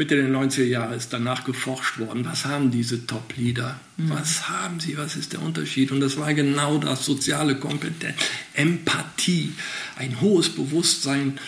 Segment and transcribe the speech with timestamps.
[0.00, 3.78] Mitte der 90er Jahre ist danach geforscht worden, was haben diese Top-Leader?
[3.98, 4.08] Mhm.
[4.08, 4.96] Was haben sie?
[4.96, 5.92] Was ist der Unterschied?
[5.92, 8.16] Und das war genau das, soziale Kompetenz,
[8.54, 9.52] Empathie,
[9.96, 11.38] ein hohes Bewusstsein,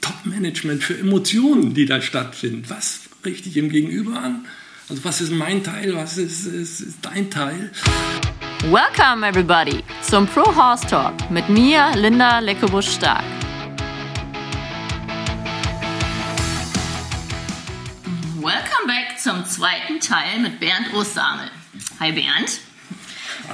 [0.00, 2.62] Top-Management für Emotionen, die da stattfinden.
[2.68, 4.44] Was richte ich im Gegenüber an?
[4.88, 7.72] Also was ist mein Teil, was ist, ist, ist dein Teil?
[8.70, 13.43] Welcome everybody zum Pro Horse Talk mit mir, Linda Leckebusch-Stark.
[19.54, 21.48] Zweiten Teil mit Bernd Osterhamel.
[22.00, 22.58] Hi Bernd.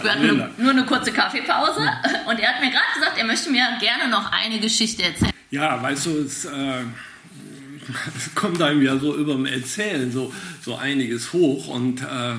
[0.02, 1.80] Wir hatten nur, nur eine kurze Kaffeepause
[2.26, 5.32] und er hat mir gerade gesagt, er möchte mir gerne noch eine Geschichte erzählen.
[5.50, 6.48] Ja, weißt du, es, äh,
[8.16, 10.32] es kommt einem ja so über dem Erzählen so,
[10.64, 12.34] so einiges hoch und äh,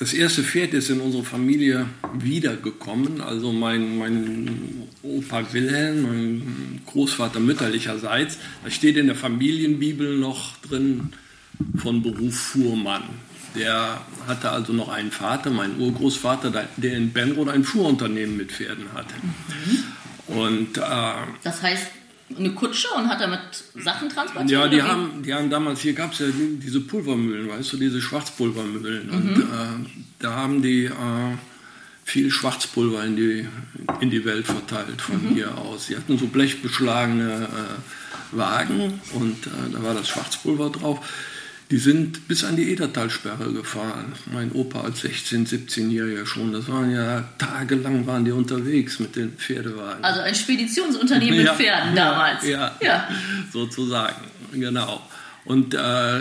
[0.00, 3.20] das erste Pferd ist in unserer Familie wiedergekommen.
[3.20, 11.12] Also mein, mein Opa Wilhelm, mein Großvater mütterlicherseits, da steht in der Familienbibel noch drin
[11.76, 13.02] von Beruf Fuhrmann.
[13.54, 18.86] Der hatte also noch einen Vater, mein Urgroßvater, der in Benrod ein Fuhrunternehmen mit Pferden
[18.94, 19.14] hatte.
[19.18, 20.34] Mhm.
[20.34, 20.80] Und, äh,
[21.42, 21.88] das heißt,
[22.36, 23.40] eine Kutsche und hat damit
[23.76, 24.50] Sachen transportiert?
[24.50, 28.00] Ja, die haben, die haben damals, hier gab es ja diese Pulvermühlen, weißt du, diese
[28.00, 29.06] Schwarzpulvermühlen.
[29.06, 29.12] Mhm.
[29.12, 30.92] Und äh, da haben die äh,
[32.04, 33.48] viel Schwarzpulver in die,
[34.00, 35.34] in die Welt verteilt von mhm.
[35.34, 35.86] hier aus.
[35.86, 41.00] Sie hatten so blechbeschlagene äh, Wagen und äh, da war das Schwarzpulver drauf.
[41.70, 44.12] Die sind bis an die Edertalsperre gefahren.
[44.32, 46.52] Mein Opa als 16-, 17-Jähriger schon.
[46.52, 50.02] Das waren ja tagelang waren die unterwegs mit den Pferdewagen.
[50.02, 52.44] Also ein Speditionsunternehmen ja, mit Pferden damals.
[52.44, 53.08] Ja, ja,
[53.52, 54.24] sozusagen.
[54.52, 55.00] Genau.
[55.44, 56.20] Und äh,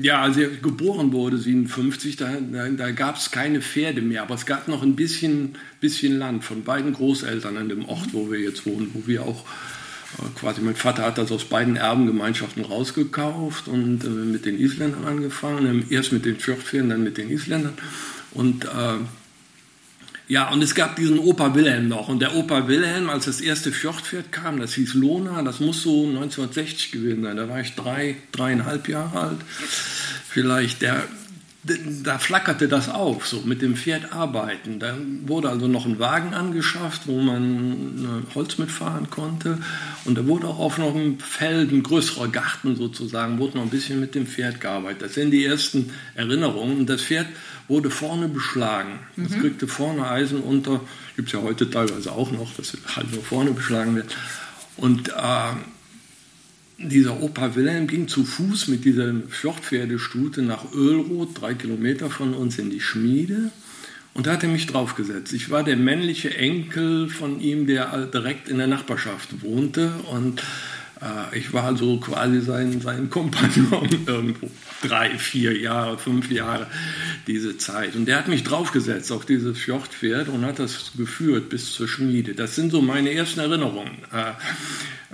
[0.00, 4.36] ja, als er geboren wurde, 57, da, da, da gab es keine Pferde mehr, aber
[4.36, 8.38] es gab noch ein bisschen, bisschen Land von beiden Großeltern an dem Ort, wo wir
[8.38, 9.44] jetzt wohnen, wo wir auch
[10.38, 15.86] quasi mein Vater hat das aus beiden Erbengemeinschaften rausgekauft und äh, mit den Isländern angefangen,
[15.90, 17.74] erst mit den Fjordpferden, dann mit den Isländern
[18.32, 18.98] und äh,
[20.26, 22.08] ja, und es gab diesen Opa Wilhelm noch.
[22.08, 26.06] Und der Opa Wilhelm, als das erste Fjordpferd kam, das hieß Lona, das muss so
[26.06, 27.36] 1960 gewesen sein.
[27.36, 29.40] Da war ich drei, dreieinhalb Jahre alt.
[30.26, 31.04] Vielleicht der
[32.02, 34.78] da flackerte das auf, so mit dem Pferd arbeiten.
[34.78, 39.58] Da wurde also noch ein Wagen angeschafft, wo man Holz mitfahren konnte.
[40.04, 43.70] Und da wurde auch auf noch einem Feld, ein größerer Garten sozusagen, wurde noch ein
[43.70, 45.02] bisschen mit dem Pferd gearbeitet.
[45.02, 46.78] Das sind die ersten Erinnerungen.
[46.80, 47.28] Und das Pferd
[47.66, 48.98] wurde vorne beschlagen.
[49.16, 49.40] Das mhm.
[49.40, 50.80] kriegte vorne Eisen unter.
[51.16, 54.14] Gibt es ja heute teilweise auch noch, dass halt nur vorne beschlagen wird.
[54.76, 55.52] Und äh,
[56.78, 62.58] dieser Opa Wilhelm ging zu Fuß mit dieser Fjordpferdestute nach Ölroth, drei Kilometer von uns
[62.58, 63.50] in die Schmiede.
[64.12, 65.32] Und da hat er mich draufgesetzt.
[65.32, 69.92] Ich war der männliche Enkel von ihm, der direkt in der Nachbarschaft wohnte.
[70.10, 70.40] Und
[71.00, 74.50] äh, ich war so quasi sein, sein Kompagnon irgendwo.
[74.88, 76.66] Drei, vier Jahre, fünf Jahre,
[77.26, 77.96] diese Zeit.
[77.96, 82.34] Und der hat mich draufgesetzt auf dieses Fjordpferd und hat das geführt bis zur Schmiede.
[82.34, 83.98] Das sind so meine ersten Erinnerungen.
[84.12, 84.32] Äh,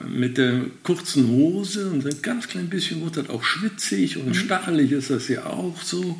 [0.07, 4.35] mit der kurzen Hose und ein ganz klein bisschen wird das auch schwitzig und mhm.
[4.35, 6.19] stachelig ist das ja auch so.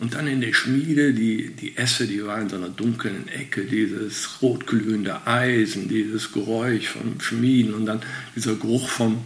[0.00, 3.66] Und dann in der Schmiede, die, die Esse, die war in so einer dunklen Ecke,
[3.66, 8.00] dieses rotglühende Eisen, dieses Geräusch vom Schmieden und dann
[8.34, 9.18] dieser Geruch vom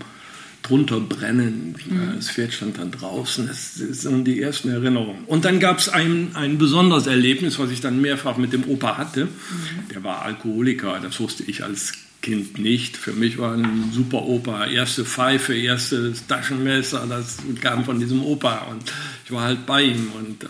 [0.64, 1.76] drunter brennen.
[1.86, 2.14] Mhm.
[2.16, 3.46] Das Pferd stand dann draußen.
[3.46, 5.24] Das, sind die ersten Erinnerungen.
[5.26, 8.96] Und dann gab es ein, ein besonderes Erlebnis, was ich dann mehrfach mit dem Opa
[8.96, 9.26] hatte.
[9.26, 9.88] Mhm.
[9.92, 11.92] Der war Alkoholiker, das wusste ich als
[12.22, 12.96] Kind nicht.
[12.96, 14.66] Für mich war ein super Opa.
[14.66, 18.66] Erste Pfeife, erstes Taschenmesser, das kam von diesem Opa.
[18.70, 18.82] Und
[19.26, 20.08] ich war halt bei ihm.
[20.18, 20.48] Und äh,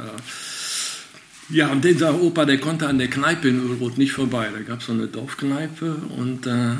[1.50, 4.49] ja, und dieser Opa, der konnte an der Kneipe in Ölroth nicht vorbei.
[4.53, 6.77] Da gab es so eine Dorfkneipe und äh, äh,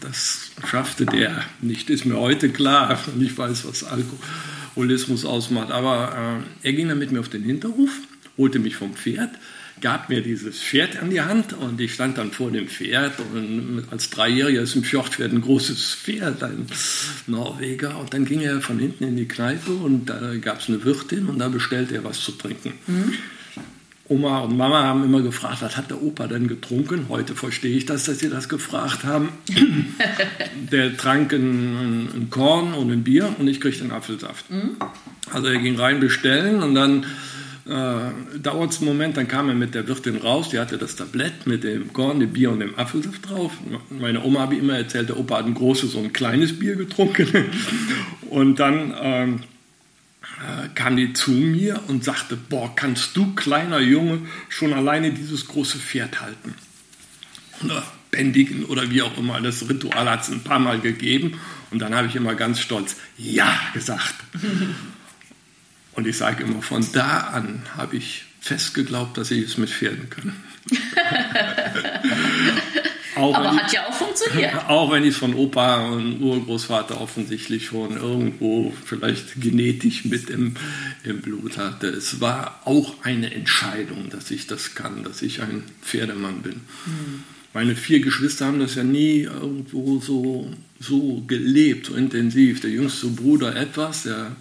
[0.00, 1.90] das schaffte der nicht.
[1.90, 2.98] Ist mir heute klar.
[3.14, 5.70] Und ich weiß, was Alkoholismus ausmacht.
[5.70, 7.90] Aber äh, er ging dann mit mir auf den Hinterhof,
[8.36, 9.30] holte mich vom Pferd
[9.80, 13.84] gab mir dieses Pferd an die Hand und ich stand dann vor dem Pferd und
[13.90, 16.66] als Dreijähriger ist ein Fjordpferd ein großes Pferd, ein
[17.26, 20.84] Norweger und dann ging er von hinten in die Kneipe und da gab es eine
[20.84, 22.72] Wirtin und da bestellte er was zu trinken.
[22.86, 23.14] Mhm.
[24.08, 27.06] Oma und Mama haben immer gefragt, was hat der Opa denn getrunken?
[27.10, 29.28] Heute verstehe ich das, dass sie das gefragt haben.
[30.72, 34.50] der trank ein, ein, Korn und ein Bier und ich kriegte einen Apfelsaft.
[34.50, 34.76] Mhm.
[35.30, 37.04] Also er ging rein bestellen und dann
[37.66, 40.96] äh, dauert es einen Moment, dann kam er mit der Wirtin raus, die hatte das
[40.96, 43.52] Tablett mit dem Korn, dem Bier und dem Apfelsaft drauf.
[43.90, 46.76] Meine Oma habe ich immer erzählt, der Opa hat ein großes und ein kleines Bier
[46.76, 47.28] getrunken.
[48.30, 49.57] Und dann ähm, äh,
[50.74, 55.78] kam die zu mir und sagte, boah, kannst du, kleiner Junge, schon alleine dieses große
[55.78, 56.54] Pferd halten?
[57.60, 59.40] Und da bändigen oder wie auch immer.
[59.40, 61.40] Das Ritual hat es ein paar Mal gegeben
[61.70, 64.14] und dann habe ich immer ganz stolz Ja gesagt.
[65.92, 69.70] und ich sage immer, von da an habe ich fest geglaubt, dass ich es mit
[69.70, 70.32] Pferden kann.
[73.18, 74.54] Auch Aber hat ja auch funktioniert.
[74.68, 80.54] Auch wenn ich es von Opa und Urgroßvater offensichtlich schon irgendwo vielleicht genetisch mit im,
[81.04, 81.88] im Blut hatte.
[81.88, 86.60] Es war auch eine Entscheidung, dass ich das kann, dass ich ein Pferdemann bin.
[86.84, 87.22] Hm.
[87.54, 92.60] Meine vier Geschwister haben das ja nie irgendwo so, so gelebt, so intensiv.
[92.60, 94.36] Der jüngste Bruder etwas, der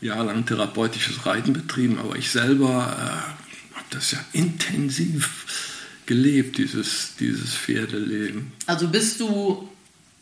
[0.00, 5.73] jahrelang therapeutisches Reiten betrieben, aber ich selber äh, habe das ja intensiv
[6.06, 8.52] gelebt, dieses, dieses Pferdeleben.
[8.66, 9.68] Also bist du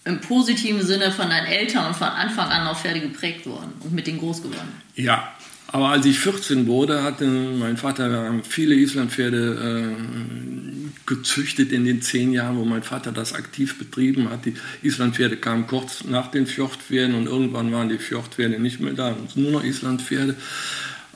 [0.04, 3.92] im positiven Sinne von deinen Eltern und von Anfang an auf Pferde geprägt worden und
[3.92, 4.68] mit denen groß geworden?
[4.96, 5.32] Ja,
[5.68, 12.32] aber als ich 14 wurde, hatte mein Vater viele Islandpferde äh, gezüchtet in den zehn
[12.32, 14.44] Jahren, wo mein Vater das aktiv betrieben hat.
[14.44, 19.16] Die Islandpferde kamen kurz nach den Fjordpferden und irgendwann waren die Fjordpferde nicht mehr da,
[19.34, 20.36] nur noch Islandpferde.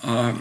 [0.02, 0.32] Äh,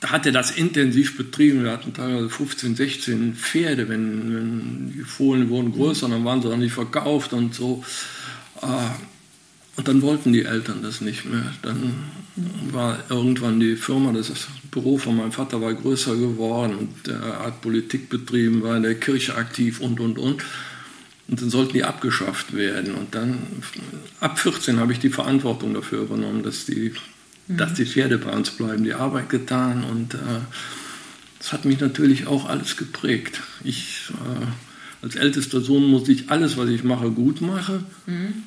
[0.00, 1.62] da hat er das intensiv betrieben.
[1.62, 3.88] Wir hatten teilweise 15, 16 Pferde.
[3.88, 7.84] Wenn, wenn die Fohlen wurden größer, dann waren sie dann nicht verkauft und so.
[8.62, 8.66] Äh,
[9.76, 11.52] und dann wollten die Eltern das nicht mehr.
[11.62, 11.94] Dann
[12.70, 14.32] war irgendwann die Firma, das
[14.70, 18.94] Büro von meinem Vater war größer geworden und er hat Politik betrieben, war in der
[18.94, 20.42] Kirche aktiv und, und, und.
[21.28, 22.94] Und dann sollten die abgeschafft werden.
[22.94, 23.38] Und dann,
[24.18, 26.92] ab 14 habe ich die Verantwortung dafür übernommen, dass die
[27.56, 30.18] dass die Pferde bei uns bleiben, die Arbeit getan und äh,
[31.38, 33.40] das hat mich natürlich auch alles geprägt.
[33.64, 34.46] Ich äh,
[35.02, 37.86] als ältester Sohn muss ich alles, was ich mache, gut machen.
[38.06, 38.44] Mhm.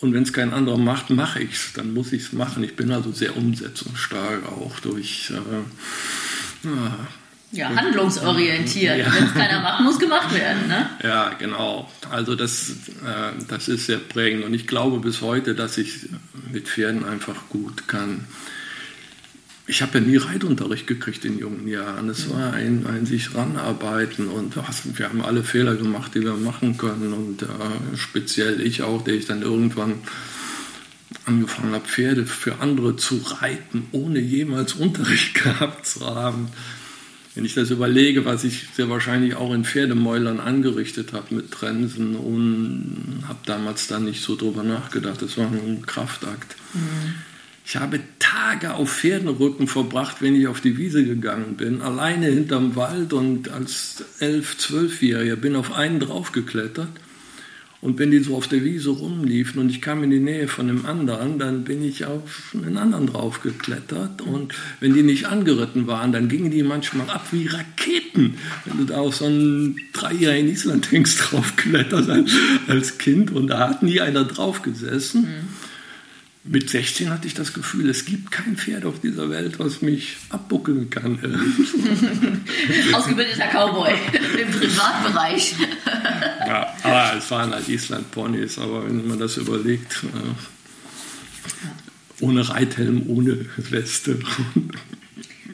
[0.00, 1.72] Und wenn es kein anderer macht, mache ich es.
[1.74, 2.64] Dann muss ich es machen.
[2.64, 5.30] Ich bin also sehr umsetzungsstark auch durch.
[5.30, 7.08] Äh, ja,
[7.58, 8.98] handlungsorientiert.
[8.98, 9.12] Ja.
[9.12, 10.68] Wenn es keiner macht, muss gemacht werden.
[10.68, 10.88] Ne?
[11.02, 11.90] Ja, genau.
[12.10, 14.44] Also das, äh, das ist sehr prägend.
[14.44, 16.08] Und ich glaube bis heute, dass ich
[16.52, 18.24] mit Pferden einfach gut kann.
[19.66, 22.08] Ich habe ja nie Reitunterricht gekriegt in jungen Jahren.
[22.08, 22.32] Es mhm.
[22.32, 27.12] war ein, ein sich ranarbeiten und wir haben alle Fehler gemacht, die wir machen können.
[27.12, 27.46] Und äh,
[27.96, 29.94] speziell ich auch, der ich dann irgendwann
[31.24, 36.48] angefangen habe, Pferde für andere zu reiten, ohne jemals Unterricht gehabt zu haben.
[37.34, 42.16] Wenn ich das überlege, was ich sehr wahrscheinlich auch in Pferdemäulern angerichtet habe mit Trensen
[42.16, 45.22] und habe damals da nicht so drüber nachgedacht.
[45.22, 46.56] Das war ein Kraftakt.
[46.74, 47.14] Mhm.
[47.64, 52.74] Ich habe Tage auf Pferdenrücken verbracht, wenn ich auf die Wiese gegangen bin, alleine hinterm
[52.74, 56.90] Wald und als elf, zwölfjähriger bin auf einen draufgeklettert
[57.82, 60.68] und wenn die so auf der Wiese rumliefen und ich kam in die Nähe von
[60.68, 64.20] einem anderen, dann bin ich auf einen anderen draufgeklettert.
[64.20, 68.34] Und wenn die nicht angeritten waren, dann gingen die manchmal ab wie Raketen.
[68.66, 72.10] Wenn du da auf so einen Dreijährigen in Island hängst, draufkletterst
[72.68, 73.30] als Kind.
[73.30, 75.22] Und da hat nie einer drauf gesessen.
[75.22, 75.69] Mhm.
[76.42, 80.16] Mit 16 hatte ich das Gefühl, es gibt kein Pferd auf dieser Welt, was mich
[80.30, 81.18] abbuckeln kann.
[82.94, 83.92] Ausgebildeter Cowboy
[84.40, 85.54] im Privatbereich.
[86.46, 90.34] ja, aber es waren halt Island-Ponys, aber wenn man das überlegt, äh,
[92.24, 94.18] ohne Reithelm, ohne Weste.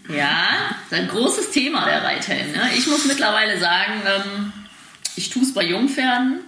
[0.08, 2.52] ja, das ist ein großes Thema, der Reithelm.
[2.52, 2.70] Ne?
[2.78, 4.52] Ich muss mittlerweile sagen, ähm,
[5.16, 6.45] ich tue es bei Jungpferden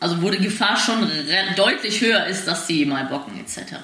[0.00, 1.10] also wo die Gefahr schon
[1.56, 3.74] deutlich höher ist, dass sie mal bocken etc.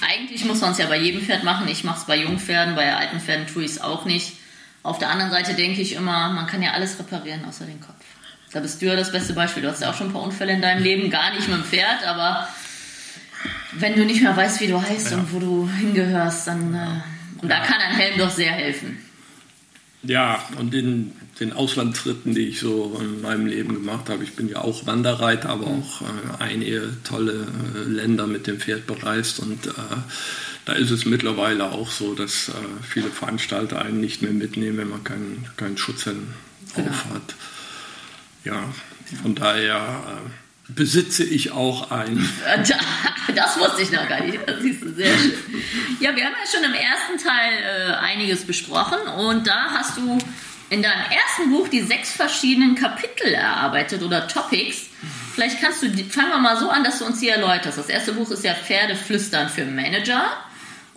[0.00, 1.68] Eigentlich muss man es ja bei jedem Pferd machen.
[1.68, 4.34] Ich mache es bei Jungpferden, bei alten Pferden tue ich es auch nicht.
[4.82, 8.04] Auf der anderen Seite denke ich immer, man kann ja alles reparieren außer den Kopf.
[8.52, 9.62] Da bist du ja das beste Beispiel.
[9.62, 11.64] Du hast ja auch schon ein paar Unfälle in deinem Leben, gar nicht mit dem
[11.64, 12.48] Pferd, aber
[13.72, 15.18] wenn du nicht mehr weißt, wie du heißt ja.
[15.18, 18.98] und wo du hingehörst, dann äh, und da kann ein Helm doch sehr helfen.
[20.02, 24.48] Ja, und in den Auslandstritten, die ich so in meinem Leben gemacht habe, ich bin
[24.48, 25.82] ja auch Wanderreiter, aber mhm.
[25.82, 29.70] auch äh, einige tolle äh, Länder mit dem Pferd bereist und äh,
[30.64, 32.52] da ist es mittlerweile auch so, dass äh,
[32.88, 36.28] viele Veranstalter einen nicht mehr mitnehmen, wenn man keinen, keinen Schutzhelm
[36.74, 36.90] genau.
[36.90, 37.34] auf hat.
[38.44, 38.72] Ja,
[39.22, 42.28] von daher äh, besitze ich auch einen.
[43.34, 44.38] Das wusste ich noch gar nicht.
[44.46, 45.32] Das siehst du sehr schön.
[46.00, 50.18] Ja, wir haben ja schon im ersten Teil äh, einiges besprochen und da hast du
[50.72, 54.86] in deinem ersten Buch die sechs verschiedenen Kapitel erarbeitet oder Topics.
[55.34, 57.76] Vielleicht kannst du, fangen wir mal so an, dass du uns hier erläuterst.
[57.76, 60.24] Das erste Buch ist ja Pferdeflüstern für Manager.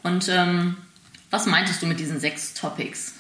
[0.02, 0.78] Und ähm,
[1.30, 3.16] was meintest du mit diesen sechs Topics?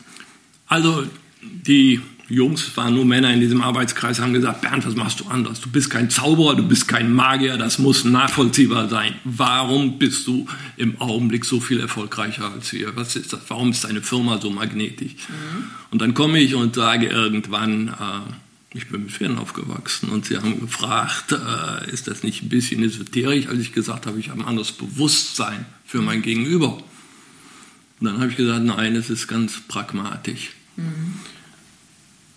[0.68, 1.06] Also
[1.42, 5.62] die Jungs, waren nur Männer in diesem Arbeitskreis, haben gesagt, Bernd, was machst du anders?
[5.62, 9.14] Du bist kein Zauberer, du bist kein Magier, das muss nachvollziehbar sein.
[9.24, 12.96] Warum bist du im Augenblick so viel erfolgreicher als wir?
[12.96, 13.42] Was ist das?
[13.48, 15.14] Warum ist deine Firma so magnetisch?
[15.14, 15.66] Mhm.
[15.92, 18.34] Und dann komme ich und sage irgendwann, äh,
[18.78, 22.84] Ich bin mit Pferden aufgewachsen und sie haben gefragt, äh, ist das nicht ein bisschen
[22.84, 26.74] esoterisch, als ich gesagt habe, ich habe ein anderes Bewusstsein für mein Gegenüber.
[26.74, 30.50] Und dann habe ich gesagt, nein, es ist ganz pragmatisch.
[30.76, 31.14] Mhm.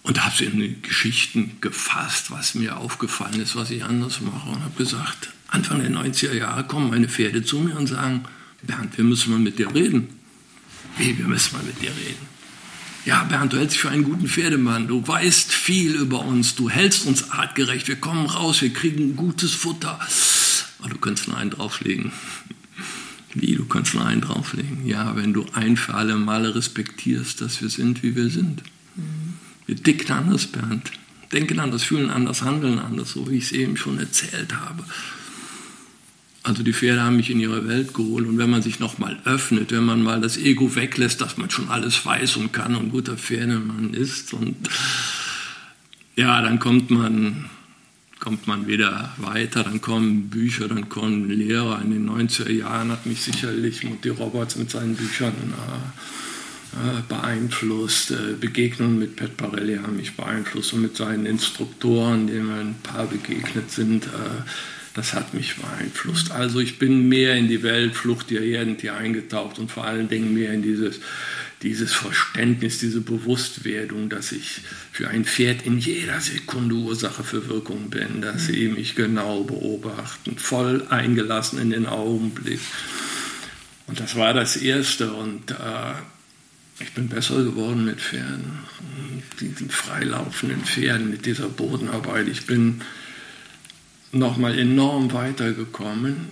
[0.09, 4.49] Und habe sie in Geschichten gefasst, was mir aufgefallen ist, was ich anders mache.
[4.49, 8.25] Und habe gesagt, Anfang der 90er Jahre kommen meine Pferde zu mir und sagen,
[8.63, 10.09] Bernd, wir müssen mal mit dir reden.
[10.97, 12.27] Wie, wir müssen mal mit dir reden.
[13.05, 14.89] Ja, Bernd, du hältst dich für einen guten Pferdemann.
[14.89, 16.55] Du weißt viel über uns.
[16.55, 17.87] Du hältst uns artgerecht.
[17.87, 18.63] Wir kommen raus.
[18.63, 20.01] Wir kriegen gutes Futter.
[20.79, 22.13] Aber du kannst nur einen drauflegen.
[23.35, 24.87] Wie, du kannst nur einen drauflegen?
[24.87, 28.63] Ja, wenn du ein für alle Male respektierst, dass wir sind, wie wir sind.
[29.69, 30.91] Wir dicken anders, Bernd.
[31.31, 34.83] Denken anders, fühlen anders, handeln anders, so wie ich es eben schon erzählt habe.
[36.43, 39.71] Also die Pferde haben mich in ihre Welt geholt und wenn man sich nochmal öffnet,
[39.71, 43.19] wenn man mal das Ego weglässt, dass man schon alles weiß und kann und guter
[43.19, 44.57] Pferdemann ist und
[46.17, 47.51] ja, dann kommt man,
[48.21, 51.83] kommt man wieder weiter, dann kommen Bücher, dann kommen Lehrer.
[51.83, 56.28] In den 90er Jahren hat mich sicherlich Mutti Roberts mit seinen Büchern äh,
[57.09, 58.11] beeinflusst.
[58.11, 62.77] Äh, Begegnungen mit Pat Barelli haben mich beeinflusst und mit seinen Instruktoren, denen wir ein
[62.83, 64.07] paar begegnet sind.
[64.07, 64.43] Äh,
[64.95, 66.33] das hat mich beeinflusst.
[66.33, 70.53] Also ich bin mehr in die Weltflucht der Erdentier eingetaucht und vor allen Dingen mehr
[70.53, 71.01] in dieses,
[71.63, 74.61] dieses Verständnis, diese Bewusstwerdung, dass ich
[74.91, 80.37] für ein Pferd in jeder Sekunde Ursache für Wirkung bin, dass sie mich genau beobachten,
[80.37, 82.61] voll eingelassen in den Augenblick.
[83.87, 85.95] Und das war das Erste und äh,
[86.81, 88.59] ich bin besser geworden mit Pferden,
[89.41, 92.29] mit den freilaufenden Pferden, mit dieser Bodenarbeit.
[92.29, 92.83] Ich bin
[94.13, 96.29] nochmal enorm weitergekommen,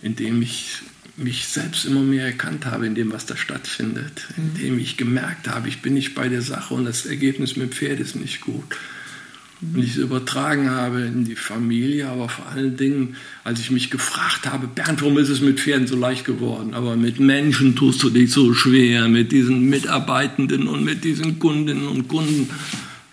[0.00, 0.82] indem ich
[1.16, 4.44] mich selbst immer mehr erkannt habe in dem, was da stattfindet, mhm.
[4.44, 7.72] indem ich gemerkt habe, ich bin nicht bei der Sache und das Ergebnis mit dem
[7.72, 8.76] Pferd ist nicht gut.
[9.62, 13.90] Und ich es übertragen habe in die Familie, aber vor allen Dingen, als ich mich
[13.90, 16.74] gefragt habe, Bernd, warum ist es mit Pferden so leicht geworden?
[16.74, 21.86] Aber mit Menschen tust du dich so schwer, mit diesen Mitarbeitenden und mit diesen Kundinnen
[21.86, 22.50] und Kunden.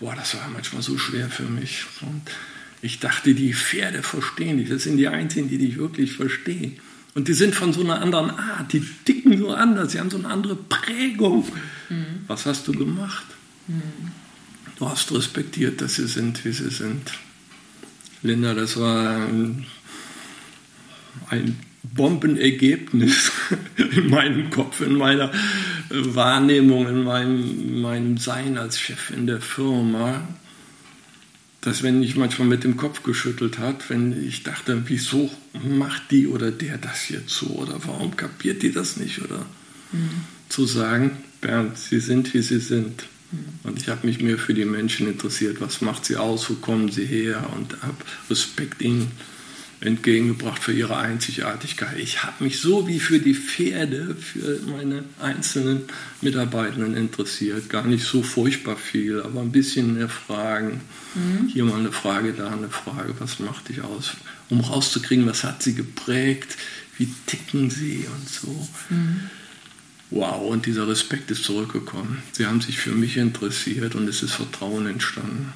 [0.00, 1.84] Boah, das war manchmal so schwer für mich.
[2.00, 2.22] Und
[2.82, 4.68] ich dachte, die Pferde verstehen dich.
[4.68, 6.78] Das sind die Einzigen, die dich wirklich verstehen.
[7.14, 8.72] Und die sind von so einer anderen Art.
[8.72, 9.92] Die ticken so anders.
[9.92, 11.44] Sie haben so eine andere Prägung.
[11.88, 12.04] Mhm.
[12.26, 13.26] Was hast du gemacht?
[13.68, 13.82] Mhm.
[14.80, 17.12] Du hast respektiert, dass sie sind, wie sie sind.
[18.22, 19.66] Linda, das war ein,
[21.28, 23.30] ein Bombenergebnis
[23.76, 25.30] in meinem Kopf, in meiner
[25.90, 30.26] Wahrnehmung, in meinem, meinem Sein als Chef in der Firma
[31.60, 35.30] dass wenn ich manchmal mit dem Kopf geschüttelt hat, wenn ich dachte, wieso
[35.62, 39.44] macht die oder der das jetzt so oder warum kapiert die das nicht oder
[39.92, 40.22] mhm.
[40.48, 43.04] zu sagen, Bernd, sie sind wie sie sind.
[43.62, 46.90] Und ich habe mich mehr für die Menschen interessiert, was macht sie aus, wo kommen
[46.90, 47.96] sie her und habe
[48.28, 49.12] Respekt ihnen
[49.80, 51.98] entgegengebracht für ihre Einzigartigkeit.
[51.98, 55.82] Ich habe mich so wie für die Pferde, für meine einzelnen
[56.20, 57.70] Mitarbeitenden interessiert.
[57.70, 60.82] Gar nicht so furchtbar viel, aber ein bisschen mehr Fragen.
[61.14, 61.48] Mhm.
[61.48, 63.14] Hier mal eine Frage, da eine Frage.
[63.20, 64.12] Was macht dich aus?
[64.50, 66.56] Um rauszukriegen, was hat sie geprägt?
[66.98, 68.68] Wie ticken sie und so.
[68.90, 69.30] Mhm.
[70.10, 72.22] Wow, und dieser Respekt ist zurückgekommen.
[72.32, 75.52] Sie haben sich für mich interessiert und es ist Vertrauen entstanden.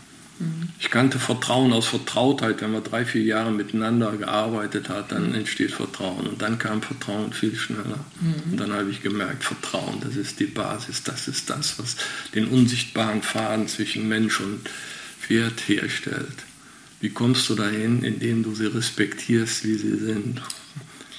[0.81, 2.61] Ich kannte Vertrauen aus Vertrautheit.
[2.61, 6.27] Wenn man drei, vier Jahre miteinander gearbeitet hat, dann entsteht Vertrauen.
[6.27, 8.05] Und dann kam Vertrauen viel schneller.
[8.21, 8.53] Mhm.
[8.53, 11.97] Und dann habe ich gemerkt, Vertrauen, das ist die Basis, das ist das, was
[12.35, 14.69] den unsichtbaren Faden zwischen Mensch und
[15.21, 16.45] Pferd herstellt.
[17.01, 20.43] Wie kommst du dahin, indem du sie respektierst, wie sie sind?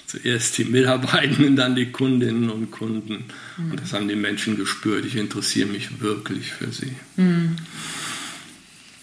[0.08, 3.26] Zuerst die Mitarbeitenden, dann die Kundinnen und Kunden.
[3.58, 3.72] Mhm.
[3.72, 5.06] Und das haben die Menschen gespürt.
[5.06, 6.96] Ich interessiere mich wirklich für sie.
[7.16, 7.56] Mhm.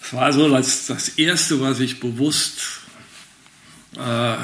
[0.01, 2.61] Es war so das, das Erste, was ich bewusst
[3.95, 4.35] äh,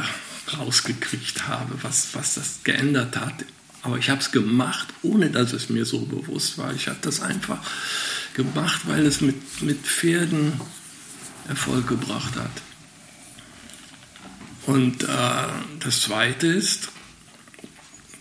[0.58, 3.46] rausgekriegt habe, was, was das geändert hat.
[3.82, 6.74] Aber ich habe es gemacht, ohne dass es mir so bewusst war.
[6.74, 7.60] Ich habe das einfach
[8.34, 10.54] gemacht, weil es mit, mit Pferden
[11.48, 12.52] Erfolg gebracht hat.
[14.66, 15.08] Und äh,
[15.80, 16.90] das Zweite ist,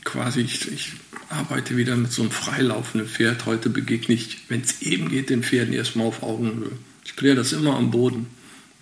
[0.04, 0.92] quasi, ich, ich,
[1.30, 3.46] arbeite wieder mit so einem freilaufenden Pferd.
[3.46, 6.72] Heute begegne ich, wenn es eben geht, den Pferden erstmal auf Augenhöhe.
[7.04, 8.26] Ich kläre das immer am Boden.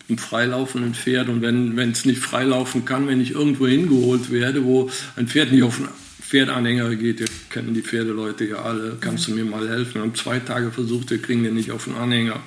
[0.08, 4.88] Im freilaufenden Pferd und wenn es nicht freilaufen kann, wenn ich irgendwo hingeholt werde, wo
[5.16, 5.88] ein Pferd nicht auf einen
[6.20, 9.94] Pferdanhänger geht, wir kennen die Pferdeleute ja alle, kannst du mir mal helfen?
[9.94, 12.40] Wir haben zwei Tage versucht, wir kriegen den nicht auf den Anhänger.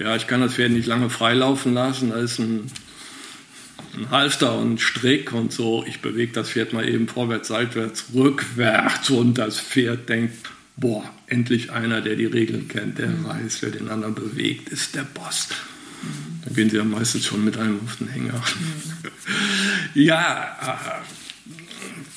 [0.00, 2.68] Ja, ich kann das Pferd nicht lange freilaufen lassen, da ist ein,
[3.94, 5.84] ein Halfter und ein Strick und so.
[5.86, 10.34] Ich bewege das Pferd mal eben vorwärts, seitwärts, rückwärts und das Pferd denkt,
[10.76, 13.24] boah, endlich einer, der die Regeln kennt, der mhm.
[13.24, 15.48] weiß, wer den anderen bewegt, ist der Boss.
[16.44, 18.34] Dann gehen sie ja meistens schon mit einem auf den Hänger.
[18.34, 19.10] Mhm.
[20.02, 21.02] ja, äh,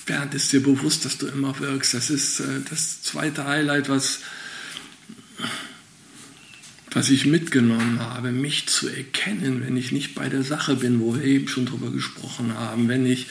[0.06, 1.94] Bernd, ist dir bewusst, dass du immer wirkst.
[1.94, 4.22] Das ist äh, das zweite Highlight, was,
[6.96, 11.16] was ich mitgenommen habe, mich zu erkennen, wenn ich nicht bei der Sache bin, wo
[11.16, 13.28] wir eben schon drüber gesprochen haben, wenn ich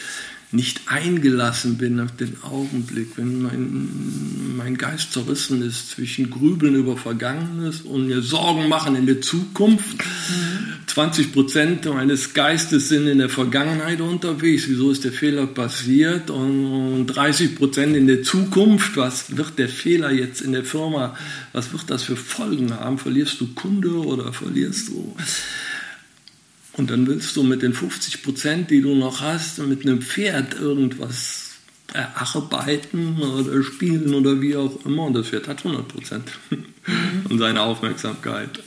[0.54, 6.96] nicht eingelassen bin auf den Augenblick, wenn mein, mein Geist zerrissen ist zwischen Grübeln über
[6.96, 9.98] Vergangenes und mir Sorgen machen in der Zukunft.
[9.98, 10.74] Mhm.
[10.86, 14.68] 20 Prozent meines Geistes sind in der Vergangenheit unterwegs.
[14.68, 16.30] Wieso ist der Fehler passiert?
[16.30, 18.96] Und 30 Prozent in der Zukunft.
[18.96, 21.16] Was wird der Fehler jetzt in der Firma?
[21.52, 22.98] Was wird das für Folgen haben?
[22.98, 25.16] Verlierst du Kunde oder verlierst du
[26.76, 30.58] und dann willst du mit den 50 Prozent, die du noch hast, mit einem Pferd
[30.58, 31.44] irgendwas
[31.92, 35.04] erarbeiten oder spielen oder wie auch immer.
[35.04, 36.24] Und das Pferd hat 100 Prozent
[37.28, 38.60] von seiner Aufmerksamkeit.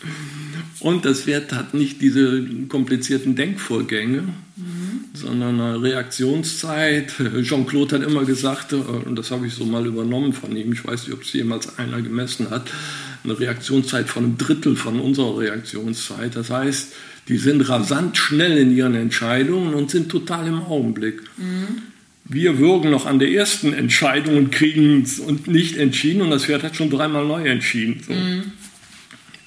[0.79, 4.21] Und das Pferd hat nicht diese komplizierten Denkvorgänge,
[4.55, 5.05] mhm.
[5.13, 7.13] sondern eine Reaktionszeit.
[7.41, 11.07] Jean-Claude hat immer gesagt, und das habe ich so mal übernommen von ihm, ich weiß
[11.07, 12.71] nicht, ob es jemals einer gemessen hat,
[13.25, 16.35] eine Reaktionszeit von einem Drittel von unserer Reaktionszeit.
[16.37, 16.93] Das heißt,
[17.27, 21.21] die sind rasant schnell in ihren Entscheidungen und sind total im Augenblick.
[21.37, 21.81] Mhm.
[22.23, 26.45] Wir würgen noch an der ersten Entscheidung und kriegen es und nicht entschieden und das
[26.45, 28.01] Pferd hat schon dreimal neu entschieden.
[28.05, 28.13] So.
[28.13, 28.51] Mhm.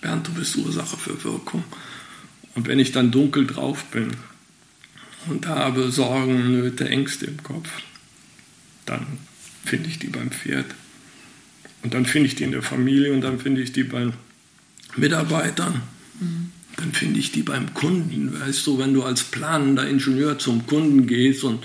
[0.00, 1.64] Bernd, du bist Ursache für Wirkung.
[2.54, 4.08] Und wenn ich dann dunkel drauf bin
[5.28, 7.68] und habe Sorgen, Nöte, Ängste im Kopf,
[8.86, 9.06] dann
[9.64, 10.66] finde ich die beim Pferd.
[11.82, 14.10] Und dann finde ich die in der Familie und dann finde ich die bei
[14.96, 15.82] Mitarbeitern.
[16.18, 18.40] Mhm dann finde ich die beim Kunden.
[18.40, 21.62] Weißt du, wenn du als planender Ingenieur zum Kunden gehst und,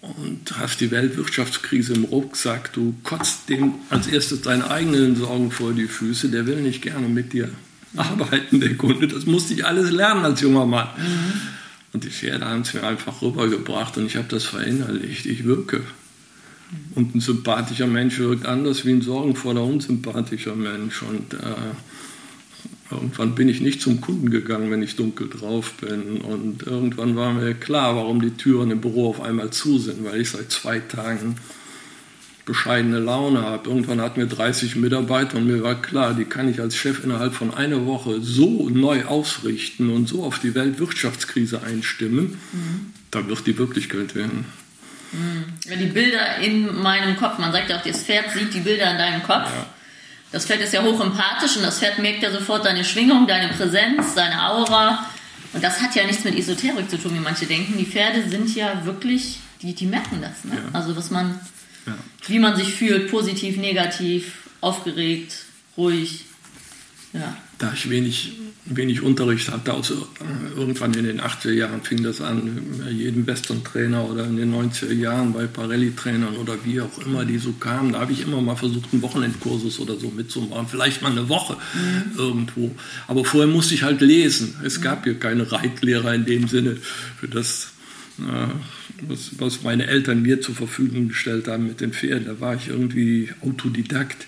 [0.00, 5.72] und hast die Weltwirtschaftskrise im Rucksack, du kotzt dem als erstes deine eigenen Sorgen vor
[5.72, 7.50] die Füße, der will nicht gerne mit dir
[7.96, 9.06] arbeiten, der Kunde.
[9.06, 10.88] Das musste ich alles lernen als junger Mann.
[10.98, 11.40] Mhm.
[11.92, 15.26] Und die Pferde haben es mir einfach rübergebracht und ich habe das verinnerlicht.
[15.26, 15.82] Ich wirke.
[16.94, 21.02] Und ein sympathischer Mensch wirkt anders wie ein sorgenvoller, unsympathischer Mensch.
[21.02, 21.46] Und äh,
[22.90, 26.20] Irgendwann bin ich nicht zum Kunden gegangen, wenn ich dunkel drauf bin.
[26.20, 30.20] Und irgendwann war mir klar, warum die Türen im Büro auf einmal zu sind, weil
[30.20, 31.36] ich seit zwei Tagen
[32.50, 33.68] bescheidene Laune habe.
[33.68, 37.32] Irgendwann hatten wir 30 Mitarbeiter und mir war klar, die kann ich als Chef innerhalb
[37.32, 42.92] von einer Woche so neu ausrichten und so auf die Weltwirtschaftskrise einstimmen, mhm.
[43.12, 44.46] da wird die Wirklichkeit werden.
[45.12, 45.44] Mhm.
[45.78, 48.98] Die Bilder in meinem Kopf, man sagt ja auch, das Pferd sieht die Bilder in
[48.98, 49.46] deinem Kopf.
[49.46, 49.66] Ja.
[50.32, 53.52] Das Pferd ist ja hoch empathisch und das Pferd merkt ja sofort deine Schwingung, deine
[53.52, 55.06] Präsenz, deine Aura.
[55.52, 57.76] Und das hat ja nichts mit Esoterik zu tun, wie manche denken.
[57.76, 60.44] Die Pferde sind ja wirklich, die, die merken das.
[60.44, 60.54] Ne?
[60.54, 60.78] Ja.
[60.78, 61.40] Also was man,
[61.86, 61.94] ja.
[62.28, 65.34] wie man sich fühlt, positiv, negativ, aufgeregt,
[65.76, 66.26] ruhig.
[67.12, 67.36] Ja.
[67.58, 68.32] Da ich wenig
[68.70, 69.72] wenig Unterricht hatte.
[69.72, 70.06] Also
[70.56, 75.32] irgendwann in den 80er Jahren fing das an, jedem Western-Trainer oder in den 90er Jahren
[75.32, 77.92] bei Parelli-Trainern oder wie auch immer, die so kamen.
[77.92, 80.68] Da habe ich immer mal versucht, einen Wochenendkursus oder so mitzumachen.
[80.68, 82.18] Vielleicht mal eine Woche mhm.
[82.18, 82.74] irgendwo.
[83.08, 84.54] Aber vorher musste ich halt lesen.
[84.64, 84.82] Es mhm.
[84.82, 86.76] gab hier keine Reitlehrer in dem Sinne
[87.18, 87.68] für das.
[89.08, 92.68] Was, was meine Eltern mir zur Verfügung gestellt haben mit den Pferden, da war ich
[92.68, 94.26] irgendwie Autodidakt.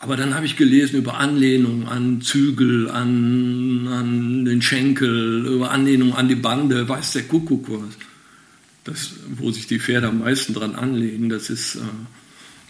[0.00, 6.14] Aber dann habe ich gelesen über Anlehnung an Zügel, an, an den Schenkel, über Anlehnung
[6.14, 7.96] an die Bande, weiß der Kuckuck was.
[8.84, 11.80] Das, wo sich die Pferde am meisten dran anlehnen, das ist äh,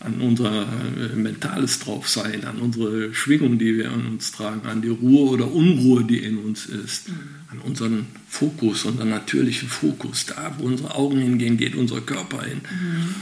[0.01, 4.89] an unser äh, mentales Draufsein, an unsere Schwingung, die wir an uns tragen, an die
[4.89, 7.15] Ruhe oder Unruhe, die in uns ist, mhm.
[7.53, 10.27] an unseren Fokus, unseren natürlichen Fokus.
[10.27, 12.63] Da, wo unsere Augen hingehen, geht unser Körper hin.
[12.63, 13.15] Mhm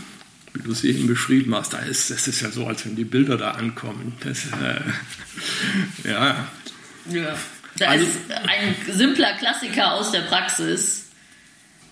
[0.57, 3.05] wie du es eben beschrieben hast, da ist, das ist ja so, als wenn die
[3.05, 4.15] Bilder da ankommen.
[4.25, 4.81] Das, äh,
[6.09, 6.49] ja.
[7.11, 7.37] ja.
[7.79, 11.07] Da also, ist ein simpler Klassiker aus der Praxis.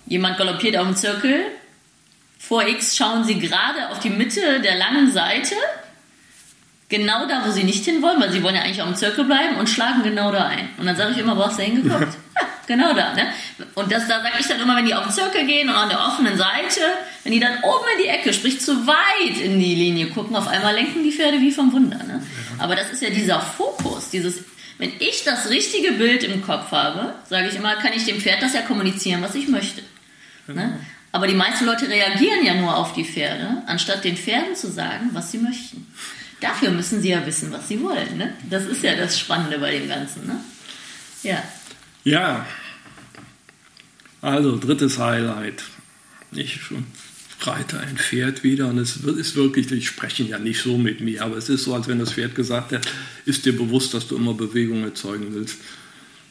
[0.06, 1.42] Jemand galoppiert auf dem Zirkel.
[2.38, 5.54] Vor X schauen sie gerade auf die Mitte der langen Seite.
[6.88, 9.56] Genau da, wo sie nicht hinwollen, weil sie wollen ja eigentlich auf dem Zirkel bleiben
[9.56, 10.68] und schlagen genau da ein.
[10.76, 12.16] Und dann sage ich immer, wo hast du hingeguckt?
[12.66, 13.14] Genau da.
[13.14, 13.32] Ne?
[13.74, 15.88] Und das, da sage ich dann immer, wenn die auf den Zirkel gehen und an
[15.88, 16.80] der offenen Seite,
[17.22, 20.48] wenn die dann oben in die Ecke, sprich zu weit in die Linie gucken, auf
[20.48, 21.98] einmal lenken die Pferde wie vom Wunder.
[21.98, 22.22] Ne?
[22.58, 24.44] Aber das ist ja dieser Fokus, dieses,
[24.78, 28.42] wenn ich das richtige Bild im Kopf habe, sage ich immer, kann ich dem Pferd
[28.42, 29.82] das ja kommunizieren, was ich möchte.
[30.46, 30.54] Ne?
[30.54, 30.78] Genau.
[31.12, 35.10] Aber die meisten Leute reagieren ja nur auf die Pferde, anstatt den Pferden zu sagen,
[35.12, 35.86] was sie möchten.
[36.44, 38.18] Dafür müssen sie ja wissen, was sie wollen.
[38.18, 38.34] Ne?
[38.50, 40.26] Das ist ja das Spannende bei dem Ganzen.
[40.26, 40.36] Ne?
[41.22, 41.42] Ja.
[42.04, 42.46] Ja,
[44.20, 45.64] also drittes Highlight.
[46.32, 46.60] Ich
[47.40, 51.24] reite ein Pferd wieder und es ist wirklich, die sprechen ja nicht so mit mir,
[51.24, 52.86] aber es ist so, als wenn das Pferd gesagt hat,
[53.24, 55.56] ist dir bewusst, dass du immer Bewegung erzeugen willst.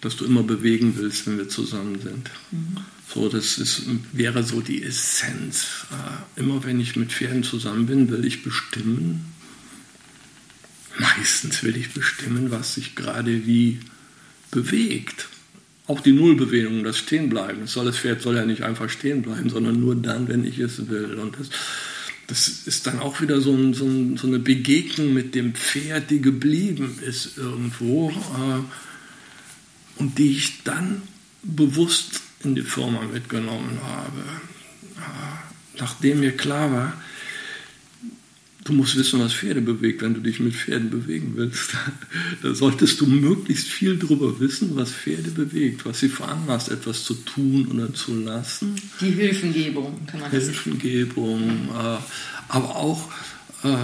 [0.01, 2.29] dass du immer bewegen willst, wenn wir zusammen sind.
[2.51, 2.77] Mhm.
[3.11, 5.87] So, das ist, wäre so die Essenz.
[5.91, 9.32] Äh, immer wenn ich mit Pferden zusammen bin, will ich bestimmen.
[10.97, 13.79] Meistens will ich bestimmen, was sich gerade wie
[14.51, 15.27] bewegt.
[15.87, 17.61] Auch die Nullbewegung, das Stehenbleiben.
[17.61, 20.59] Das, soll, das Pferd soll ja nicht einfach stehen bleiben, sondern nur dann, wenn ich
[20.59, 21.15] es will.
[21.15, 21.49] Und das,
[22.27, 26.09] das ist dann auch wieder so, ein, so, ein, so, eine Begegnung mit dem Pferd,
[26.09, 31.01] die geblieben ist irgendwo äh, und die ich dann
[31.41, 34.19] bewusst in die Firma mitgenommen habe.
[34.97, 36.93] Äh, nachdem mir klar war,
[38.63, 41.71] Du musst wissen, was Pferde bewegt, wenn du dich mit Pferden bewegen willst.
[42.41, 47.13] Da solltest du möglichst viel darüber wissen, was Pferde bewegt, was sie veranlasst, etwas zu
[47.13, 48.75] tun oder zu lassen.
[49.01, 51.97] Die Hilfengebung, kann man Hilfengebung, äh,
[52.47, 53.09] aber auch
[53.63, 53.77] äh,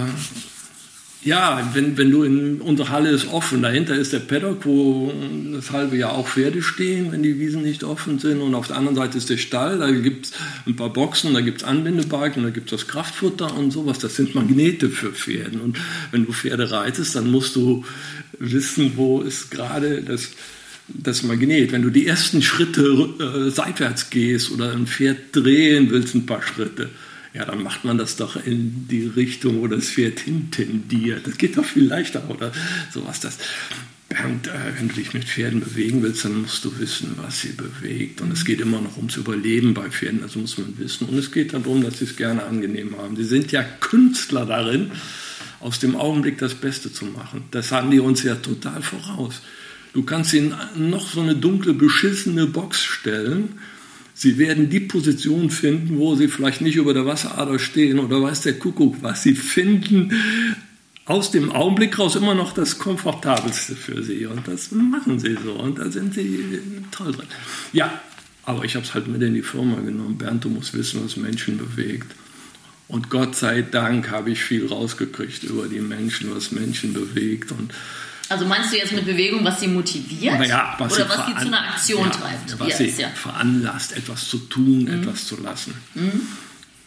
[1.22, 5.12] ja, wenn, wenn du in unsere Halle ist offen, dahinter ist der Paddock, wo
[5.52, 8.40] das halbe Jahr auch Pferde stehen, wenn die Wiesen nicht offen sind.
[8.40, 10.32] Und auf der anderen Seite ist der Stall, da gibt es
[10.66, 13.98] ein paar Boxen, da gibt es Anbindebalken, da gibt es das Kraftfutter und sowas.
[13.98, 15.58] Das sind Magnete für Pferde.
[15.58, 15.76] Und
[16.10, 17.84] wenn du Pferde reitest, dann musst du
[18.38, 20.30] wissen, wo ist gerade das,
[20.88, 21.72] das Magnet.
[21.72, 26.42] Wenn du die ersten Schritte äh, seitwärts gehst oder ein Pferd drehen willst, ein paar
[26.42, 26.88] Schritte,
[27.32, 31.26] ja, dann macht man das doch in die Richtung, wo das Pferd hintendiert.
[31.26, 32.52] Das geht doch viel leichter oder
[32.92, 33.20] sowas.
[33.20, 33.38] Das,
[34.10, 37.52] Bernd, äh, wenn du dich mit Pferden bewegen willst, dann musst du wissen, was sie
[37.52, 38.20] bewegt.
[38.20, 41.08] Und es geht immer noch ums Überleben bei Pferden, also muss man wissen.
[41.08, 43.16] Und es geht darum, dass sie es gerne angenehm haben.
[43.16, 44.90] Sie sind ja Künstler darin,
[45.60, 47.44] aus dem Augenblick das Beste zu machen.
[47.52, 49.42] Das haben die uns ja total voraus.
[49.92, 53.60] Du kannst ihnen noch so eine dunkle, beschissene Box stellen
[54.20, 58.42] Sie werden die Position finden, wo Sie vielleicht nicht über der Wasserader stehen oder weiß
[58.42, 59.22] der Kuckuck was.
[59.22, 60.12] Sie finden
[61.06, 64.26] aus dem Augenblick raus immer noch das Komfortabelste für Sie.
[64.26, 65.52] Und das machen Sie so.
[65.52, 67.28] Und da sind Sie toll drin.
[67.72, 67.98] Ja,
[68.44, 70.18] aber ich habe es halt mit in die Firma genommen.
[70.18, 72.14] Bernd, du musst wissen, was Menschen bewegt.
[72.88, 77.52] Und Gott sei Dank habe ich viel rausgekriegt über die Menschen, was Menschen bewegt.
[77.52, 77.72] Und
[78.30, 80.38] also meinst du jetzt mit Bewegung, was sie motiviert?
[80.38, 82.60] Naja, was oder was sie zu einer Aktion ja, treibt?
[82.60, 83.08] Was yes, sie ja.
[83.08, 85.02] veranlasst, etwas zu tun, mhm.
[85.02, 85.74] etwas zu lassen.
[85.94, 86.28] Mhm.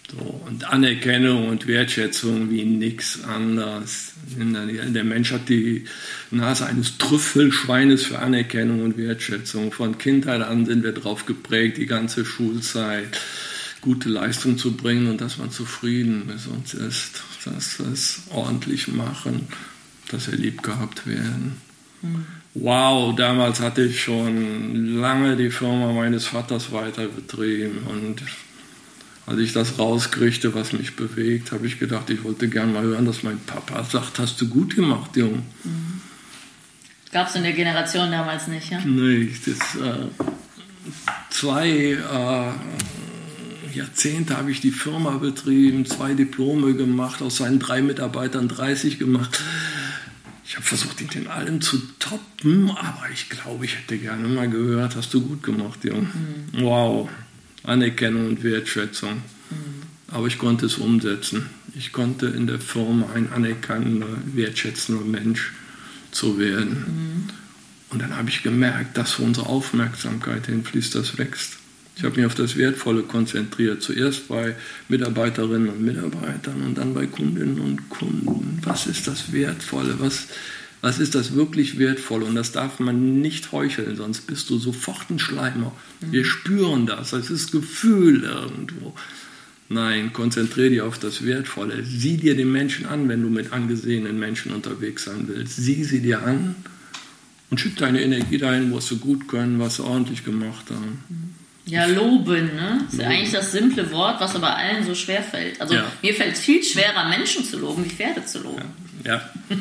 [0.10, 4.14] So, und Anerkennung und Wertschätzung wie nichts anderes.
[4.38, 5.86] Der Mensch hat die
[6.32, 9.74] Nase eines Trüffelschweines für Anerkennung und Wertschätzung.
[9.74, 13.20] Von Kindheit an sind wir darauf geprägt, die ganze Schulzeit
[13.82, 18.88] gute Leistung zu bringen und dass man zufrieden mit uns ist, dass wir es ordentlich
[18.88, 19.50] machen
[20.14, 21.62] dass wir lieb gehabt werden.
[22.02, 22.26] Mhm.
[22.56, 28.22] Wow, damals hatte ich schon lange die Firma meines Vaters weiter betrieben und
[29.26, 33.06] als ich das rauskriegte, was mich bewegt, habe ich gedacht, ich wollte gern mal hören,
[33.06, 35.44] dass mein Papa sagt, hast du gut gemacht, Junge.
[35.64, 36.02] Mhm.
[37.12, 38.80] Gab es in der Generation damals nicht, ja?
[38.84, 40.08] Nee, das, äh,
[41.30, 42.52] zwei äh,
[43.78, 49.40] Jahrzehnte habe ich die Firma betrieben, zwei Diplome gemacht, aus seinen drei Mitarbeitern 30 gemacht.
[50.54, 54.48] Ich habe versucht, ihn in allem zu toppen, aber ich glaube, ich hätte gerne mal
[54.48, 56.02] gehört, hast du gut gemacht, Junge.
[56.02, 56.62] Mhm.
[56.62, 57.10] Wow,
[57.64, 59.14] Anerkennung und Wertschätzung.
[59.14, 59.56] Mhm.
[60.10, 61.50] Aber ich konnte es umsetzen.
[61.74, 65.54] Ich konnte in der Firma ein anerkannender, wertschätzender Mensch
[66.12, 66.70] zu werden.
[66.70, 67.30] Mhm.
[67.90, 71.58] Und dann habe ich gemerkt, dass unsere Aufmerksamkeit hinfließt, das wächst.
[71.96, 73.82] Ich habe mich auf das Wertvolle konzentriert.
[73.82, 74.56] Zuerst bei
[74.90, 78.60] Mitarbeiterinnen und Mitarbeitern und dann bei Kundinnen und Kunden.
[78.64, 79.96] Was ist das Wertvolle?
[80.00, 80.28] Was,
[80.82, 82.26] was ist das wirklich Wertvolle?
[82.26, 85.72] Und das darf man nicht heucheln, sonst bist du sofort ein Schleimer.
[86.02, 86.26] Wir mhm.
[86.26, 87.12] spüren das.
[87.12, 88.96] Das ist Gefühl irgendwo.
[89.70, 91.84] Nein, konzentriere dich auf das Wertvolle.
[91.84, 95.56] Sieh dir den Menschen an, wenn du mit angesehenen Menschen unterwegs sein willst.
[95.56, 96.56] Sieh sie dir an
[97.50, 101.33] und schick deine Energie dahin, was sie gut können, was sie ordentlich gemacht haben.
[101.66, 102.82] Ja, loben, ne?
[102.84, 105.62] Das ist ja eigentlich das simple Wort, was aber allen so schwer fällt.
[105.62, 105.86] Also ja.
[106.02, 108.64] mir fällt es viel schwerer, Menschen zu loben, wie Pferde zu loben.
[109.06, 109.14] Ja.
[109.16, 109.58] ja.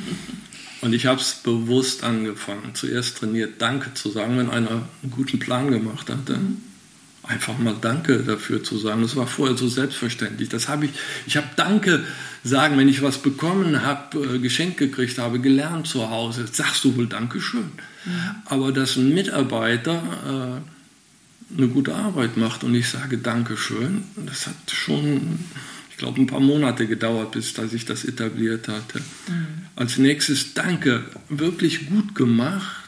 [0.83, 2.75] Und ich habe es bewusst angefangen.
[2.75, 6.38] Zuerst trainiert, Danke zu sagen, wenn einer einen guten Plan gemacht hatte.
[6.38, 6.57] Mhm.
[7.23, 9.03] Einfach mal Danke dafür zu sagen.
[9.03, 10.49] Das war vorher so selbstverständlich.
[10.49, 10.91] Das habe ich.
[11.29, 12.05] Ich habe Danke
[12.43, 16.49] sagen, wenn ich was bekommen habe, äh, geschenkt gekriegt habe, gelernt zu Hause.
[16.51, 17.71] Sagst du wohl Dankeschön.
[18.05, 18.11] Mhm.
[18.47, 20.82] Aber dass ein Mitarbeiter äh,
[21.57, 24.05] eine gute Arbeit macht und ich sage Dankeschön.
[24.27, 25.38] Das hat schon,
[25.91, 29.01] ich glaube, ein paar Monate gedauert, bis dass ich das etabliert hatte.
[29.29, 29.47] Mhm.
[29.77, 32.79] Als nächstes Danke, wirklich gut gemacht.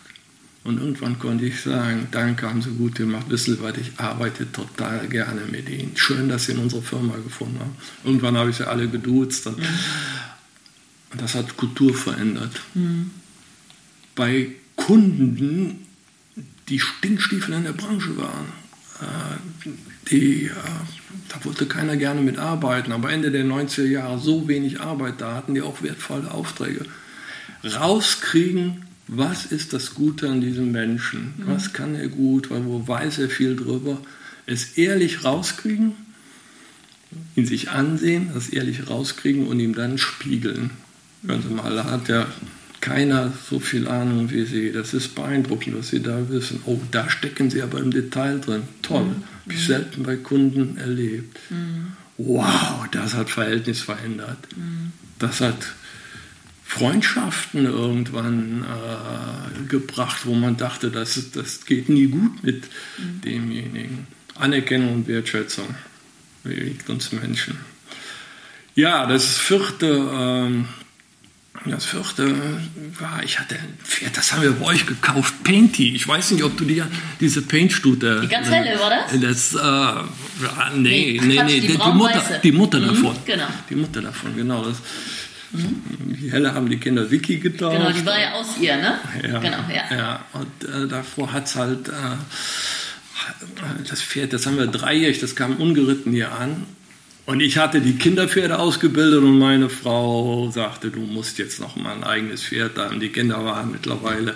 [0.65, 3.27] Und irgendwann konnte ich sagen, danke, haben Sie gut gemacht.
[3.29, 5.93] Wissen Sie was, ich arbeite total gerne mit Ihnen.
[5.95, 7.77] Schön, dass Sie in unsere Firma gefunden haben.
[8.03, 9.47] Irgendwann habe ich sie alle geduzt.
[9.47, 9.67] Und, mhm.
[11.19, 12.63] das hat Kultur verändert.
[12.73, 13.11] Mhm.
[14.15, 15.85] Bei Kunden
[16.69, 18.53] die Stinkstiefel in der Branche waren.
[19.01, 19.69] Äh,
[20.11, 20.51] die, äh,
[21.29, 25.55] da wollte keiner gerne mitarbeiten, aber Ende der 90er Jahre so wenig Arbeit da hatten
[25.55, 26.87] die auch wertvolle Aufträge.
[27.65, 31.35] Rauskriegen, was ist das Gute an diesem Menschen?
[31.37, 31.47] Mhm.
[31.47, 32.51] Was kann er gut?
[32.51, 34.01] Wo weiß er viel drüber?
[34.47, 35.93] Es ehrlich rauskriegen,
[37.37, 40.71] ihn sich ansehen, das ehrlich rauskriegen und ihm dann spiegeln.
[41.27, 42.27] Hören Sie mal, da hat ja
[42.85, 44.71] keiner so viel Ahnung wie Sie.
[44.71, 46.61] Das ist beeindruckend, was Sie da wissen.
[46.67, 48.65] Oh, da stecken Sie aber im Detail drin.
[48.83, 49.05] Toll.
[49.05, 49.25] Mhm.
[49.45, 51.39] Habe ich selten bei Kunden erlebt.
[51.49, 51.93] Mhm.
[52.19, 54.37] Wow, das hat Verhältnis verändert.
[54.55, 54.93] Mhm.
[55.19, 55.57] Das hat
[56.63, 62.65] Freundschaften irgendwann äh, gebracht, wo man dachte, das, das geht nie gut mit
[62.99, 63.21] mhm.
[63.23, 64.07] demjenigen.
[64.35, 65.75] Anerkennung und Wertschätzung
[66.43, 67.57] bewegt uns Menschen.
[68.75, 70.67] Ja, das vierte, ähm,
[71.67, 72.35] das vierte
[72.99, 75.95] war, ich hatte ein Pferd, das haben wir bei euch gekauft, Painty.
[75.95, 76.83] Ich weiß nicht, ob du die,
[77.21, 78.21] diese Paintstute.
[78.23, 79.07] Die ganz helle, oder?
[79.21, 79.59] Das, äh,
[80.77, 83.17] nee, nee, nee, nee die, die, Mutter, die Mutter mhm, davon.
[83.25, 83.47] Genau.
[83.71, 84.65] Die Mutter davon, genau.
[84.65, 84.79] Das,
[85.53, 86.15] mhm.
[86.21, 87.77] Die helle haben die Kinder Vicky getauft.
[87.77, 88.99] Genau, die war ja aus ihr, ne?
[89.23, 89.97] Ja, genau, ja.
[89.97, 91.89] ja und äh, davor hat es halt.
[91.89, 91.93] Äh,
[93.89, 96.67] das Pferd, das haben wir dreijährig, das kam ungeritten hier an.
[97.27, 101.95] Und ich hatte die Kinderpferde ausgebildet und meine Frau sagte, du musst jetzt noch mal
[101.95, 103.01] ein eigenes Pferd haben.
[103.01, 104.35] Die Kinder waren mittlerweile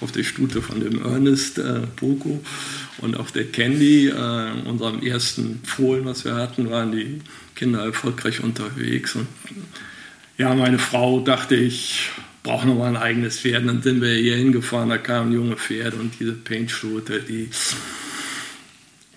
[0.00, 2.40] auf der Stute von dem Ernest äh, Poco
[2.98, 7.20] und auf der Candy, äh, unserem ersten Fohlen, was wir hatten, waren die
[7.56, 9.16] Kinder erfolgreich unterwegs.
[9.16, 9.26] Und
[10.36, 12.10] ja, meine Frau dachte, ich
[12.44, 13.62] brauche noch mal ein eigenes Pferd.
[13.62, 17.50] Und dann sind wir hier hingefahren, da kamen junge Pferde und diese Paintstute, die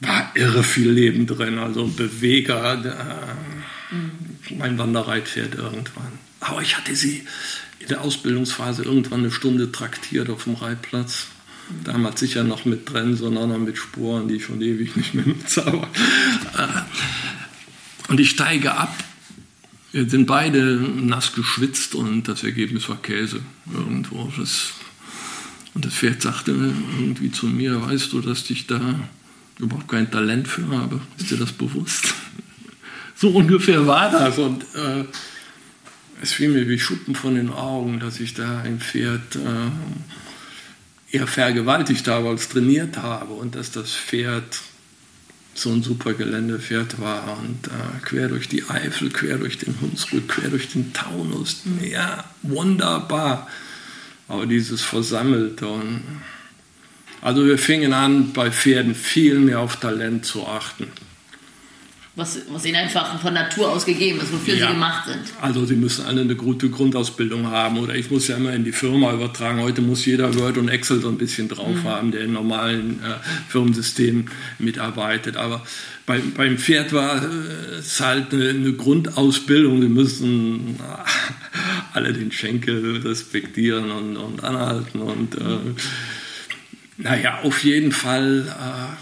[0.01, 4.57] war irre viel Leben drin, also Beweger, äh, mhm.
[4.57, 6.11] mein Wanderreitpferd irgendwann.
[6.39, 7.23] Aber ich hatte sie
[7.79, 11.27] in der Ausbildungsphase irgendwann eine Stunde traktiert auf dem Reitplatz.
[11.69, 11.83] Mhm.
[11.83, 15.65] Damals sicher noch mit auch noch mit Sporen, die ich schon ewig nicht mehr nutze.
[15.65, 15.87] Aber,
[16.57, 16.81] äh,
[18.09, 18.93] und ich steige ab.
[19.93, 23.41] Wir sind beide nass geschwitzt und das Ergebnis war Käse
[23.73, 24.31] irgendwo.
[24.37, 24.71] Das,
[25.73, 29.09] und das Pferd sagte irgendwie zu mir, weißt du, dass dich da
[29.61, 30.99] überhaupt kein Talent für habe.
[31.17, 32.13] Ist dir das bewusst?
[33.21, 34.39] so ungefähr war das.
[34.39, 35.05] Und äh,
[36.21, 41.27] es fiel mir wie Schuppen von den Augen, dass ich da ein Pferd äh, eher
[41.27, 44.59] vergewaltigt habe als trainiert habe und dass das Pferd
[45.53, 50.29] so ein super Geländepferd war und äh, quer durch die Eifel, quer durch den Hunsrück,
[50.29, 51.63] quer durch den Taunus.
[51.81, 53.47] Ja, wunderbar.
[54.27, 56.01] Aber dieses Versammelte und
[57.21, 60.87] also wir fingen an, bei Pferden viel mehr auf Talent zu achten.
[62.13, 64.67] Was, was ihnen einfach von Natur aus gegeben ist, wofür ja.
[64.67, 65.21] sie gemacht sind.
[65.39, 67.77] Also sie müssen alle eine gute Grundausbildung haben.
[67.77, 69.61] Oder ich muss ja immer in die Firma übertragen.
[69.61, 71.83] Heute muss jeder Word und Excel so ein bisschen drauf mhm.
[71.85, 73.13] haben, der in normalen äh,
[73.47, 74.29] Firmensystemen
[74.59, 75.37] mitarbeitet.
[75.37, 75.65] Aber
[76.05, 79.81] bei, beim Pferd war äh, es halt eine, eine Grundausbildung.
[79.81, 85.57] Sie müssen äh, alle den Schenkel respektieren und, und anhalten und äh,
[87.01, 88.95] naja, auf jeden Fall äh,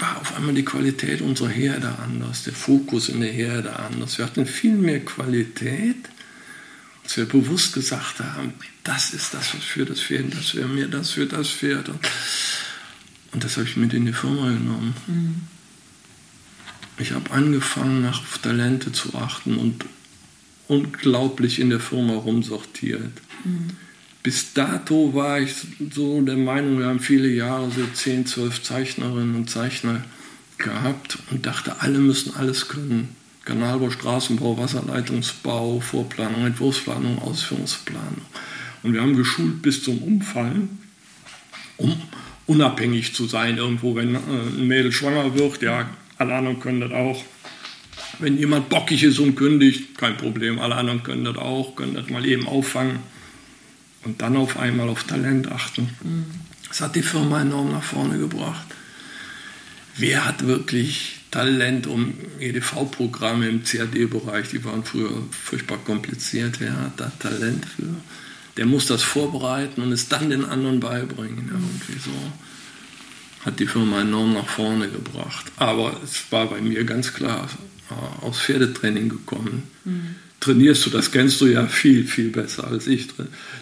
[0.00, 4.18] war auf einmal die Qualität unserer Herde anders, der Fokus in der Herde anders.
[4.18, 6.10] Wir hatten viel mehr Qualität,
[7.02, 8.52] als wir bewusst gesagt haben,
[8.84, 11.88] das ist das, was für das Pferd, das wäre mir das für das Pferd.
[11.88, 12.00] Und,
[13.32, 14.94] und das habe ich mit in die Firma genommen.
[15.06, 15.42] Mhm.
[16.98, 19.86] Ich habe angefangen, nach Talente zu achten und
[20.66, 23.12] unglaublich in der Firma rumsortiert.
[23.44, 23.70] Mhm
[24.28, 25.54] bis dato war ich
[25.90, 30.04] so der Meinung, wir haben viele Jahre so 10, 12 Zeichnerinnen und Zeichner
[30.58, 33.16] gehabt und dachte, alle müssen alles können.
[33.46, 38.20] Kanalbau, Straßenbau, Wasserleitungsbau, Vorplanung, Entwurfsplanung, Ausführungsplanung.
[38.82, 40.78] Und wir haben geschult bis zum Umfallen,
[41.78, 41.96] um
[42.44, 43.94] unabhängig zu sein irgendwo.
[43.94, 45.88] Wenn äh, ein Mädel schwanger wird, ja,
[46.18, 47.24] alle anderen können das auch.
[48.18, 52.10] Wenn jemand bockig ist und kündigt, kein Problem, alle anderen können das auch, können das
[52.10, 52.98] mal eben auffangen
[54.08, 55.90] und dann auf einmal auf Talent achten.
[56.66, 58.66] Das hat die Firma enorm nach vorne gebracht.
[59.98, 66.98] Wer hat wirklich Talent um EDV-Programme im CAD-Bereich, die waren früher furchtbar kompliziert, wer hat
[66.98, 67.94] da Talent für?
[68.56, 71.50] Der muss das vorbereiten und es dann den anderen beibringen.
[71.52, 72.16] Irgendwie so
[73.44, 75.52] hat die Firma enorm nach vorne gebracht.
[75.56, 77.46] Aber es war bei mir ganz klar
[77.90, 79.64] äh, aus Pferdetraining gekommen.
[79.84, 83.08] Mhm trainierst du, das kennst du ja viel, viel besser als ich,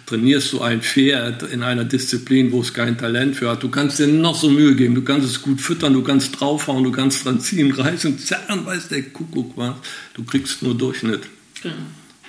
[0.05, 3.63] trainierst du ein Pferd in einer Disziplin, wo es kein Talent für hat.
[3.63, 6.83] Du kannst dir noch so Mühe geben, du kannst es gut füttern, du kannst draufhauen,
[6.83, 9.75] du kannst dran ziehen, reißen, zerren, weiß der Kuckuck was.
[10.13, 11.21] Du kriegst nur Durchschnitt.
[11.63, 11.75] Genau.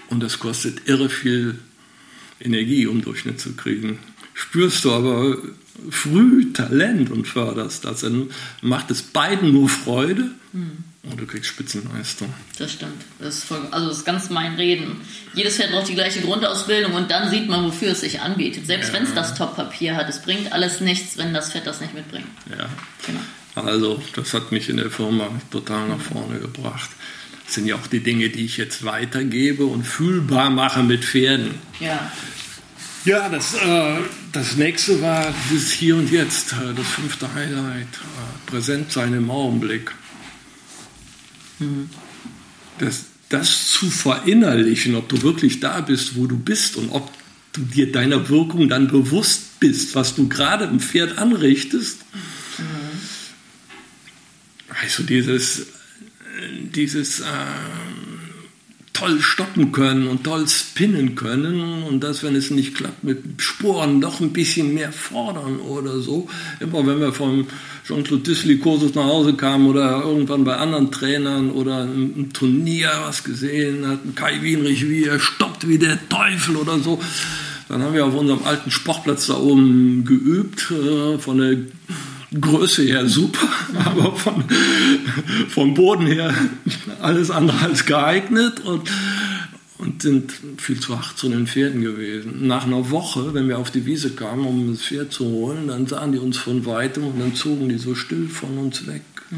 [0.08, 1.56] Und das kostet irre viel
[2.40, 3.98] Energie, um Durchschnitt zu kriegen.
[4.32, 5.36] spürst du aber
[5.90, 8.30] früh Talent und förderst das, dann
[8.62, 10.30] macht es beiden nur Freude.
[10.52, 10.84] Mhm.
[11.10, 12.32] Und du kriegst Spitzenleistung.
[12.58, 13.02] Das stimmt.
[13.18, 15.00] Das ist voll, also das ist ganz mein Reden.
[15.34, 18.66] Jedes Pferd braucht die gleiche Grundausbildung und dann sieht man, wofür es sich anbietet.
[18.66, 18.94] Selbst ja.
[18.94, 22.26] wenn es das Top-Papier hat, es bringt alles nichts, wenn das Pferd das nicht mitbringt.
[22.50, 22.68] Ja.
[23.06, 23.20] Genau.
[23.54, 26.90] Also, das hat mich in der Firma total nach vorne gebracht.
[27.44, 31.54] Das sind ja auch die Dinge, die ich jetzt weitergebe und fühlbar mache mit Pferden.
[31.80, 32.12] Ja.
[33.04, 34.00] Ja, das, äh,
[34.32, 37.86] das nächste war dieses Hier und Jetzt, äh, das fünfte Highlight.
[37.86, 39.92] Äh, präsent sein im Augenblick.
[41.58, 41.90] Mhm.
[42.78, 47.10] Das, das zu verinnerlichen, ob du wirklich da bist, wo du bist und ob
[47.52, 51.98] du dir deiner Wirkung dann bewusst bist, was du gerade im Pferd anrichtest.
[52.12, 52.64] Mhm.
[54.82, 55.66] Also dieses,
[56.74, 57.24] dieses äh,
[58.98, 64.00] toll stoppen können und toll spinnen können und das, wenn es nicht klappt, mit Sporen
[64.00, 66.28] noch ein bisschen mehr fordern oder so.
[66.58, 67.46] Immer wenn wir vom
[67.86, 73.86] Jean-Claude Disley-Kursus nach Hause kamen oder irgendwann bei anderen Trainern oder im Turnier was gesehen
[73.86, 77.00] hatten, Kai Wienrich, wie er stoppt wie der Teufel oder so.
[77.68, 81.56] Dann haben wir auf unserem alten Sportplatz da oben geübt, äh, von der
[82.38, 83.48] Größe her super,
[83.84, 84.44] aber von,
[85.48, 86.34] vom Boden her
[87.00, 88.90] alles andere als geeignet und,
[89.78, 92.46] und sind viel zu hart zu den Pferden gewesen.
[92.46, 95.86] Nach einer Woche, wenn wir auf die Wiese kamen, um das Pferd zu holen, dann
[95.86, 99.02] sahen die uns von weitem und dann zogen die so still von uns weg.
[99.30, 99.36] Mhm.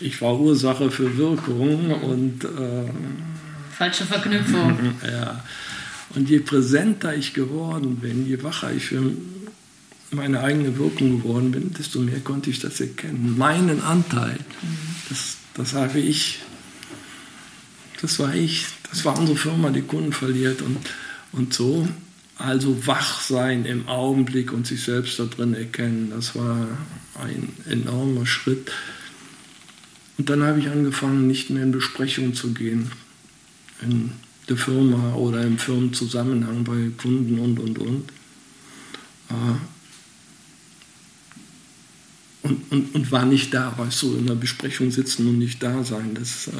[0.00, 2.44] Ich war Ursache für Wirkung und.
[2.44, 2.90] Äh,
[3.76, 4.94] Falsche Verknüpfung.
[5.02, 5.44] Ja.
[6.14, 9.00] Und je präsenter ich geworden bin, je wacher ich für
[10.12, 13.36] meine eigene Wirkung geworden bin, desto mehr konnte ich das erkennen.
[13.38, 14.38] Meinen Anteil,
[15.08, 16.40] das, das habe ich,
[18.00, 20.78] das war ich, das war unsere Firma, die Kunden verliert und,
[21.32, 21.88] und so.
[22.36, 26.66] Also wach sein im Augenblick und sich selbst da drin erkennen, das war
[27.22, 28.70] ein enormer Schritt.
[30.18, 32.90] Und dann habe ich angefangen, nicht mehr in Besprechungen zu gehen,
[33.80, 34.12] in
[34.48, 38.12] der Firma oder im Firmenzusammenhang bei Kunden und, und, und.
[42.42, 45.84] Und, und, und war nicht da, weißt du, in einer Besprechung sitzen und nicht da
[45.84, 46.14] sein.
[46.14, 46.50] Das, äh,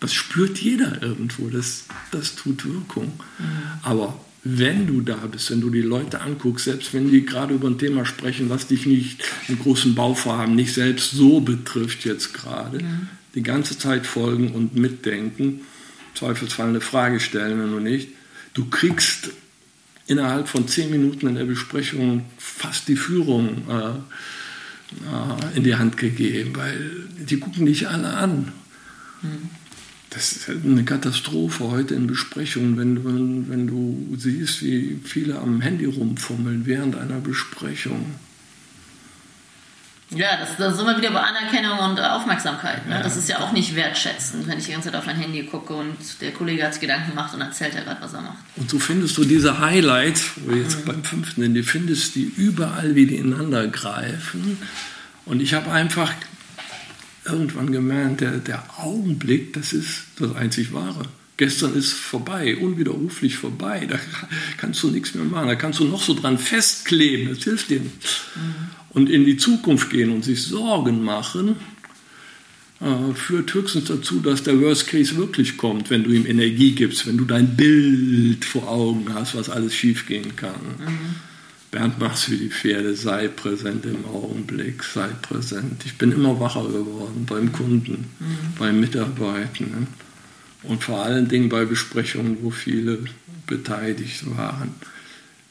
[0.00, 3.12] das spürt jeder irgendwo, das, das tut Wirkung.
[3.38, 3.44] Mhm.
[3.82, 7.68] Aber wenn du da bist, wenn du die Leute anguckst, selbst wenn die gerade über
[7.68, 12.82] ein Thema sprechen, was dich nicht im großen Bauvorhaben nicht selbst so betrifft jetzt gerade,
[12.82, 13.08] mhm.
[13.34, 15.60] die ganze Zeit folgen und mitdenken,
[16.14, 18.08] zweifelsfall eine Frage stellen, wenn du nicht,
[18.54, 19.30] du kriegst
[20.06, 23.68] innerhalb von zehn Minuten in der Besprechung fast die Führung.
[23.68, 23.92] Äh,
[25.54, 28.52] in die Hand gegeben, weil die gucken dich alle an.
[30.10, 35.60] Das ist eine Katastrophe heute in Besprechungen, wenn du, wenn du siehst, wie viele am
[35.60, 38.14] Handy rumfummeln während einer Besprechung.
[40.10, 42.84] Ja, das, das ist immer wieder bei Anerkennung und Aufmerksamkeit.
[42.88, 42.96] Ne?
[42.96, 43.02] Ja.
[43.02, 45.74] Das ist ja auch nicht wertschätzend, wenn ich die ganze Zeit auf mein Handy gucke
[45.74, 48.38] und der Kollege hat sich Gedanken gemacht und erzählt ja gerade, was er macht.
[48.60, 50.84] Und so findest du diese Highlights, wo wir jetzt mhm.
[50.84, 54.58] beim fünften sind, die findest die überall, wie die ineinander greifen.
[55.26, 56.12] Und ich habe einfach
[57.24, 61.02] irgendwann gemerkt, der, der Augenblick, das ist das einzig Wahre.
[61.36, 63.86] Gestern ist vorbei, unwiderruflich vorbei.
[63.88, 63.98] Da
[64.58, 65.48] kannst du nichts mehr machen.
[65.48, 67.34] Da kannst du noch so dran festkleben.
[67.34, 68.20] Das hilft dir nicht.
[68.36, 71.56] Mhm und in die Zukunft gehen und sich Sorgen machen,
[73.14, 77.18] führt höchstens dazu, dass der Worst Case wirklich kommt, wenn du ihm Energie gibst, wenn
[77.18, 80.54] du dein Bild vor Augen hast, was alles schiefgehen kann.
[80.78, 81.16] Mhm.
[81.70, 85.82] Bernd, mach's wie die Pferde, sei präsent im Augenblick, sei präsent.
[85.84, 88.58] Ich bin immer wacher geworden beim Kunden, mhm.
[88.58, 89.86] beim Mitarbeitenden
[90.62, 92.98] und vor allen Dingen bei Besprechungen, wo viele
[93.46, 94.74] beteiligt waren.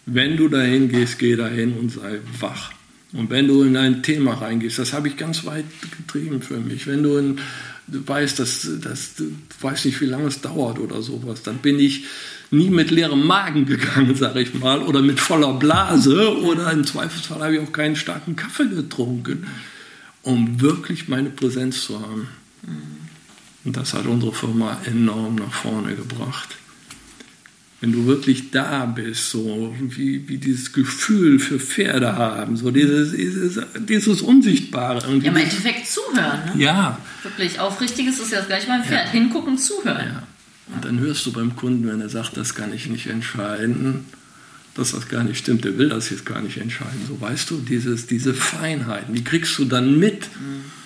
[0.05, 2.71] Wenn du dahin gehst, geh dahin und sei wach.
[3.11, 5.65] Und wenn du in ein Thema reingehst, das habe ich ganz weit
[5.97, 6.85] getrieben für mich.
[6.85, 7.39] Wenn du, in,
[7.87, 9.31] du weißt, dass, dass du
[9.61, 12.05] weißt nicht, wie lange es dauert oder sowas, dann bin ich
[12.51, 17.41] nie mit leerem Magen gegangen, sage ich mal, oder mit voller Blase oder im Zweifelsfall
[17.41, 19.47] habe ich auch keinen starken Kaffee getrunken,
[20.21, 22.27] um wirklich meine Präsenz zu haben.
[23.65, 26.58] Und das hat unsere Firma enorm nach vorne gebracht
[27.81, 33.13] wenn du wirklich da bist, so wie, wie dieses Gefühl für Pferde haben, so dieses,
[33.13, 34.99] dieses, dieses Unsichtbare.
[35.07, 35.27] Irgendwie.
[35.27, 36.41] Ja, im Endeffekt zuhören.
[36.55, 36.61] Ne?
[36.61, 36.97] Ja.
[37.23, 39.05] Wirklich aufrichtiges ist ja das gleiche beim Pferd.
[39.05, 39.11] Ja.
[39.11, 40.07] Hingucken, zuhören.
[40.07, 40.23] Ja.
[40.75, 44.05] Und dann hörst du beim Kunden, wenn er sagt, das kann ich nicht entscheiden,
[44.75, 47.01] dass das gar nicht stimmt, der will das jetzt gar nicht entscheiden.
[47.07, 50.27] So weißt du, dieses, diese Feinheiten, die kriegst du dann mit.
[50.35, 50.78] Mhm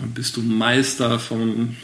[0.00, 1.76] dann bist du Meister von,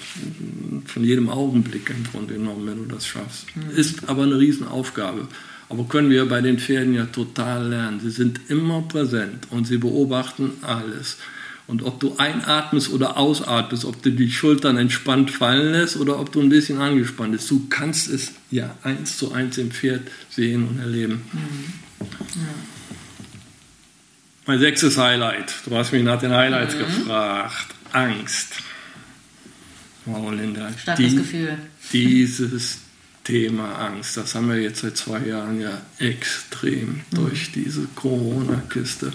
[0.87, 3.47] von jedem Augenblick im Grunde genommen, wenn du das schaffst.
[3.55, 3.77] Mhm.
[3.77, 5.29] Ist aber eine Riesenaufgabe.
[5.69, 8.01] Aber können wir bei den Pferden ja total lernen.
[8.01, 11.17] Sie sind immer präsent und sie beobachten alles.
[11.67, 16.31] Und ob du einatmest oder ausatmest, ob du die Schultern entspannt fallen lässt oder ob
[16.31, 20.69] du ein bisschen angespannt bist, du kannst es ja eins zu eins im Pferd sehen
[20.69, 21.23] und erleben.
[21.33, 22.09] Mhm.
[22.35, 22.74] Ja.
[24.47, 25.55] Mein sechstes Highlight.
[25.65, 26.79] Du hast mich nach den Highlights mhm.
[26.81, 27.75] gefragt.
[27.93, 28.55] Angst.
[30.05, 30.71] Wow, Linda.
[30.77, 31.59] Starkes die, Gefühl.
[31.93, 32.79] Dieses
[33.25, 37.03] Thema Angst, das haben wir jetzt seit zwei Jahren ja extrem mhm.
[37.13, 39.13] durch diese Corona-Kiste.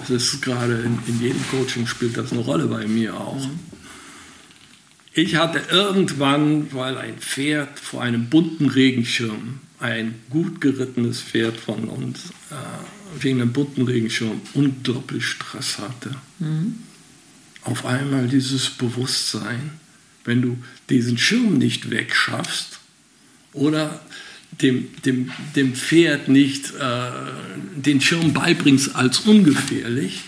[0.00, 3.38] Das ist gerade in, in, jedem Coaching spielt das eine Rolle bei mir auch.
[3.46, 3.58] Mhm.
[5.14, 11.84] Ich hatte irgendwann, weil ein Pferd vor einem bunten Regenschirm, ein gut gerittenes Pferd von
[11.84, 16.14] uns, äh, wegen einem bunten Regenschirm unglaublich Stress hatte.
[16.38, 16.76] Mhm.
[17.62, 19.72] Auf einmal dieses Bewusstsein,
[20.24, 20.58] wenn du
[20.88, 22.78] diesen Schirm nicht wegschaffst
[23.52, 24.00] oder
[24.62, 27.10] dem, dem, dem Pferd nicht äh,
[27.76, 30.22] den Schirm beibringst als ungefährlich,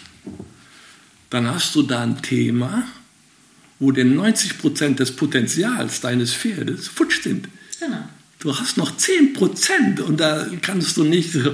[1.30, 2.84] dann hast du da ein Thema,
[3.78, 7.48] wo denn 90 Prozent des Potenzials deines Pferdes futsch sind.
[7.78, 8.08] Genau.
[8.38, 11.50] Du hast noch 10 Prozent und da kannst du nicht äh,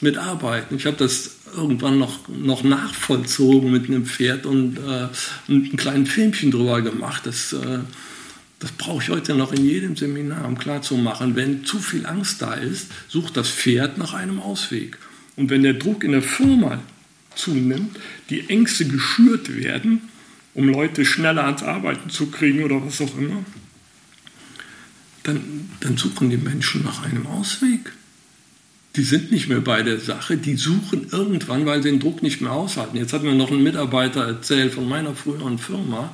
[0.00, 0.76] mitarbeiten.
[0.76, 5.08] Ich habe das irgendwann noch, noch nachvollzogen mit einem Pferd und äh,
[5.48, 7.26] ein kleines Filmchen drüber gemacht.
[7.26, 7.80] Das, äh,
[8.60, 12.54] das brauche ich heute noch in jedem Seminar, um klarzumachen, wenn zu viel Angst da
[12.54, 14.98] ist, sucht das Pferd nach einem Ausweg.
[15.34, 16.80] Und wenn der Druck in der Firma
[17.34, 17.96] zunimmt,
[18.30, 20.02] die Ängste geschürt werden,
[20.54, 23.44] um Leute schneller ans Arbeiten zu kriegen oder was auch immer,
[25.22, 27.92] dann, dann suchen die Menschen nach einem Ausweg
[28.96, 32.40] die sind nicht mehr bei der Sache, die suchen irgendwann, weil sie den Druck nicht
[32.40, 32.98] mehr aushalten.
[32.98, 36.12] Jetzt hat mir noch ein Mitarbeiter erzählt von meiner früheren Firma,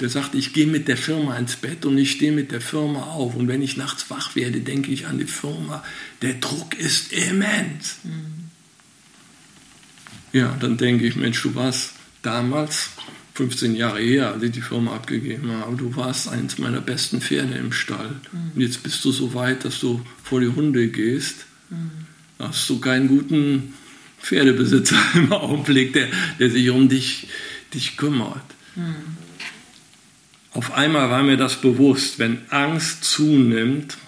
[0.00, 3.02] der sagt, ich gehe mit der Firma ins Bett und ich stehe mit der Firma
[3.02, 3.34] auf.
[3.34, 5.82] Und wenn ich nachts wach werde, denke ich an die Firma.
[6.22, 7.96] Der Druck ist immens.
[8.02, 8.50] Mhm.
[10.32, 11.92] Ja, dann denke ich, Mensch, du warst
[12.22, 12.90] damals,
[13.34, 17.54] 15 Jahre her, als ich die Firma abgegeben habe, du warst eines meiner besten Pferde
[17.54, 18.10] im Stall.
[18.32, 18.52] Mhm.
[18.54, 21.46] Und jetzt bist du so weit, dass du vor die Hunde gehst.
[21.68, 22.04] Mhm
[22.38, 23.74] hast du keinen guten
[24.20, 26.08] Pferdebesitzer im Augenblick, der,
[26.38, 27.28] der sich um dich,
[27.72, 28.44] dich kümmert.
[28.76, 28.94] Mhm.
[30.52, 33.98] Auf einmal war mir das bewusst, wenn Angst zunimmt,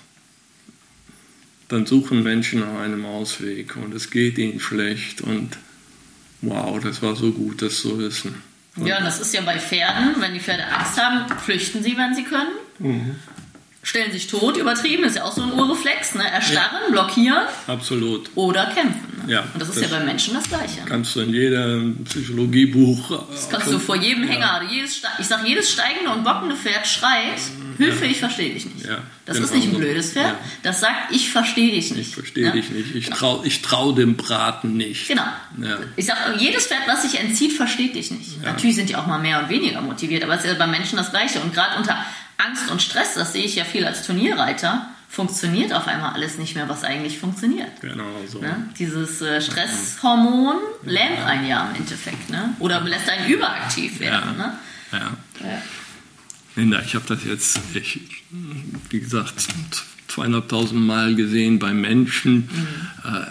[1.69, 5.59] dann suchen Menschen nach einem Ausweg und es geht ihnen schlecht und
[6.43, 8.37] wow, das war so gut, das zu wissen.
[8.77, 12.15] Ja, und das ist ja bei Pferden, wenn die Pferde Angst haben, flüchten sie, wenn
[12.15, 12.53] sie können.
[12.79, 13.17] Mhm
[13.87, 16.29] stellen sich tot, übertrieben, ist ja auch so ein Urreflex, ne?
[16.29, 16.91] erstarren, ja.
[16.91, 17.47] blockieren.
[17.69, 18.31] Absolut.
[18.35, 19.23] Oder kämpfen.
[19.25, 19.33] Ne?
[19.33, 20.81] Ja, und das ist das ja bei Menschen das Gleiche.
[20.85, 23.27] Kannst du in jedem Psychologiebuch.
[23.31, 24.31] Das kannst du vor jedem ja.
[24.31, 27.39] Hänger, jedes, ich sag, jedes steigende und bockende Pferd schreit,
[27.79, 28.11] Hilfe, ja.
[28.11, 28.89] ich verstehe dich nicht.
[29.25, 30.35] Das genau ist nicht ein blödes Pferd,
[30.65, 32.09] das sagt, ich verstehe dich nicht.
[32.09, 33.17] Ich verstehe dich nicht, ich genau.
[33.17, 35.07] traue trau dem Braten nicht.
[35.07, 35.25] Genau.
[35.95, 38.43] Ich sag, jedes Pferd, was sich entzieht, versteht dich nicht.
[38.43, 40.97] Natürlich sind die auch mal mehr und weniger motiviert, aber es ist ja bei Menschen
[40.97, 41.41] das Gleiche.
[41.41, 42.05] Und gerade unter
[42.39, 46.55] Angst und Stress, das sehe ich ja viel als Turnierreiter, funktioniert auf einmal alles nicht
[46.55, 47.81] mehr, was eigentlich funktioniert.
[47.81, 48.41] Genau so.
[48.41, 48.69] Ne?
[48.79, 52.55] Dieses äh, Stresshormon lähmt einen ja im Endeffekt, ne?
[52.59, 54.35] oder lässt einen überaktiv werden.
[54.39, 54.47] Ja.
[54.47, 54.59] Ne?
[54.93, 54.99] Ja.
[55.41, 55.63] ja.
[56.57, 58.01] Linda, ich habe das jetzt, ich,
[58.91, 59.35] wie gesagt,
[60.09, 63.11] zweieinhalbtausend Mal gesehen bei Menschen, mhm.
[63.11, 63.27] äh,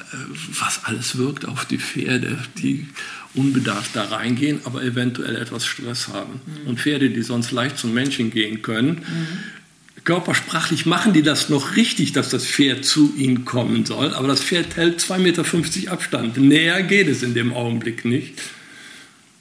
[0.60, 2.88] was alles wirkt auf die Pferde, die
[3.36, 6.42] unbedarft da reingehen, aber eventuell etwas Stress haben.
[6.46, 6.68] Mhm.
[6.68, 10.04] Und Pferde, die sonst leicht zum Menschen gehen können, mhm.
[10.04, 14.44] körpersprachlich machen die das noch richtig, dass das Pferd zu ihnen kommen soll, aber das
[14.44, 16.38] Pferd hält 2,50 Meter Abstand.
[16.38, 18.42] Näher geht es in dem Augenblick nicht.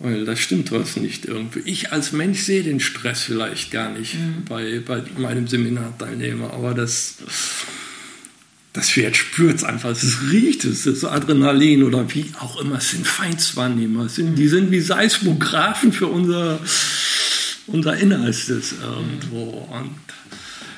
[0.00, 1.60] Weil da stimmt was nicht irgendwie.
[1.64, 4.44] Ich als Mensch sehe den Stress vielleicht gar nicht mhm.
[4.46, 7.34] bei, bei meinem Seminarteilnehmer, aber das das
[8.82, 12.90] Pferd spürt es einfach, es riecht es, das ist Adrenalin oder wie auch immer, es
[12.90, 16.58] sind Feindswahrnehmer, sind, die sind wie Seismographen für unser,
[17.68, 19.68] unser Innerstes irgendwo.
[19.72, 19.94] Und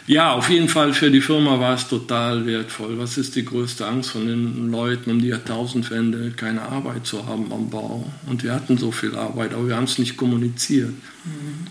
[0.06, 2.98] ja, auf jeden Fall für die Firma war es total wertvoll.
[2.98, 7.50] Was ist die größte Angst von den Leuten um die Jahrtausendwende, keine Arbeit zu haben
[7.50, 8.12] am Bau?
[8.26, 10.90] Und wir hatten so viel Arbeit, aber wir haben es nicht kommuniziert.
[11.24, 11.66] Mhm.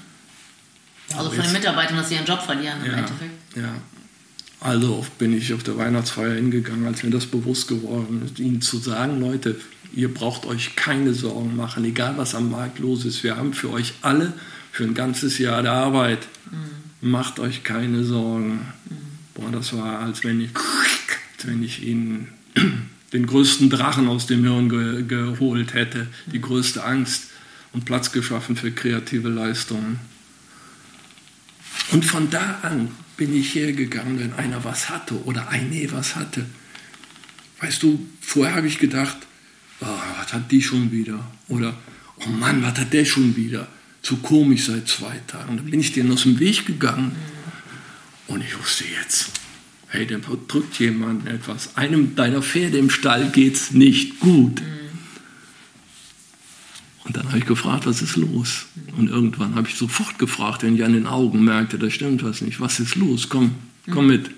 [1.16, 3.56] Also von den Mitarbeitern, dass sie ihren Job verlieren im ja, Endeffekt.
[3.56, 3.76] Ja,
[4.66, 8.78] also bin ich auf der Weihnachtsfeier hingegangen, als mir das bewusst geworden ist, ihnen zu
[8.80, 9.56] sagen, Leute,
[9.94, 13.24] ihr braucht euch keine Sorgen machen, egal was am Markt los ist.
[13.24, 14.34] Wir haben für euch alle
[14.72, 16.28] für ein ganzes Jahr der Arbeit.
[16.50, 17.12] Mhm.
[17.12, 18.54] Macht euch keine Sorgen.
[18.90, 18.96] Mhm.
[19.36, 22.30] Boah, das war, als wenn ich, als wenn ich ihnen
[23.14, 27.26] den größten Drachen aus dem Hirn ge geholt hätte, die größte Angst
[27.72, 30.00] und Platz geschaffen für kreative Leistungen.
[31.92, 36.46] Und von da an bin ich hergegangen, wenn einer was hatte oder eine was hatte.
[37.62, 39.18] Weißt du, vorher habe ich gedacht,
[39.82, 39.86] oh,
[40.20, 41.26] was hat die schon wieder?
[41.48, 41.78] Oder,
[42.26, 43.68] oh Mann, was hat der schon wieder?
[44.02, 45.58] Zu komisch seit zwei Tagen.
[45.58, 47.14] Dann bin ich denen aus dem Weg gegangen.
[48.28, 49.32] Und ich wusste jetzt,
[49.88, 51.76] hey, da drückt jemand etwas.
[51.78, 54.62] Einem deiner Pferde im Stall geht's nicht gut.
[57.06, 58.66] Und dann habe ich gefragt, was ist los?
[58.98, 62.42] Und irgendwann habe ich sofort gefragt, wenn ich an den Augen merkte, da stimmt was
[62.42, 62.60] nicht.
[62.60, 63.30] Was ist los?
[63.30, 63.56] Komm,
[63.90, 64.32] komm mit.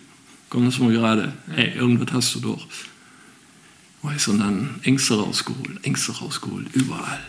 [0.49, 1.33] Komm, lass mal gerade.
[1.49, 2.67] Hey, irgendwas hast du doch.
[4.03, 7.19] Weißt, und dann Ängste rausgeholt, Ängste rausgeholt, überall.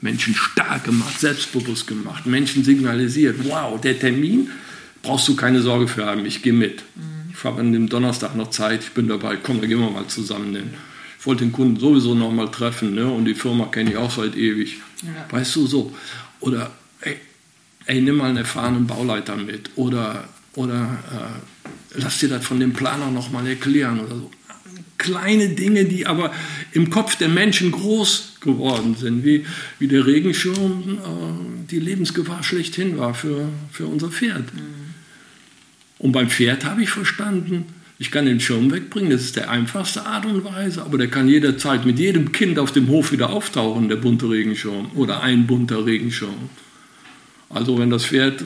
[0.00, 4.50] Menschen stark gemacht, selbstbewusst gemacht, Menschen signalisiert, wow, der Termin,
[5.02, 6.84] brauchst du keine Sorge für haben, ich gehe mit.
[6.94, 7.32] Mhm.
[7.32, 10.06] Ich habe an dem Donnerstag noch Zeit, ich bin dabei, komm, da gehen wir mal
[10.06, 10.70] zusammen hin.
[11.28, 13.06] Wollte den Kunden sowieso noch mal treffen ne?
[13.06, 14.78] und die Firma kenne ich auch seit ewig.
[15.02, 15.26] Ja.
[15.28, 15.94] Weißt du, so.
[16.40, 16.70] Oder,
[17.02, 17.16] ey,
[17.84, 22.72] ey, nimm mal einen erfahrenen Bauleiter mit oder, oder äh, lass dir das von dem
[22.72, 24.30] Planer noch mal erklären oder so
[24.96, 26.32] kleine Dinge, die aber
[26.72, 29.44] im Kopf der Menschen groß geworden sind, wie,
[29.78, 34.54] wie der Regenschirm äh, die Lebensgefahr schlechthin war für, für unser Pferd.
[34.54, 34.94] Mhm.
[35.98, 37.66] Und beim Pferd habe ich verstanden,
[37.98, 41.28] ich kann den Schirm wegbringen, das ist der einfachste Art und Weise, aber der kann
[41.28, 45.84] jederzeit mit jedem Kind auf dem Hof wieder auftauchen, der bunte Regenschirm oder ein bunter
[45.84, 46.50] Regenschirm.
[47.50, 48.44] Also wenn das Pferd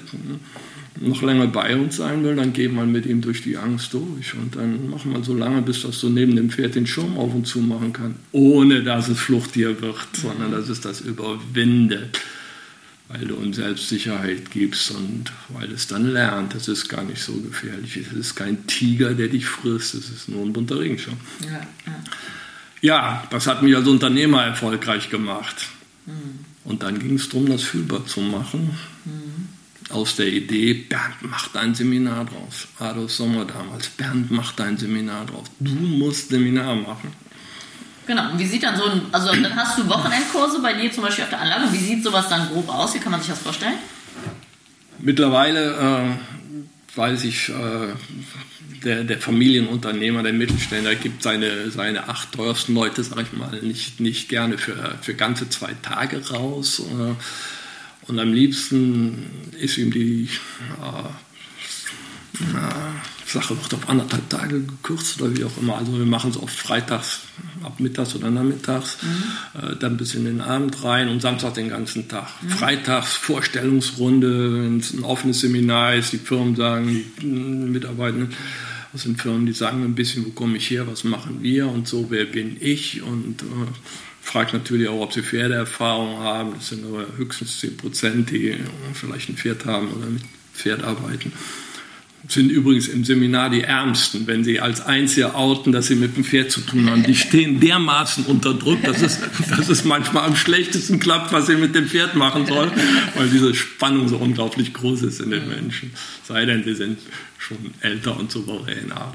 [1.01, 4.35] noch länger bei uns sein will, dann geht man mit ihm durch die Angst durch
[4.35, 7.35] und dann macht man so lange, bis das so neben dem Pferd den Schirm auf
[7.35, 12.21] und zu machen kann, ohne dass es Fluchttier wird, sondern dass es das überwindet,
[13.13, 17.35] weil du ihm Selbstsicherheit gibst und weil es dann lernt, es ist gar nicht so
[17.35, 21.19] gefährlich, es ist kein Tiger, der dich frisst, es ist nur ein bunter Regenschirm.
[21.45, 22.05] Ja, ja.
[22.81, 25.67] ja das hat mich als Unternehmer erfolgreich gemacht.
[26.07, 26.45] Mhm.
[26.65, 28.71] Und dann ging es darum, das fühlbar zu machen.
[29.05, 29.33] Mhm
[29.93, 32.67] aus der Idee, Bernd, mach dein Seminar draus.
[32.79, 35.47] Adolf Sommer damals, Bernd, mach dein Seminar draus.
[35.61, 37.11] Du musst Seminar machen.
[38.13, 41.03] Genau, und wie sieht dann so ein, also dann hast du Wochenendkurse bei dir zum
[41.03, 41.73] Beispiel auf der Anlage.
[41.73, 42.95] Wie sieht sowas dann grob aus?
[42.95, 43.79] Wie kann man sich das vorstellen?
[44.99, 46.19] Mittlerweile
[46.95, 47.55] äh, weiß ich, äh,
[48.85, 53.99] der, der, Familienunternehmer, der Mittelständler gibt seine, seine acht teuersten Leute, sag ich mal, nicht,
[53.99, 56.81] nicht gerne für, für ganze zwei Tage raus.
[56.81, 57.15] Äh,
[58.11, 60.29] und am liebsten ist ihm die
[60.83, 61.09] äh,
[63.33, 65.77] Sache wird auf anderthalb Tage gekürzt oder wie auch immer.
[65.77, 67.21] Also wir machen es oft freitags
[67.63, 69.61] ab mittags oder nachmittags, mhm.
[69.61, 72.29] äh, dann bis in den Abend rein und Samstag den ganzen Tag.
[72.43, 72.51] Mhm.
[72.51, 78.35] Freitags Vorstellungsrunde, wenn es ein offenes Seminar ist, die Firmen sagen, die Mitarbeitenden
[78.95, 81.89] aus den Firmen, die sagen ein bisschen, wo komme ich her, was machen wir und
[81.89, 83.45] so, wer bin ich und äh,
[84.21, 86.55] fragt natürlich auch, ob sie Pferdeerfahrung haben.
[86.55, 88.57] Das sind aber höchstens 10 Prozent, die
[88.95, 90.23] vielleicht ein Pferd haben oder mit
[90.55, 91.33] Pferd arbeiten.
[92.33, 96.25] Sind übrigens im Seminar die Ärmsten, wenn sie als Einzige outen, dass sie mit dem
[96.25, 97.03] Pferd zu tun haben.
[97.03, 99.19] Die stehen dermaßen unter Druck, dass es,
[99.51, 102.71] dass es manchmal am schlechtesten klappt, was sie mit dem Pferd machen sollen,
[103.17, 105.91] weil diese Spannung so unglaublich groß ist in den Menschen.
[106.25, 107.01] Sei denn, sie sind
[107.37, 109.13] schon älter und souveräner.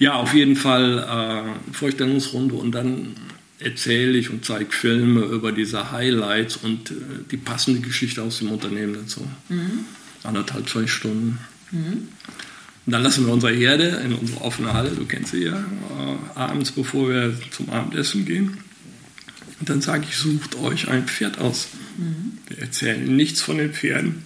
[0.00, 3.14] Ja, auf jeden Fall äh, Vorstellungsrunde und dann
[3.60, 6.94] erzähle ich und zeige Filme über diese Highlights und äh,
[7.30, 9.24] die passende Geschichte aus dem Unternehmen dazu.
[9.48, 9.84] Mhm.
[10.24, 11.38] Anderthalb, zwei Stunden.
[11.72, 12.08] Mhm.
[12.84, 16.38] Und dann lassen wir unsere Herde in unsere offene Halle, du kennst sie ja, äh,
[16.38, 18.58] abends, bevor wir zum Abendessen gehen.
[19.60, 21.68] Und dann sage ich, sucht euch ein Pferd aus.
[21.96, 22.38] Mhm.
[22.48, 24.22] Wir erzählen nichts von den Pferden,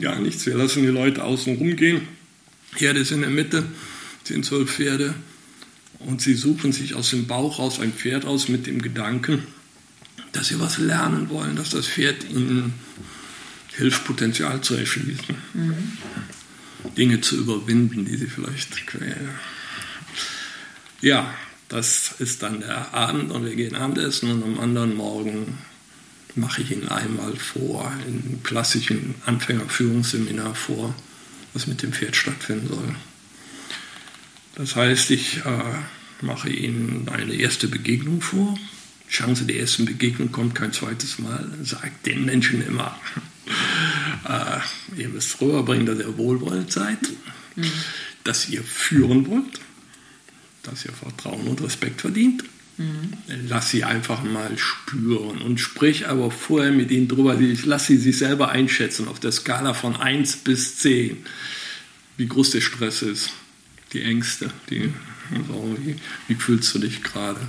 [0.00, 0.44] gar nichts.
[0.46, 2.02] Wir lassen die Leute außen rumgehen.
[2.74, 3.64] Herde ist in der Mitte,
[4.24, 5.14] sind zwölf Pferde
[6.00, 9.44] und sie suchen sich aus dem Bauch raus ein Pferd aus mit dem Gedanken,
[10.32, 12.74] dass sie was lernen wollen, dass das Pferd ihnen
[13.76, 15.98] hilft, Potenzial zu erschließen, mhm.
[16.96, 19.30] Dinge zu überwinden, die sie vielleicht quälen.
[21.00, 21.34] Ja,
[21.68, 25.58] das ist dann der Abend und wir gehen Abendessen und am anderen Morgen
[26.36, 30.94] mache ich Ihnen einmal vor, einem klassischen Anfängerführungsseminar vor,
[31.52, 32.94] was mit dem Pferd stattfinden soll.
[34.56, 38.58] Das heißt, ich äh, mache Ihnen eine erste Begegnung vor.
[39.08, 41.52] Chance der ersten Begegnung kommt kein zweites Mal.
[41.62, 42.98] Sagt den Menschen immer,
[44.28, 46.98] äh, ihr müsst rüberbringen, dass ihr wohlwollend seid,
[47.56, 47.70] mhm.
[48.24, 49.60] dass ihr führen wollt,
[50.62, 52.44] dass ihr Vertrauen und Respekt verdient.
[52.76, 53.12] Mhm.
[53.48, 57.36] Lass sie einfach mal spüren und sprich aber vorher mit ihnen drüber.
[57.64, 61.18] Lass sie sich selber einschätzen auf der Skala von 1 bis 10,
[62.16, 63.30] wie groß der Stress ist
[63.94, 64.92] die Ängste, die,
[65.30, 65.96] also wie,
[66.28, 67.40] wie fühlst du dich gerade?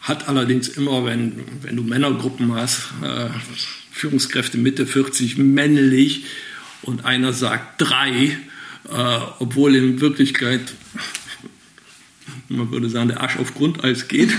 [0.00, 3.28] Hat allerdings immer, wenn, wenn du Männergruppen hast, äh,
[3.96, 6.24] Führungskräfte Mitte 40 männlich
[6.82, 8.38] und einer sagt drei,
[8.88, 10.60] äh, obwohl in Wirklichkeit
[12.48, 14.30] man würde sagen, der Arsch auf Grundeis geht.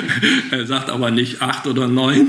[0.50, 2.28] er sagt aber nicht acht oder neun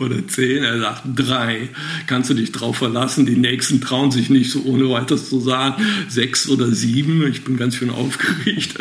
[0.00, 1.68] oder zehn, er sagt drei.
[2.06, 3.26] Kannst du dich drauf verlassen?
[3.26, 7.26] Die Nächsten trauen sich nicht so ohne weiteres zu sagen, sechs oder sieben.
[7.26, 8.74] Ich bin ganz schön aufgeregt.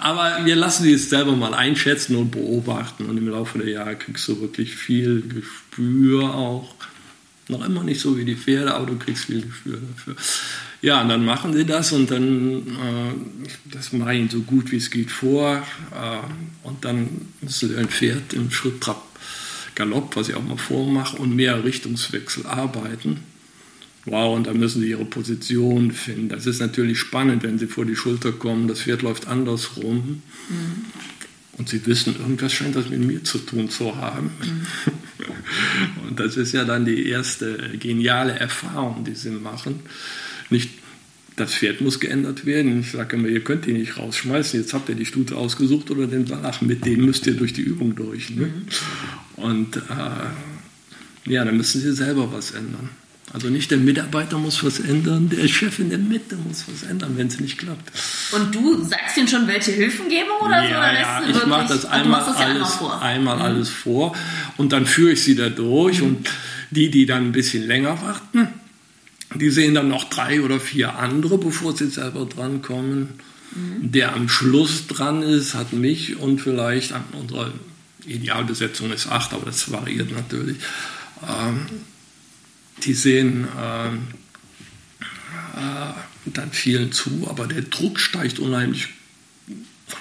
[0.00, 3.06] Aber wir lassen sie es selber mal einschätzen und beobachten.
[3.06, 6.74] Und im Laufe der Jahre kriegst du wirklich viel Gespür auch.
[7.52, 10.16] Noch immer nicht so wie die Pferde, aber du kriegst viel Gespür dafür.
[10.80, 14.78] Ja, und dann machen sie das und dann, äh, das mache ich so gut wie
[14.78, 15.62] es geht vor.
[15.92, 17.08] Äh, und dann
[17.46, 19.04] sie ein Pferd im Schritt, Trab,
[19.74, 23.20] Galopp, was ich auch mal vormache, und mehr Richtungswechsel arbeiten.
[24.06, 26.30] Wow, und dann müssen sie ihre Position finden.
[26.30, 28.66] Das ist natürlich spannend, wenn sie vor die Schulter kommen.
[28.66, 30.22] Das Pferd läuft andersrum.
[30.48, 30.86] Mhm.
[31.62, 34.32] Und sie wissen, irgendwas scheint das mit mir zu tun zu haben.
[34.40, 36.08] Mhm.
[36.08, 39.78] Und das ist ja dann die erste geniale Erfahrung, die sie machen.
[40.50, 40.70] Nicht
[41.36, 42.80] das Pferd muss geändert werden.
[42.80, 44.58] Ich sage immer, ihr könnt ihn nicht rausschmeißen.
[44.58, 47.62] Jetzt habt ihr die Stute ausgesucht oder den Salach, mit dem müsst ihr durch die
[47.62, 48.30] Übung durch.
[48.30, 48.46] Ne?
[48.46, 48.64] Mhm.
[49.36, 52.88] Und äh, ja, dann müssen sie selber was ändern.
[53.32, 57.16] Also nicht der Mitarbeiter muss was ändern, der Chef in der Mitte muss was ändern,
[57.16, 57.90] wenn es nicht klappt.
[58.32, 60.76] Und du sagst ihnen schon, welche Hilfen geben oder ja, so?
[60.76, 63.00] Oder ja, ich mache das einmal, das alles, ja vor.
[63.00, 63.42] einmal mhm.
[63.42, 64.14] alles vor
[64.58, 66.08] und dann führe ich sie da durch mhm.
[66.08, 66.30] und
[66.70, 68.48] die, die dann ein bisschen länger warten,
[69.34, 73.08] die sehen dann noch drei oder vier andere, bevor sie selber drankommen.
[73.54, 73.92] Mhm.
[73.92, 77.52] Der am Schluss dran ist, hat mich und vielleicht unsere
[78.04, 80.58] Idealbesetzung ist acht, aber das variiert natürlich.
[81.26, 81.66] Ähm,
[82.84, 84.08] die sehen ähm,
[85.56, 85.92] äh,
[86.26, 88.88] dann vielen zu, aber der Druck steigt unheimlich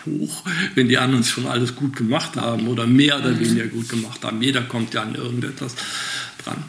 [0.06, 0.44] hoch,
[0.76, 3.40] wenn die anderen schon alles gut gemacht haben oder mehr oder mhm.
[3.40, 4.42] weniger gut gemacht haben.
[4.42, 5.76] Jeder kommt ja an irgendetwas
[6.44, 6.64] dran.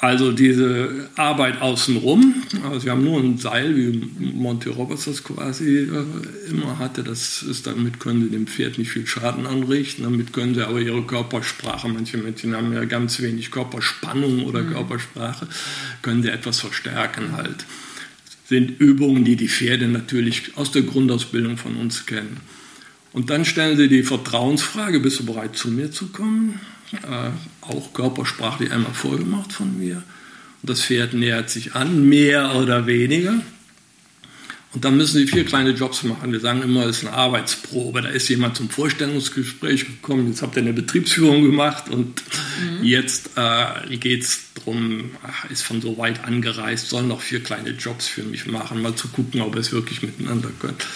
[0.00, 5.78] Also diese Arbeit außenrum, also wir haben nur ein Seil, wie Monty Roberts das quasi
[5.78, 10.32] äh, immer hatte, das ist, damit können sie dem Pferd nicht viel Schaden anrichten, damit
[10.32, 14.72] können sie aber ihre Körpersprache, manche Menschen haben ja ganz wenig Körperspannung oder mhm.
[14.74, 15.48] Körpersprache,
[16.00, 17.66] können sie etwas verstärken halt.
[18.24, 22.36] Das sind Übungen, die die Pferde natürlich aus der Grundausbildung von uns kennen.
[23.12, 26.60] Und dann stellen sie die Vertrauensfrage, bist du bereit zu mir zu kommen?
[26.92, 27.30] Äh,
[27.60, 30.02] auch körpersprachlich einmal vorgemacht von mir.
[30.62, 33.34] Und das Pferd nähert sich an, mehr oder weniger.
[34.74, 36.30] Und dann müssen sie vier kleine Jobs machen.
[36.30, 38.02] Wir sagen immer, es ist eine Arbeitsprobe.
[38.02, 42.22] Da ist jemand zum Vorstellungsgespräch gekommen, jetzt habt ihr eine Betriebsführung gemacht und
[42.60, 42.84] mhm.
[42.84, 45.12] jetzt äh, geht es darum,
[45.50, 49.08] ist von so weit angereist, soll noch vier kleine Jobs für mich machen, mal zu
[49.08, 50.86] gucken, ob ihr es wirklich miteinander könnt.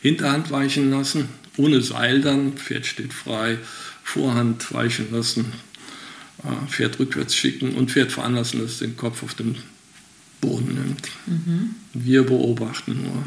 [0.00, 3.58] Hinterhand weichen lassen, ohne Seil dann, Pferd steht frei
[4.02, 5.52] Vorhand weichen lassen,
[6.44, 9.56] äh, Pferd rückwärts schicken und Pferd veranlassen, dass es den Kopf auf den
[10.40, 11.08] Boden nimmt.
[11.26, 11.74] Mhm.
[11.92, 13.24] Wir beobachten nur.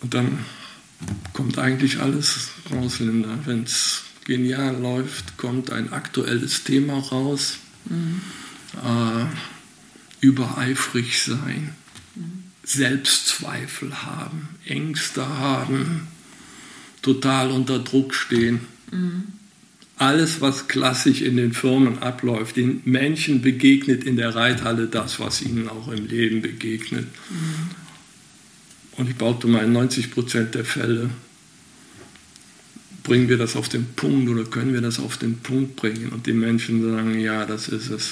[0.00, 0.44] Und dann
[1.32, 3.38] kommt eigentlich alles raus, Linda.
[3.44, 7.58] Wenn es genial läuft, kommt ein aktuelles Thema raus.
[7.86, 8.20] Mhm.
[8.74, 9.26] Äh,
[10.20, 11.74] übereifrig sein,
[12.14, 12.44] mhm.
[12.62, 16.08] Selbstzweifel haben, Ängste haben,
[17.02, 18.60] total unter Druck stehen.
[18.90, 19.24] Mhm.
[19.96, 25.42] Alles, was klassisch in den Firmen abläuft, den Menschen begegnet in der Reithalle das, was
[25.42, 27.06] ihnen auch im Leben begegnet.
[27.30, 27.70] Mhm.
[28.96, 31.10] Und ich behaupte mal, in 90 Prozent der Fälle
[33.02, 36.26] bringen wir das auf den Punkt oder können wir das auf den Punkt bringen und
[36.26, 38.10] die Menschen sagen, ja, das ist es.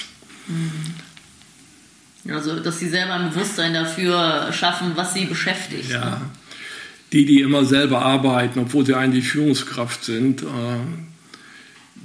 [2.28, 5.90] Also, dass sie selber ein Bewusstsein dafür schaffen, was sie beschäftigt.
[5.90, 6.10] Ja.
[6.10, 6.20] Ne?
[7.12, 10.46] Die, die immer selber arbeiten, obwohl sie eigentlich Führungskraft sind, äh,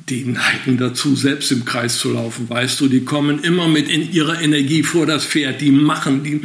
[0.10, 4.12] die neigen dazu, selbst im Kreis zu laufen, weißt du, die kommen immer mit in
[4.12, 6.41] ihrer Energie vor das Pferd, die machen, die,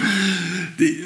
[0.79, 1.05] die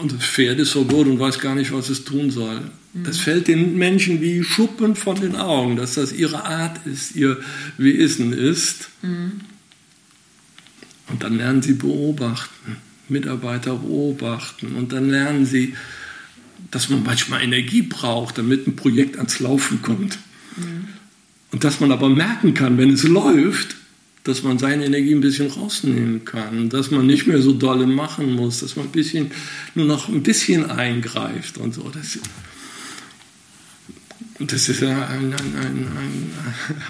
[0.00, 2.60] und das Pferd ist so gut und weiß gar nicht, was es tun soll.
[2.94, 7.38] Das fällt den Menschen wie Schuppen von den Augen, dass das ihre Art ist, ihr
[7.76, 8.88] Wesen ist.
[9.02, 9.40] Mhm.
[11.08, 12.76] Und dann lernen sie beobachten,
[13.08, 15.74] Mitarbeiter beobachten und dann lernen sie
[16.70, 20.18] dass man manchmal Energie braucht, damit ein Projekt ans Laufen kommt.
[20.56, 20.88] Mhm.
[21.50, 23.76] Und dass man aber merken kann, wenn es läuft,
[24.24, 28.34] dass man seine Energie ein bisschen rausnehmen kann, dass man nicht mehr so dolle machen
[28.34, 29.30] muss, dass man ein bisschen,
[29.74, 31.88] nur noch ein bisschen eingreift und so.
[31.88, 32.18] Das,
[34.38, 36.30] und das ist ja ein, ein, ein,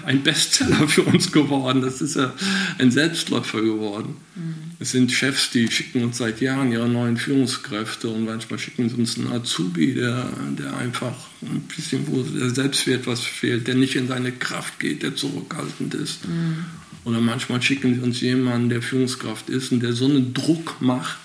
[0.05, 1.81] ein, Bestseller für uns geworden.
[1.81, 2.33] Das ist ja
[2.77, 4.17] ein Selbstläufer geworden.
[4.35, 4.53] Mhm.
[4.79, 8.95] Es sind Chefs, die schicken uns seit Jahren ihre neuen Führungskräfte und manchmal schicken sie
[8.95, 10.29] uns einen Azubi, der,
[10.59, 15.01] der einfach ein bisschen, wo der Selbstwert was fehlt, der nicht in seine Kraft geht,
[15.01, 16.27] der zurückhaltend ist.
[16.27, 16.65] Mhm.
[17.03, 21.17] Oder manchmal schicken sie uns jemanden, der Führungskraft ist und der so einen Druck macht,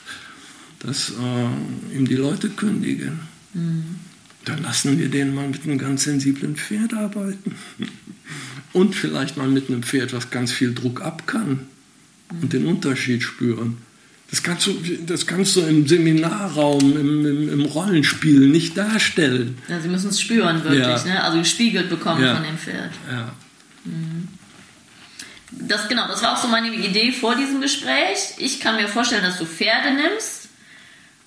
[0.78, 3.20] dass äh, ihm die Leute kündigen.
[3.52, 4.00] Mhm.
[4.44, 7.56] Dann lassen wir den mal mit einem ganz sensiblen Pferd arbeiten.
[8.72, 11.66] Und vielleicht mal mit einem Pferd, was ganz viel Druck ab kann.
[12.42, 13.78] Und den Unterschied spüren.
[14.30, 14.72] Das kannst du,
[15.06, 19.58] das kannst du im Seminarraum, im, im, im Rollenspiel nicht darstellen.
[19.68, 20.80] Ja, sie müssen es spüren, wirklich.
[20.82, 21.04] Ja.
[21.04, 21.22] Ne?
[21.22, 22.34] Also gespiegelt bekommen ja.
[22.34, 22.90] von dem Pferd.
[23.10, 23.32] Ja.
[23.84, 24.28] Mhm.
[25.52, 28.34] Das, genau, das war auch so meine Idee vor diesem Gespräch.
[28.38, 30.43] Ich kann mir vorstellen, dass du Pferde nimmst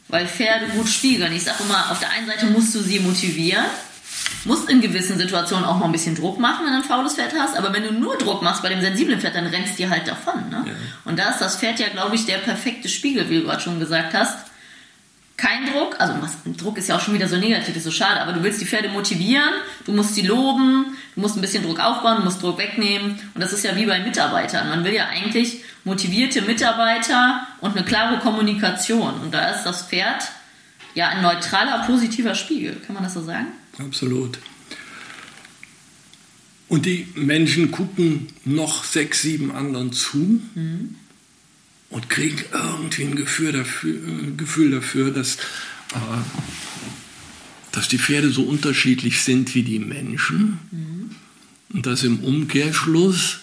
[0.07, 1.31] weil Pferde gut spiegeln.
[1.33, 3.65] Ich sage immer, auf der einen Seite musst du sie motivieren,
[4.45, 7.33] musst in gewissen Situationen auch mal ein bisschen Druck machen, wenn du ein faules Pferd
[7.37, 9.89] hast, aber wenn du nur Druck machst bei dem sensiblen Pferd, dann rennst du dir
[9.89, 10.49] halt davon.
[10.49, 10.63] Ne?
[10.65, 10.73] Ja.
[11.05, 13.79] Und da ist das Pferd ja, glaube ich, der perfekte Spiegel, wie du gerade schon
[13.79, 14.37] gesagt hast
[15.37, 18.19] kein Druck, also was, Druck ist ja auch schon wieder so negativ, ist so schade,
[18.21, 19.53] aber du willst die Pferde motivieren,
[19.85, 23.41] du musst sie loben, du musst ein bisschen Druck aufbauen, du musst Druck wegnehmen und
[23.41, 24.67] das ist ja wie bei Mitarbeitern.
[24.67, 30.23] Man will ja eigentlich motivierte Mitarbeiter und eine klare Kommunikation und da ist das Pferd
[30.95, 33.47] ja ein neutraler, positiver Spiegel, kann man das so sagen?
[33.77, 34.39] Absolut.
[36.67, 40.41] Und die Menschen gucken noch sechs, sieben anderen zu.
[40.55, 40.95] Mhm
[41.89, 46.21] und kriegen irgendwie ein Gefühl dafür, äh, Gefühl dafür dass, äh,
[47.71, 51.09] dass die Pferde so unterschiedlich sind wie die Menschen mhm.
[51.73, 53.39] und dass im Umkehrschluss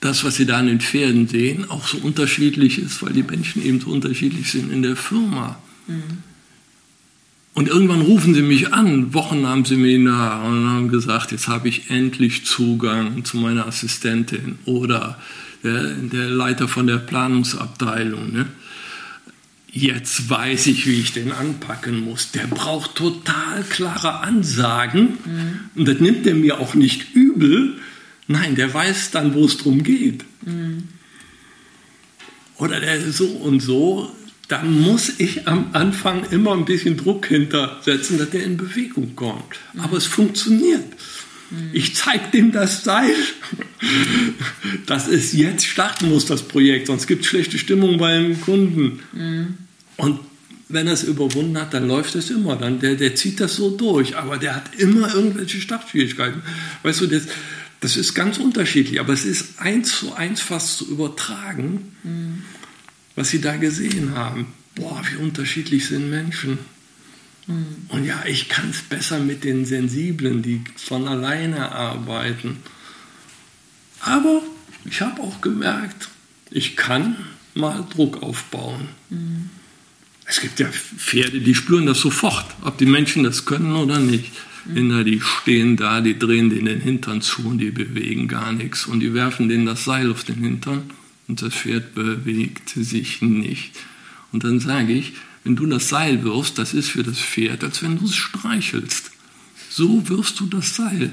[0.00, 3.64] das, was sie da an den Pferden sehen, auch so unterschiedlich ist, weil die Menschen
[3.64, 5.58] eben so unterschiedlich sind in der Firma.
[5.86, 6.22] Mhm.
[7.54, 11.68] Und irgendwann rufen sie mich an, Wochen nach dem Seminar, und haben gesagt, jetzt habe
[11.68, 15.18] ich endlich Zugang zu meiner Assistentin oder
[15.62, 18.32] der, der Leiter von der Planungsabteilung.
[18.32, 18.46] Ne?
[19.70, 22.30] Jetzt weiß ich, wie ich den anpacken muss.
[22.30, 25.60] Der braucht total klare Ansagen mhm.
[25.74, 27.74] und das nimmt er mir auch nicht übel.
[28.26, 30.24] Nein, der weiß dann, wo es drum geht.
[30.42, 30.84] Mhm.
[32.56, 34.10] Oder der so und so.
[34.48, 39.60] Da muss ich am Anfang immer ein bisschen Druck hintersetzen, dass der in Bewegung kommt.
[39.74, 39.80] Mhm.
[39.80, 40.84] Aber es funktioniert.
[41.72, 43.14] Ich zeige dem das Seil,
[44.86, 49.00] dass es jetzt starten muss, das Projekt, sonst gibt es schlechte Stimmung beim Kunden.
[49.12, 49.54] Mhm.
[49.96, 50.20] Und
[50.68, 52.56] wenn er es überwunden hat, dann läuft es immer.
[52.56, 56.42] Dann, der, der zieht das so durch, aber der hat immer irgendwelche Startschwierigkeiten.
[56.82, 57.24] Weißt du, das,
[57.80, 62.42] das ist ganz unterschiedlich, aber es ist eins zu eins fast zu übertragen, mhm.
[63.16, 64.48] was sie da gesehen haben.
[64.74, 66.58] Boah, wie unterschiedlich sind Menschen.
[67.48, 67.86] Mhm.
[67.88, 72.58] Und ja, ich kann es besser mit den Sensiblen, die von alleine arbeiten.
[74.00, 74.42] Aber
[74.84, 76.08] ich habe auch gemerkt,
[76.50, 77.16] ich kann
[77.54, 78.88] mal Druck aufbauen.
[79.10, 79.50] Mhm.
[80.24, 84.30] Es gibt ja Pferde, die spüren das sofort, ob die Menschen das können oder nicht.
[84.66, 85.04] Mhm.
[85.04, 88.84] Die stehen da, die drehen denen den Hintern zu und die bewegen gar nichts.
[88.86, 90.90] Und die werfen denen das Seil auf den Hintern
[91.26, 93.72] und das Pferd bewegt sich nicht.
[94.30, 95.14] Und dann sage ich,
[95.48, 99.10] wenn du das Seil wirfst, das ist für das Pferd, als wenn du es streichelst.
[99.70, 101.10] So wirfst du das Seil.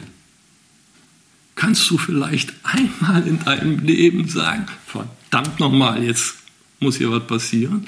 [1.56, 6.36] Kannst du vielleicht einmal in deinem Leben sagen, verdammt nochmal, jetzt
[6.82, 7.86] muss hier was passieren?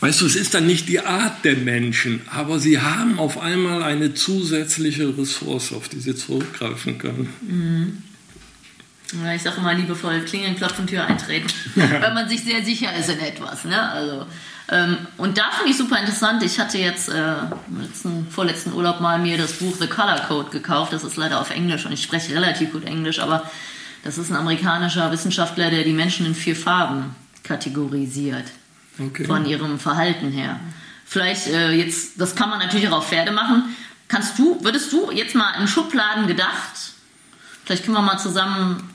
[0.00, 3.82] Weißt du, es ist dann nicht die Art der Menschen, aber sie haben auf einmal
[3.82, 7.30] eine zusätzliche Ressource, auf die sie zurückgreifen können.
[7.40, 8.02] Mhm.
[9.34, 13.20] Ich sage immer liebevoll, klingeln, klopfen, Tür eintreten, weil man sich sehr sicher ist in
[13.20, 13.64] etwas.
[13.64, 13.80] Ne?
[13.90, 14.26] Also,
[15.18, 16.42] und da finde ich super interessant.
[16.42, 17.34] Ich hatte jetzt äh,
[17.78, 20.92] letzten, vorletzten Urlaub mal mir das Buch The Color Code gekauft.
[20.92, 23.50] Das ist leider auf Englisch und ich spreche relativ gut Englisch, aber
[24.02, 28.46] das ist ein amerikanischer Wissenschaftler, der die Menschen in vier Farben kategorisiert.
[28.98, 29.24] Okay.
[29.24, 30.60] Von ihrem Verhalten her.
[31.04, 33.76] Vielleicht äh, jetzt, das kann man natürlich auch auf Pferde machen.
[34.08, 36.92] Kannst du, würdest du jetzt mal in Schubladen gedacht,
[37.64, 38.91] vielleicht können wir mal zusammen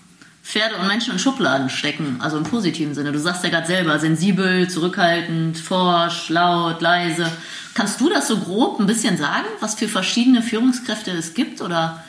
[0.47, 3.11] Pferde und Menschen in Schubladen stecken, also im positiven Sinne.
[3.11, 7.29] Du sagst ja gerade selber, sensibel, zurückhaltend, forsch, laut, leise.
[7.73, 12.01] Kannst du das so grob ein bisschen sagen, was für verschiedene Führungskräfte es gibt oder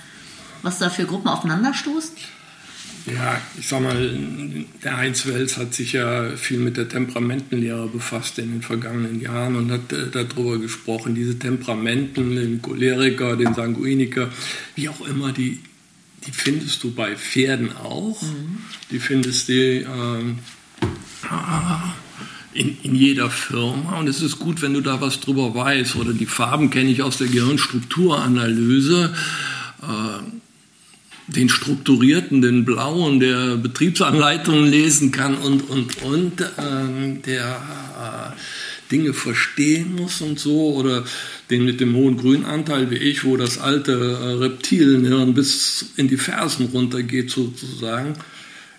[0.63, 2.15] was da für Gruppen aufeinanderstoßen?
[3.07, 8.39] Ja, ich sag mal, der Heinz Wels hat sich ja viel mit der Temperamentenlehre befasst
[8.39, 14.29] in den vergangenen Jahren und hat äh, darüber gesprochen, diese Temperamenten, den Choleriker, den Sanguiniker,
[14.77, 15.59] wie auch immer, die
[16.27, 18.21] die findest du bei Pferden auch.
[18.23, 18.59] Mhm.
[18.91, 20.39] Die findest du ähm,
[22.53, 23.99] in, in, jeder Firma.
[23.99, 25.97] Und es ist gut, wenn du da was drüber weißt.
[25.97, 29.15] Oder die Farben kenne ich aus der Gehirnstrukturanalyse.
[29.83, 30.23] Äh,
[31.29, 38.39] den strukturierten, den blauen, der Betriebsanleitungen lesen kann und, und, und, äh, der äh,
[38.91, 40.75] Dinge verstehen muss und so.
[40.75, 41.05] Oder
[41.51, 46.17] den mit dem hohen Grünanteil wie ich, wo das alte äh, Reptilienhirn bis in die
[46.17, 48.15] Fersen runtergeht sozusagen.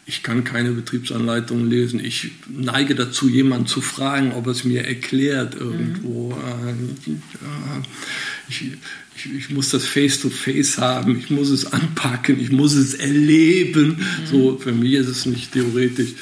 [0.09, 2.03] ich kann keine Betriebsanleitung lesen.
[2.03, 6.31] Ich neige dazu, jemanden zu fragen, ob er es mir erklärt irgendwo.
[6.31, 6.95] Mhm.
[8.49, 8.71] Ich,
[9.15, 13.97] ich, ich, muss das Face-to-Face -face haben, ich muss es anpacken, ich muss es erleben.
[13.99, 14.25] Mhm.
[14.25, 16.13] So, für mich ist es nicht theoretisch.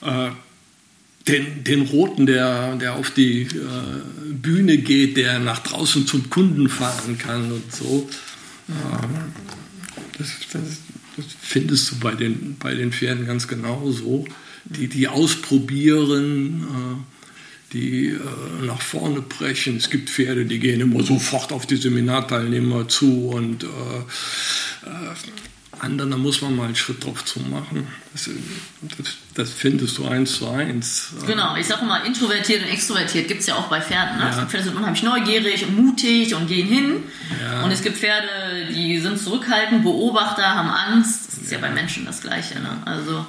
[0.00, 0.30] Äh,
[1.30, 3.48] den, den Roten, der, der auf die äh,
[4.32, 8.08] Bühne geht, der nach draußen zum Kunden fahren kann und so.
[8.68, 8.74] Mhm.
[10.18, 10.62] das, das,
[11.16, 14.26] das findest du bei den, bei den Pferden ganz genauso.
[14.64, 18.18] Die, die ausprobieren, äh, die äh,
[18.66, 19.76] nach vorne brechen.
[19.76, 23.66] Es gibt Pferde, die gehen immer sofort auf die Seminarteilnehmer zu und äh,
[25.80, 27.86] anderen, da muss man mal einen Schritt drauf zu machen.
[28.12, 28.28] Das,
[28.96, 31.12] das, das, findest du eins zu eins.
[31.26, 34.18] Genau, ich sage immer, introvertiert und extrovertiert gibt es ja auch bei Pferden.
[34.18, 34.24] Ne?
[34.24, 34.30] Ja.
[34.30, 37.02] Es gibt Pferde, die sind unheimlich neugierig und mutig und gehen hin.
[37.42, 37.62] Ja.
[37.64, 38.28] Und es gibt Pferde,
[38.74, 41.28] die sind zurückhaltend, Beobachter, haben Angst.
[41.28, 42.60] Das ist ja, ja bei Menschen das Gleiche.
[42.60, 42.82] Ne?
[42.84, 43.26] Also,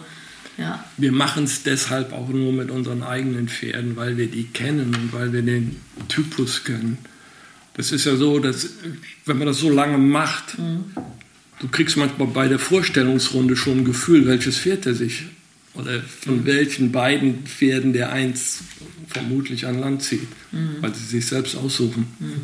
[0.58, 0.84] ja.
[0.98, 5.14] Wir machen es deshalb auch nur mit unseren eigenen Pferden, weil wir die kennen und
[5.14, 6.98] weil wir den Typus kennen.
[7.76, 8.68] Das ist ja so, dass
[9.26, 10.94] wenn man das so lange macht, mhm
[11.62, 15.24] du kriegst manchmal bei der Vorstellungsrunde schon ein Gefühl, welches Pferd er sich
[15.74, 18.64] oder von welchen beiden Pferden der eins
[19.08, 20.78] vermutlich an Land zieht, mhm.
[20.82, 22.08] weil sie sich selbst aussuchen.
[22.20, 22.42] Mhm.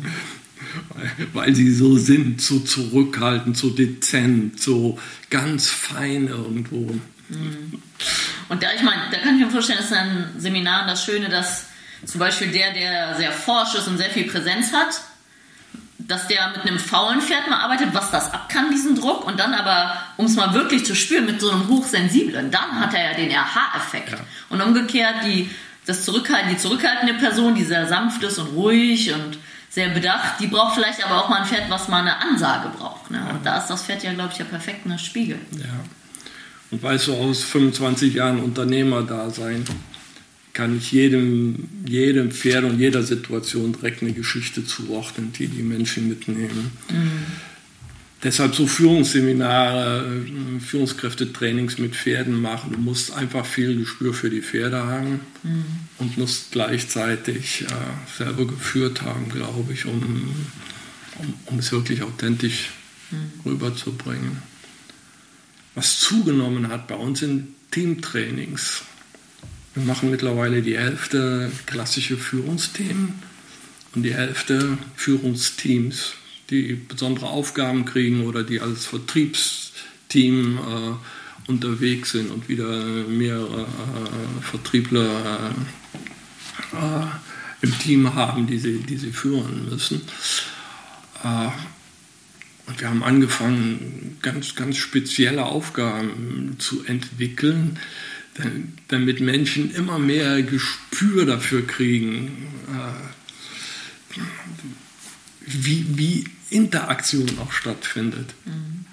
[0.94, 4.98] Weil, weil, sie so sind, so zurückhaltend, so dezent, so
[5.30, 6.94] ganz fein irgendwo.
[7.28, 7.82] Mhm.
[8.48, 11.66] Und da, ich meine, da kann ich mir vorstellen, dass an Seminaren das Schöne, dass
[12.04, 15.00] zum Beispiel der, der sehr forsch ist und sehr viel Präsenz hat,
[16.08, 19.38] dass der mit einem faulen Pferd mal arbeitet, was das ab kann, diesen Druck, und
[19.38, 23.10] dann aber, um es mal wirklich zu spüren, mit so einem hochsensiblen, dann hat er
[23.10, 24.12] ja den RH-Effekt.
[24.12, 24.18] Ja.
[24.48, 25.50] Und umgekehrt, die,
[25.84, 29.38] das Zurückhalten, die zurückhaltende Person, die sehr sanft ist und ruhig und
[29.68, 33.10] sehr bedacht, die braucht vielleicht aber auch mal ein Pferd, was mal eine Ansage braucht.
[33.10, 33.20] Ne?
[33.30, 35.38] Und da ist das Pferd ja, glaube ich, ja perfekt ein Spiegel.
[35.52, 35.66] Ja.
[36.70, 39.64] Und weißt du, aus 25 Jahren Unternehmer da sein,
[40.52, 46.08] kann ich jedem, jedem Pferd und jeder Situation direkt eine Geschichte zuordnen, die die Menschen
[46.08, 46.72] mitnehmen.
[46.90, 47.26] Mhm.
[48.22, 50.24] Deshalb so Führungsseminare,
[50.58, 52.72] Führungskräftetrainings mit Pferden machen.
[52.72, 55.64] Du musst einfach viel Gespür für die Pferde haben mhm.
[55.98, 60.34] und musst gleichzeitig äh, selber geführt haben, glaube ich, um,
[61.18, 62.70] um, um, es wirklich authentisch
[63.12, 63.48] mhm.
[63.48, 64.42] rüberzubringen.
[65.76, 68.82] Was zugenommen hat bei uns in Teamtrainings,
[69.78, 73.14] wir machen mittlerweile die Hälfte klassische Führungsthemen
[73.94, 76.14] und die Hälfte Führungsteams,
[76.50, 84.42] die besondere Aufgaben kriegen oder die als Vertriebsteam äh, unterwegs sind und wieder mehrere äh,
[84.42, 85.54] Vertriebler
[86.72, 87.06] äh, äh
[87.60, 90.02] im Team haben, die sie, die sie führen müssen.
[91.24, 91.48] Äh,
[92.66, 97.78] und wir haben angefangen, ganz, ganz spezielle Aufgaben zu entwickeln,
[98.88, 104.20] damit Menschen immer mehr Gespür dafür kriegen, äh,
[105.46, 108.34] wie, wie Interaktion auch stattfindet.
[108.44, 108.86] Mhm.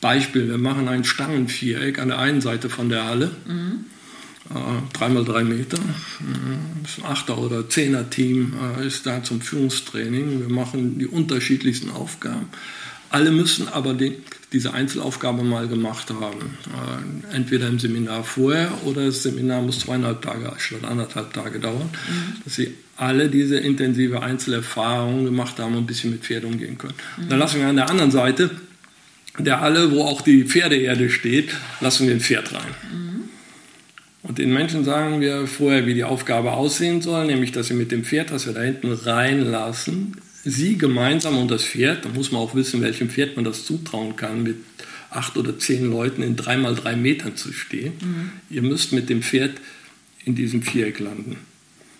[0.00, 3.84] Beispiel, wir machen ein Stangenviereck an der einen Seite von der Halle, mhm.
[4.50, 5.78] äh, dreimal drei Meter.
[6.82, 10.40] Das Achter- oder Zehner-Team äh, ist da zum Führungstraining.
[10.40, 12.46] Wir machen die unterschiedlichsten Aufgaben.
[13.10, 14.14] Alle müssen aber den,
[14.52, 16.58] diese Einzelaufgabe mal gemacht haben.
[17.32, 21.90] Äh, entweder im Seminar vorher oder das Seminar muss zweieinhalb Tage statt anderthalb Tage dauern,
[21.90, 22.42] mhm.
[22.44, 26.94] dass sie alle diese intensive Einzelerfahrung gemacht haben und ein bisschen mit Pferd umgehen können.
[27.16, 27.28] Mhm.
[27.28, 28.50] Dann lassen wir an der anderen Seite
[29.38, 32.74] der Halle, wo auch die Pferdeerde steht, lassen wir ein Pferd rein.
[32.92, 33.10] Mhm.
[34.22, 37.90] Und den Menschen sagen wir vorher, wie die Aufgabe aussehen soll, nämlich dass sie mit
[37.90, 42.40] dem Pferd, das wir da hinten reinlassen, sie gemeinsam und das Pferd, da muss man
[42.40, 44.56] auch wissen, welchem Pferd man das zutrauen kann, mit
[45.10, 47.92] acht oder zehn Leuten in drei mal drei Metern zu stehen.
[48.00, 48.30] Mhm.
[48.48, 49.60] Ihr müsst mit dem Pferd
[50.24, 51.36] in diesem Viereck landen.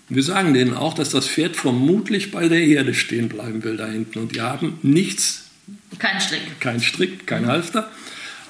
[0.08, 3.86] Wir sagen denen auch, dass das Pferd vermutlich bei der Erde stehen bleiben will da
[3.86, 4.18] hinten.
[4.18, 5.50] Und die haben nichts.
[5.98, 6.60] Kein Strick.
[6.60, 7.48] Kein Strick, kein mhm.
[7.48, 7.90] Halfter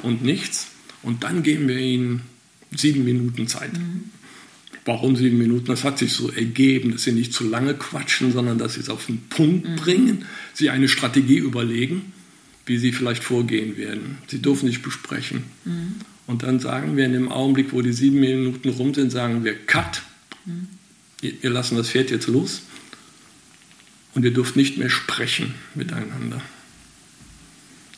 [0.03, 0.69] und nichts.
[1.03, 2.23] Und dann geben wir ihnen
[2.75, 3.73] sieben Minuten Zeit.
[3.73, 4.11] Mhm.
[4.85, 5.67] Warum sieben Minuten?
[5.67, 8.89] Das hat sich so ergeben, dass sie nicht zu lange quatschen, sondern dass sie es
[8.89, 9.77] auf den Punkt mhm.
[9.77, 10.25] bringen,
[10.55, 12.13] sie eine Strategie überlegen,
[12.67, 14.19] wie sie vielleicht vorgehen werden.
[14.29, 15.45] Sie dürfen nicht besprechen.
[15.65, 15.97] Mhm.
[16.27, 19.55] Und dann sagen wir in dem Augenblick, wo die sieben Minuten rum sind, sagen wir
[19.55, 20.03] Cut.
[20.47, 20.69] Mhm.
[21.21, 22.63] Wir lassen das Pferd jetzt los
[24.15, 26.41] und ihr dürft nicht mehr sprechen miteinander.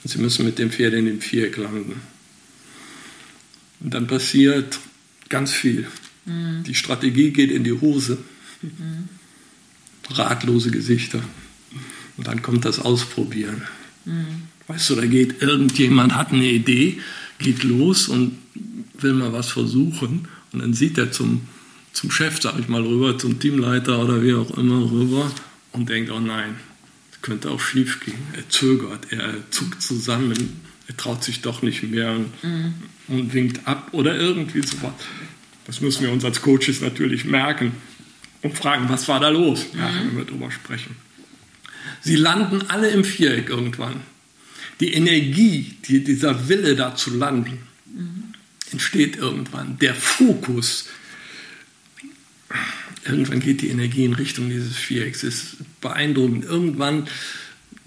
[0.03, 2.01] Und sie müssen mit dem Pferd in dem Viereck landen.
[3.80, 4.80] Und dann passiert
[5.28, 5.87] ganz viel.
[6.24, 6.64] Mhm.
[6.64, 8.18] Die Strategie geht in die Hose.
[8.62, 9.08] Mhm.
[10.10, 11.22] Ratlose Gesichter.
[12.16, 13.62] Und dann kommt das Ausprobieren.
[14.04, 14.42] Mhm.
[14.68, 17.00] Weißt du, da geht irgendjemand, hat eine Idee,
[17.38, 18.38] geht los und
[18.98, 21.42] will mal was versuchen und dann sieht er zum,
[21.92, 25.30] zum Chef, sag ich mal, rüber, zum Teamleiter oder wie auch immer rüber
[25.72, 26.56] und denkt, oh nein,
[27.22, 28.18] könnte auch schief gehen.
[28.34, 32.74] Er zögert, er zuckt zusammen, er traut sich doch nicht mehr und, mhm.
[33.08, 34.92] und winkt ab oder irgendwie sowas.
[35.66, 37.72] Das müssen wir uns als Coaches natürlich merken
[38.42, 39.80] und fragen, was war da los, mhm.
[39.80, 40.96] nachher, wenn wir darüber sprechen.
[42.00, 44.00] Sie landen alle im Viereck irgendwann.
[44.80, 48.34] Die Energie, die, dieser Wille da zu landen, mhm.
[48.72, 49.78] entsteht irgendwann.
[49.78, 50.88] Der Fokus,
[53.04, 55.22] irgendwann geht die Energie in Richtung dieses Vierecks.
[55.22, 56.44] Es ist beeindruckend.
[56.44, 57.06] Irgendwann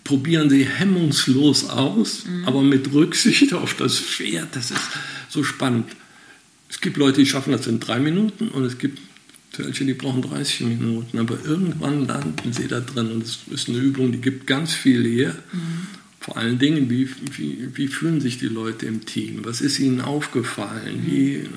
[0.06, 2.46] probieren sie hemmungslos aus, mhm.
[2.46, 4.56] aber mit Rücksicht auf das Pferd.
[4.56, 4.82] Das ist
[5.28, 5.92] so spannend.
[6.76, 9.00] Es gibt Leute, die schaffen das in drei Minuten und es gibt
[9.58, 13.78] welche, die brauchen 30 Minuten, aber irgendwann landen sie da drin und es ist eine
[13.78, 15.34] Übung, die gibt ganz viel her.
[15.54, 15.88] Mhm.
[16.20, 19.46] Vor allen Dingen, wie, wie, wie, fühlen sich die Leute im Team?
[19.46, 21.04] Was ist ihnen aufgefallen?
[21.04, 21.08] Mhm.
[21.08, 21.50] Wie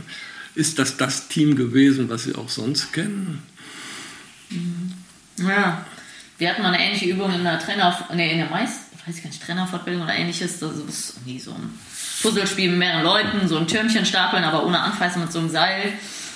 [0.55, 3.43] ist das das Team gewesen, was sie auch sonst kennen?
[4.51, 4.93] Mhm.
[5.49, 5.85] Ja,
[6.39, 9.23] wir hatten mal eine ähnliche Übung in der Trainer, nee, in der Meist, weiß ich
[9.25, 10.61] gar nicht, Trainerfortbildung oder ähnliches.
[10.61, 11.71] Das ist irgendwie so ein
[12.23, 15.93] Puzzlespiel mit mehreren Leuten, so ein Türmchen stapeln, aber ohne Anfassen mit so einem Seil.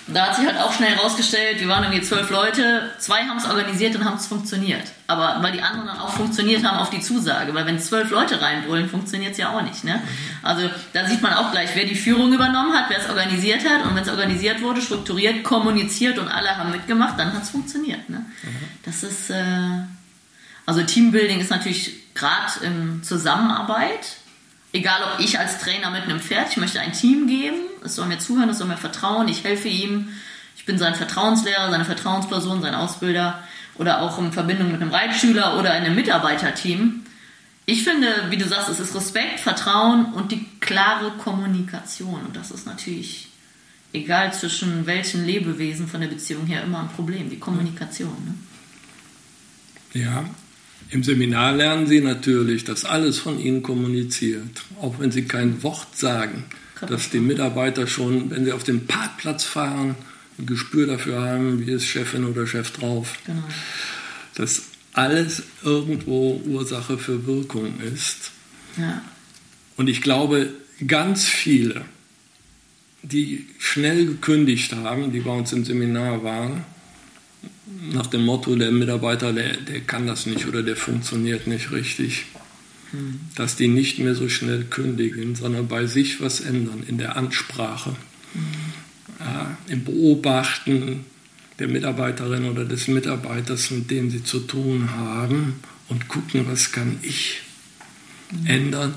[0.09, 3.47] Da hat sich halt auch schnell herausgestellt, wir waren irgendwie zwölf Leute, zwei haben es
[3.47, 4.83] organisiert und haben es funktioniert.
[5.07, 8.43] Aber weil die anderen dann auch funktioniert haben auf die Zusage, weil wenn zwölf Leute
[8.43, 9.85] reinbrüllen, funktioniert es ja auch nicht.
[9.85, 10.03] Ne?
[10.43, 13.85] Also da sieht man auch gleich, wer die Führung übernommen hat, wer es organisiert hat
[13.85, 18.11] und wenn es organisiert wurde, strukturiert, kommuniziert und alle haben mitgemacht, dann hat es funktioniert.
[18.11, 18.26] Ne?
[18.85, 19.45] Das ist, äh,
[20.66, 24.16] also Teambuilding ist natürlich gerade in Zusammenarbeit
[24.73, 28.07] egal ob ich als Trainer mit einem Pferd, ich möchte ein Team geben, es soll
[28.07, 30.09] mir zuhören, es soll mir vertrauen, ich helfe ihm,
[30.57, 33.43] ich bin sein Vertrauenslehrer, seine Vertrauensperson, sein Ausbilder
[33.77, 37.05] oder auch in Verbindung mit einem Reitschüler oder in einem Mitarbeiterteam.
[37.64, 42.20] Ich finde, wie du sagst, es ist Respekt, Vertrauen und die klare Kommunikation.
[42.27, 43.29] Und das ist natürlich,
[43.93, 48.16] egal zwischen welchen Lebewesen von der Beziehung her, immer ein Problem, die Kommunikation.
[49.95, 50.03] Ne?
[50.03, 50.25] Ja,
[50.93, 55.97] im Seminar lernen Sie natürlich, dass alles von Ihnen kommuniziert, auch wenn Sie kein Wort
[55.97, 56.45] sagen,
[56.86, 59.95] dass die Mitarbeiter schon, wenn sie auf den Parkplatz fahren,
[60.38, 63.14] ein Gespür dafür haben, wie ist Chefin oder Chef drauf.
[63.24, 63.43] Genau.
[64.34, 68.32] Dass alles irgendwo Ursache für Wirkung ist.
[68.76, 69.03] Ja.
[69.76, 70.53] Und ich glaube,
[70.86, 71.82] ganz viele,
[73.03, 76.64] die schnell gekündigt haben, die bei uns im Seminar waren,
[77.93, 82.27] nach dem Motto, der Mitarbeiter, der, der kann das nicht oder der funktioniert nicht richtig.
[82.91, 83.20] Hm.
[83.35, 87.97] Dass die nicht mehr so schnell kündigen, sondern bei sich was ändern in der Ansprache,
[88.33, 88.43] hm.
[89.20, 91.05] ja, im Beobachten
[91.59, 95.55] der Mitarbeiterin oder des Mitarbeiters, mit dem sie zu tun haben
[95.89, 97.41] und gucken, was kann ich
[98.31, 98.47] hm.
[98.47, 98.95] ändern,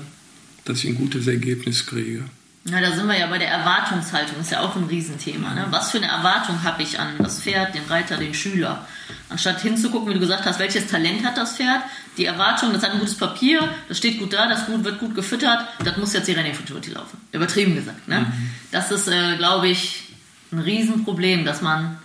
[0.64, 2.24] dass ich ein gutes Ergebnis kriege.
[2.68, 5.54] Na, da sind wir ja bei der Erwartungshaltung, ist ja auch ein Riesenthema.
[5.54, 5.66] Ne?
[5.70, 8.84] Was für eine Erwartung habe ich an das Pferd, den Reiter, den Schüler?
[9.28, 11.82] Anstatt hinzugucken, wie du gesagt hast, welches Talent hat das Pferd?
[12.16, 15.14] Die Erwartung, das hat ein gutes Papier, das steht gut da, das gut, wird gut
[15.14, 17.20] gefüttert, das muss jetzt die Rennen Futurity laufen.
[17.30, 18.08] Übertrieben gesagt.
[18.08, 18.20] Ne?
[18.20, 18.50] Mhm.
[18.72, 20.02] Das ist, äh, glaube ich,
[20.50, 21.98] ein Riesenproblem, dass man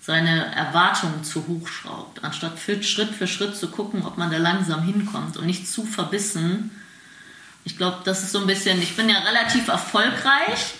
[0.00, 4.82] seine Erwartungen zu hoch schraubt, anstatt Schritt für Schritt zu gucken, ob man da langsam
[4.82, 6.72] hinkommt und nicht zu verbissen
[7.64, 10.74] ich glaube, das ist so ein bisschen, ich bin ja relativ erfolgreich,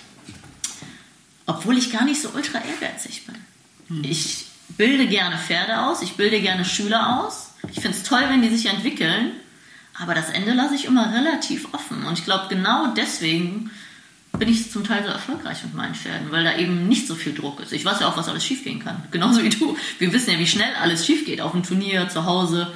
[1.47, 3.37] obwohl ich gar nicht so ultra ehrgeizig bin.
[3.89, 4.05] Hm.
[4.05, 7.55] Ich bilde gerne Pferde aus, ich bilde gerne Schüler aus.
[7.73, 9.33] Ich finde es toll, wenn die sich entwickeln,
[9.95, 12.05] aber das Ende lasse ich immer relativ offen.
[12.05, 13.71] Und ich glaube, genau deswegen
[14.39, 17.35] bin ich zum Teil so erfolgreich mit meinen Pferden, weil da eben nicht so viel
[17.35, 17.73] Druck ist.
[17.73, 19.03] Ich weiß ja auch, was alles schiefgehen kann.
[19.11, 19.77] Genauso wie du.
[19.99, 22.73] Wir wissen ja, wie schnell alles schiefgeht auf dem Turnier, zu Hause.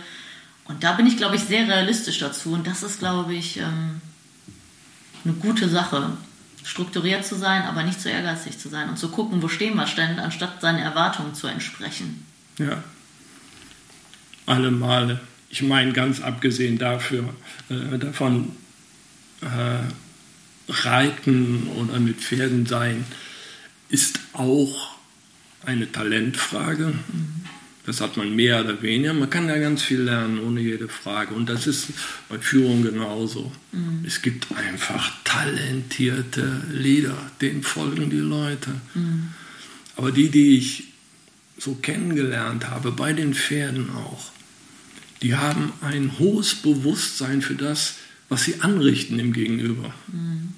[0.64, 2.52] Und da bin ich, glaube ich, sehr realistisch dazu.
[2.52, 4.00] Und das ist, glaube ich, ähm,
[5.24, 6.12] eine gute Sache.
[6.64, 9.84] Strukturiert zu sein, aber nicht zu ehrgeizig zu sein und zu gucken, wo stehen wir
[9.84, 12.24] denn, anstatt seinen Erwartungen zu entsprechen.
[12.58, 12.84] Ja.
[14.46, 15.20] Alle Male.
[15.50, 17.34] Ich meine, ganz abgesehen dafür,
[17.68, 18.52] äh, davon
[19.40, 19.80] äh,
[20.68, 23.04] reiten oder mit Pferden sein,
[23.88, 24.96] ist auch
[25.64, 26.86] eine Talentfrage.
[26.86, 27.41] Mhm.
[27.84, 29.12] Das hat man mehr oder weniger.
[29.12, 31.34] Man kann da ganz viel lernen, ohne jede Frage.
[31.34, 31.88] Und das ist
[32.28, 33.50] bei Führung genauso.
[33.72, 34.04] Mhm.
[34.06, 38.70] Es gibt einfach talentierte Leader, denen folgen die Leute.
[38.94, 39.30] Mhm.
[39.96, 40.84] Aber die, die ich
[41.58, 44.30] so kennengelernt habe, bei den Pferden auch,
[45.22, 47.96] die haben ein hohes Bewusstsein für das,
[48.28, 49.92] was sie anrichten im Gegenüber.
[50.06, 50.54] Mhm.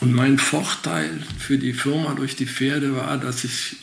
[0.00, 3.76] Und mein Vorteil für die Firma durch die Pferde war, dass ich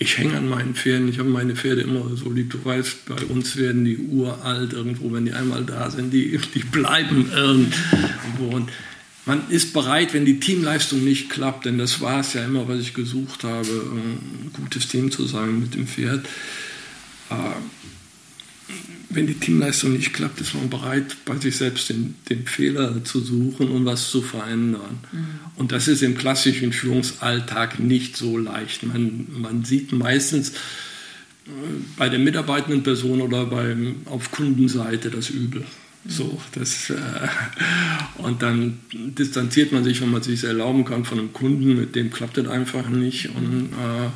[0.00, 2.50] ich hänge an meinen Pferden, ich habe meine Pferde immer so lieb.
[2.50, 6.60] Du weißt, bei uns werden die uralt irgendwo, wenn die einmal da sind, die, die
[6.60, 8.56] bleiben irgendwo.
[8.56, 8.70] Und
[9.26, 12.80] man ist bereit, wenn die Teamleistung nicht klappt, denn das war es ja immer, was
[12.80, 16.26] ich gesucht habe, ein gutes Team zu sein mit dem Pferd.
[19.12, 23.20] Wenn die Teamleistung nicht klappt, ist man bereit, bei sich selbst den, den Fehler zu
[23.20, 25.00] suchen und was zu verändern.
[25.10, 25.26] Mhm.
[25.56, 28.84] Und das ist im klassischen Führungsalltag nicht so leicht.
[28.84, 31.50] Man, man sieht meistens äh,
[31.96, 35.62] bei der mitarbeitenden Person oder beim, auf Kundenseite das Übel.
[35.62, 36.10] Mhm.
[36.10, 36.94] So, das, äh,
[38.18, 41.96] und dann distanziert man sich, wenn man es sich erlauben kann, von einem Kunden, mit
[41.96, 43.30] dem klappt es einfach nicht.
[43.34, 44.08] Und äh,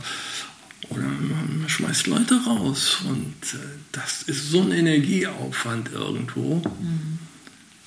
[0.91, 3.59] oder man schmeißt Leute raus und äh,
[3.93, 6.57] das ist so ein Energieaufwand irgendwo.
[6.57, 7.19] Mhm.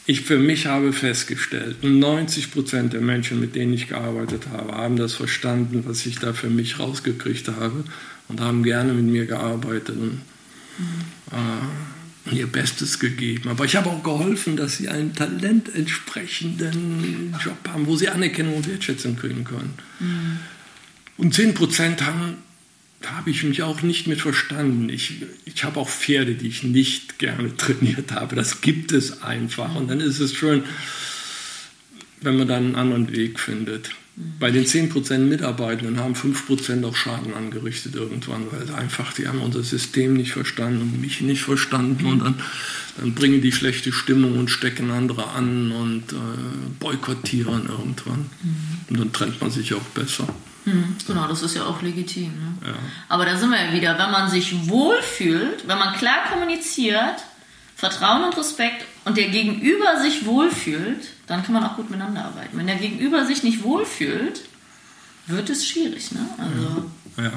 [0.09, 4.95] Ich für mich habe festgestellt, 90 Prozent der Menschen, mit denen ich gearbeitet habe, haben
[4.95, 7.83] das verstanden, was ich da für mich rausgekriegt habe
[8.29, 10.21] und haben gerne mit mir gearbeitet und
[10.77, 11.03] mhm.
[11.33, 13.49] äh, ihr Bestes gegeben.
[13.49, 18.67] Aber ich habe auch geholfen, dass sie einen talententsprechenden Job haben, wo sie Anerkennung und
[18.67, 19.73] Wertschätzung kriegen können.
[19.99, 20.37] Mhm.
[21.17, 22.35] Und 10 Prozent haben
[23.01, 24.89] da habe ich mich auch nicht mit verstanden.
[24.89, 28.35] Ich, ich habe auch Pferde, die ich nicht gerne trainiert habe.
[28.35, 29.75] Das gibt es einfach.
[29.75, 30.63] Und dann ist es schön,
[32.21, 33.91] wenn man dann einen anderen Weg findet.
[34.39, 39.61] Bei den 10% Mitarbeitenden haben 5% auch Schaden angerichtet irgendwann, weil einfach, die haben unser
[39.61, 42.41] System nicht verstanden und mich nicht verstanden und dann,
[42.97, 46.15] dann bringen die schlechte Stimmung und stecken andere an und äh,
[46.79, 48.25] boykottieren irgendwann.
[48.41, 48.57] Mhm.
[48.89, 50.27] Und dann trennt man sich auch besser.
[50.67, 52.33] Mhm, genau, das ist ja auch legitim.
[52.33, 52.67] Ne?
[52.67, 52.73] Ja.
[53.07, 57.23] Aber da sind wir ja wieder, wenn man sich wohlfühlt, wenn man klar kommuniziert,
[57.77, 62.57] Vertrauen und Respekt und der Gegenüber sich wohlfühlt, dann kann man auch gut miteinander arbeiten.
[62.57, 64.41] Wenn der Gegenüber sich nicht wohlfühlt,
[65.27, 66.11] wird es schwierig.
[66.11, 66.27] Ne?
[66.37, 67.31] Also, ja.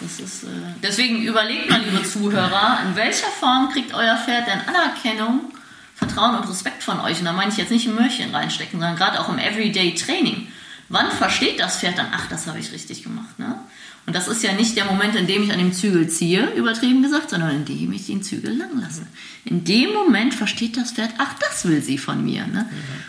[0.00, 0.48] Das ist, äh,
[0.82, 5.52] deswegen überlegt mal, liebe Zuhörer, in welcher Form kriegt euer Pferd denn Anerkennung,
[5.94, 7.20] Vertrauen und Respekt von euch?
[7.20, 10.48] Und da meine ich jetzt nicht ein Möhrchen reinstecken, sondern gerade auch im Everyday Training.
[10.88, 13.38] Wann versteht das Pferd dann, ach, das habe ich richtig gemacht?
[13.38, 13.58] Ne?
[14.06, 17.02] Und das ist ja nicht der Moment, in dem ich an dem Zügel ziehe, übertrieben
[17.02, 19.04] gesagt, sondern in dem ich den Zügel lang lasse.
[19.44, 22.46] In dem Moment versteht das Pferd, ach, das will sie von mir.
[22.46, 22.68] Ne?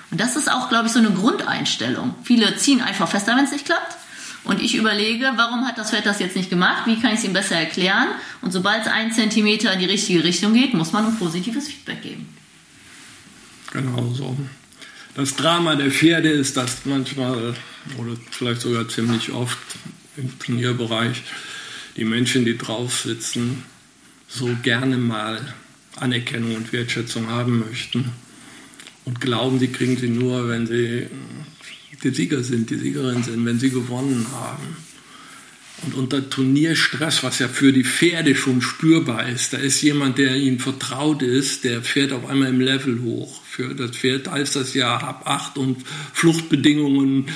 [0.10, 2.16] Und das ist auch, glaube ich, so eine Grundeinstellung.
[2.24, 3.96] Viele ziehen einfach fester, wenn es nicht klappt.
[4.44, 6.88] Und ich überlege, warum hat das Pferd das jetzt nicht gemacht?
[6.88, 8.08] Wie kann ich es ihm besser erklären?
[8.42, 12.02] Und sobald es einen Zentimeter in die richtige Richtung geht, muss man ein positives Feedback
[12.02, 12.28] geben.
[13.72, 14.36] Genau so.
[15.18, 17.56] Das Drama der Pferde ist, dass manchmal
[17.98, 19.58] oder vielleicht sogar ziemlich oft
[20.16, 21.24] im Turnierbereich
[21.96, 23.64] die Menschen, die drauf sitzen,
[24.28, 25.56] so gerne mal
[25.96, 28.12] Anerkennung und Wertschätzung haben möchten
[29.06, 31.08] und glauben, sie kriegen sie nur, wenn sie
[32.04, 34.78] die Sieger sind, die Siegerin sind, wenn sie gewonnen haben.
[35.84, 40.36] Und unter Turnierstress, was ja für die Pferde schon spürbar ist, da ist jemand, der
[40.36, 43.42] ihnen vertraut ist, der fährt auf einmal im Level hoch.
[43.44, 47.28] Für das Pferd heißt das ja ab acht und Fluchtbedingungen.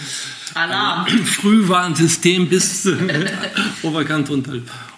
[0.56, 1.08] Alarm.
[1.26, 2.88] Frühwarnsystem bis
[3.84, 4.48] Oberkante und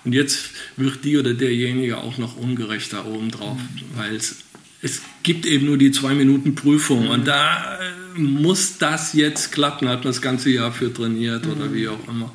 [0.06, 3.58] Und jetzt wird die oder derjenige auch noch ungerechter obendrauf,
[3.96, 4.38] weil es,
[4.82, 9.88] es gibt eben nur die zwei Minuten Prüfung und da äh, muss das jetzt klappen,
[9.90, 12.34] hat man das ganze Jahr für trainiert oder wie auch immer.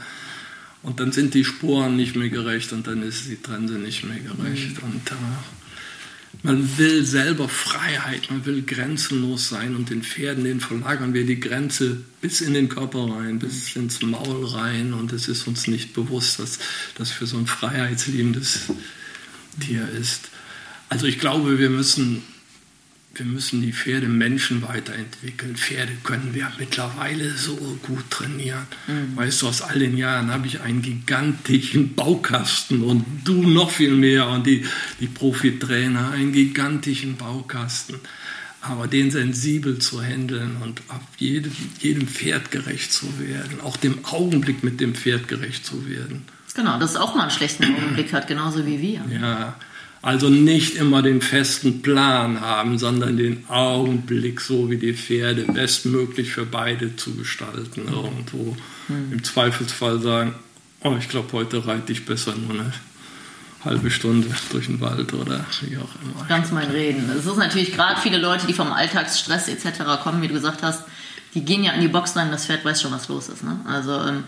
[0.82, 4.18] Und dann sind die Sporen nicht mehr gerecht und dann ist die Trense nicht mehr
[4.18, 4.82] gerecht.
[4.82, 4.90] Mhm.
[4.90, 5.14] Und äh,
[6.42, 11.40] man will selber Freiheit, man will grenzenlos sein und den Pferden, den verlagern wir die
[11.40, 15.94] Grenze bis in den Körper rein, bis ins Maul rein und es ist uns nicht
[15.94, 16.59] bewusst, dass
[16.96, 18.68] das für so ein freiheitsliebendes
[19.60, 20.28] Tier ist.
[20.88, 22.22] Also ich glaube, wir müssen
[23.19, 25.57] wir müssen die Pferde Menschen weiterentwickeln.
[25.57, 28.66] Pferde können wir mittlerweile so gut trainieren.
[28.86, 29.16] Mhm.
[29.16, 33.93] Weißt du, aus all den Jahren habe ich einen gigantischen Baukasten und du noch viel
[33.93, 34.65] mehr und die,
[35.01, 37.97] die Profitrainer einen gigantischen Baukasten.
[38.61, 44.05] Aber den sensibel zu handeln und auf jedem, jedem Pferd gerecht zu werden, auch dem
[44.05, 46.24] Augenblick mit dem Pferd gerecht zu werden.
[46.55, 49.05] Genau, das auch mal einen schlechten Augenblick hat, genauso wie wir.
[49.11, 49.57] Ja,
[50.02, 56.32] also nicht immer den festen Plan haben, sondern den Augenblick, so wie die Pferde, bestmöglich
[56.32, 58.56] für beide zu gestalten irgendwo.
[58.88, 59.12] Mhm.
[59.12, 60.34] Im Zweifelsfall sagen,
[60.82, 62.72] oh, ich glaube, heute reite ich besser nur eine
[63.64, 66.24] halbe Stunde durch den Wald oder wie auch immer.
[66.28, 67.10] Ganz mein Reden.
[67.18, 70.00] Es ist natürlich gerade viele Leute, die vom Alltagsstress etc.
[70.02, 70.84] kommen, wie du gesagt hast,
[71.34, 73.44] die gehen ja an die Box rein, das Pferd weiß schon, was los ist.
[73.44, 73.60] Ne?
[73.66, 74.24] Also ähm,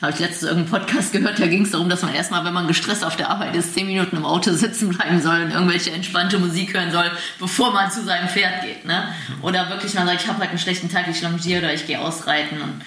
[0.00, 2.54] da habe ich letztens irgendeinen Podcast gehört, da ging es darum, dass man erstmal, wenn
[2.54, 5.90] man gestresst auf der Arbeit ist, zehn Minuten im Auto sitzen bleiben soll und irgendwelche
[5.90, 7.10] entspannte Musik hören soll,
[7.40, 8.84] bevor man zu seinem Pferd geht.
[8.84, 9.08] Ne?
[9.42, 12.00] Oder wirklich man sagt, ich habe halt einen schlechten Tag, ich longiere oder ich gehe
[12.00, 12.60] ausreiten.
[12.60, 12.82] Und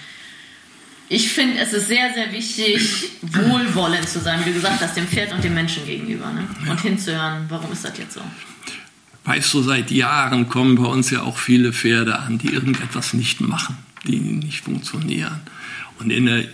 [1.10, 5.34] Ich finde, es ist sehr, sehr wichtig, wohlwollend zu sein, wie gesagt hast, dem Pferd
[5.34, 6.31] und dem Menschen gegenüber.
[6.31, 6.48] Ne?
[6.69, 8.22] Und hinzuhören, warum ist das jetzt so?
[9.28, 13.41] Weißt du, seit Jahren kommen bei uns ja auch viele Pferde an, die irgendetwas nicht
[13.41, 13.76] machen,
[14.06, 15.41] die nicht funktionieren.
[15.99, 16.45] Und in der,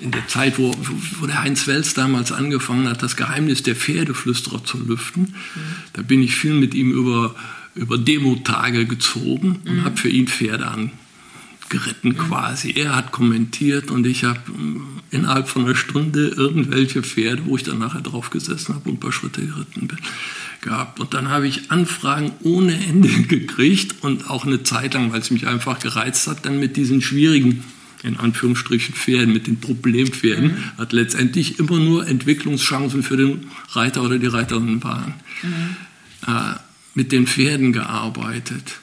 [0.00, 0.74] in der Zeit, wo,
[1.20, 5.60] wo der Heinz Wels damals angefangen hat, das Geheimnis der Pferdeflüsterer zu lüften, mhm.
[5.92, 7.36] da bin ich viel mit ihm über,
[7.76, 9.84] über Demo-Tage gezogen und mhm.
[9.84, 10.90] habe für ihn Pferde an,
[11.68, 12.72] geritten quasi.
[12.72, 17.62] Er hat kommentiert und ich habe äh, innerhalb von einer Stunde irgendwelche Pferde, wo ich
[17.62, 19.98] dann nachher drauf gesessen habe und ein paar Schritte geritten bin,
[20.66, 21.00] gehabt.
[21.00, 25.30] Und dann habe ich Anfragen ohne Ende gekriegt und auch eine Zeit lang, weil es
[25.30, 27.64] mich einfach gereizt hat, dann mit diesen schwierigen
[28.02, 30.78] in Anführungsstrichen Pferden, mit den Problempferden, mhm.
[30.78, 35.14] hat letztendlich immer nur Entwicklungschancen für den Reiter oder die Reiterin waren.
[35.42, 35.76] Mhm.
[36.26, 36.54] Äh,
[36.94, 38.80] mit den Pferden gearbeitet.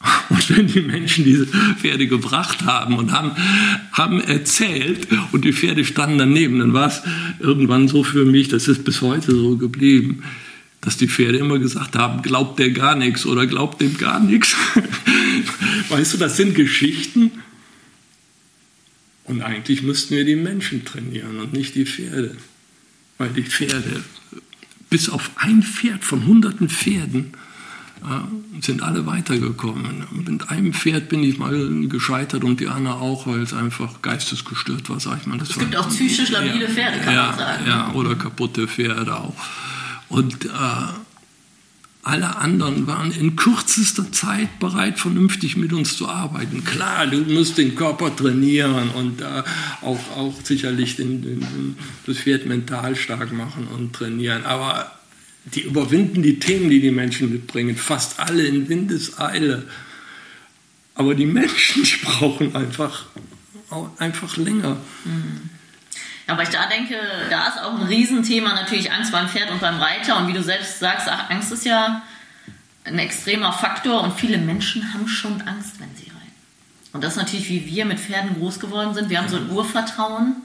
[0.28, 3.32] Und wenn die Menschen diese Pferde gebracht haben und haben,
[3.92, 7.02] haben erzählt und die Pferde standen daneben, dann war es
[7.40, 10.22] irgendwann so für mich, das ist bis heute so geblieben,
[10.80, 14.56] dass die Pferde immer gesagt haben, glaubt der gar nichts oder glaubt dem gar nichts.
[15.88, 17.32] Weißt du, das sind Geschichten.
[19.24, 22.36] Und eigentlich müssten wir die Menschen trainieren und nicht die Pferde.
[23.18, 24.04] Weil die Pferde,
[24.88, 27.32] bis auf ein Pferd von hunderten Pferden,
[28.60, 30.04] sind alle weitergekommen.
[30.12, 34.88] Mit einem Pferd bin ich mal gescheitert und die Anna auch, weil es einfach geistesgestört
[34.88, 35.38] war, sag ich mal.
[35.38, 37.66] Das es gibt auch psychisch labile Pferde, kann ja, man sagen.
[37.66, 39.34] Ja, oder kaputte Pferde auch.
[40.08, 40.48] Und äh,
[42.02, 46.64] alle anderen waren in kürzester Zeit bereit, vernünftig mit uns zu arbeiten.
[46.64, 49.42] Klar, du musst den Körper trainieren und äh,
[49.82, 51.76] auch, auch sicherlich den, den,
[52.06, 54.46] das Pferd mental stark machen und trainieren.
[54.46, 54.90] Aber
[55.54, 59.66] die überwinden die Themen, die die Menschen mitbringen, fast alle in Windeseile.
[60.94, 63.06] Aber die Menschen, die brauchen einfach,
[63.98, 64.78] einfach länger.
[65.04, 65.50] Mhm.
[66.28, 66.94] Aber ich da denke,
[67.30, 70.18] da ist auch ein Riesenthema natürlich Angst beim Pferd und beim Reiter.
[70.18, 72.02] Und wie du selbst sagst, Angst ist ja
[72.84, 76.32] ein extremer Faktor und viele Menschen haben schon Angst, wenn sie reiten.
[76.92, 79.10] Und das ist natürlich, wie wir mit Pferden groß geworden sind.
[79.10, 80.36] Wir haben so ein Urvertrauen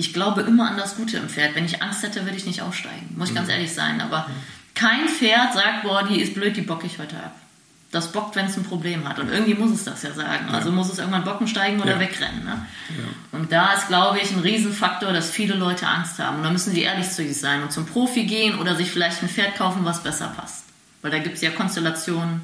[0.00, 1.54] ich glaube immer an das Gute im Pferd.
[1.54, 3.14] Wenn ich Angst hätte, würde ich nicht aussteigen.
[3.16, 3.52] Muss ich ganz mhm.
[3.52, 4.00] ehrlich sein.
[4.00, 4.26] Aber
[4.74, 7.36] kein Pferd sagt, boah, die ist blöd, die bocke ich heute ab.
[7.90, 9.18] Das bockt, wenn es ein Problem hat.
[9.18, 10.48] Und irgendwie muss es das ja sagen.
[10.50, 12.00] Also muss es irgendwann bocken steigen oder ja.
[12.00, 12.44] wegrennen.
[12.44, 12.66] Ne?
[12.96, 13.38] Ja.
[13.38, 16.36] Und da ist, glaube ich, ein Riesenfaktor, dass viele Leute Angst haben.
[16.36, 19.22] Und da müssen sie ehrlich zu sich sein und zum Profi gehen oder sich vielleicht
[19.22, 20.64] ein Pferd kaufen, was besser passt.
[21.02, 22.42] Weil da gibt es ja Konstellationen,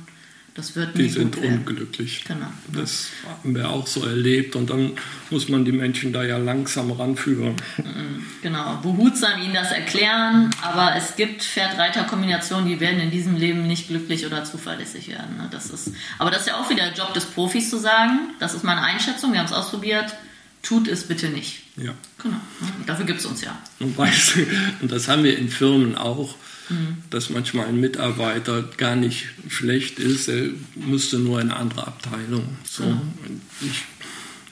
[0.57, 2.25] das wird Die sind unglücklich.
[2.27, 2.47] Genau.
[2.73, 4.93] Das haben wir auch so erlebt und dann
[5.29, 7.57] muss man die Menschen da ja langsam ranführen.
[7.77, 13.67] Mhm, genau, behutsam ihnen das erklären, aber es gibt Pferd-Reiter-Kombinationen, die werden in diesem Leben
[13.67, 15.37] nicht glücklich oder zuverlässig werden.
[15.37, 15.49] Ne?
[15.51, 18.55] Das ist, aber das ist ja auch wieder der Job des Profis zu sagen, das
[18.55, 20.17] ist meine Einschätzung, wir haben es ausprobiert,
[20.63, 21.65] tut es bitte nicht.
[21.77, 21.93] Ja.
[22.23, 22.41] Genau,
[22.87, 23.59] dafür gibt es uns ja.
[23.79, 24.39] Und, weißt
[24.81, 26.35] und das haben wir in Firmen auch
[26.69, 26.99] mhm.
[27.11, 32.57] dass manchmal ein Mitarbeiter gar nicht schlecht ist, er müsste nur in eine andere Abteilung.
[32.65, 32.85] So.
[32.85, 33.41] Mhm.
[33.61, 33.85] Ich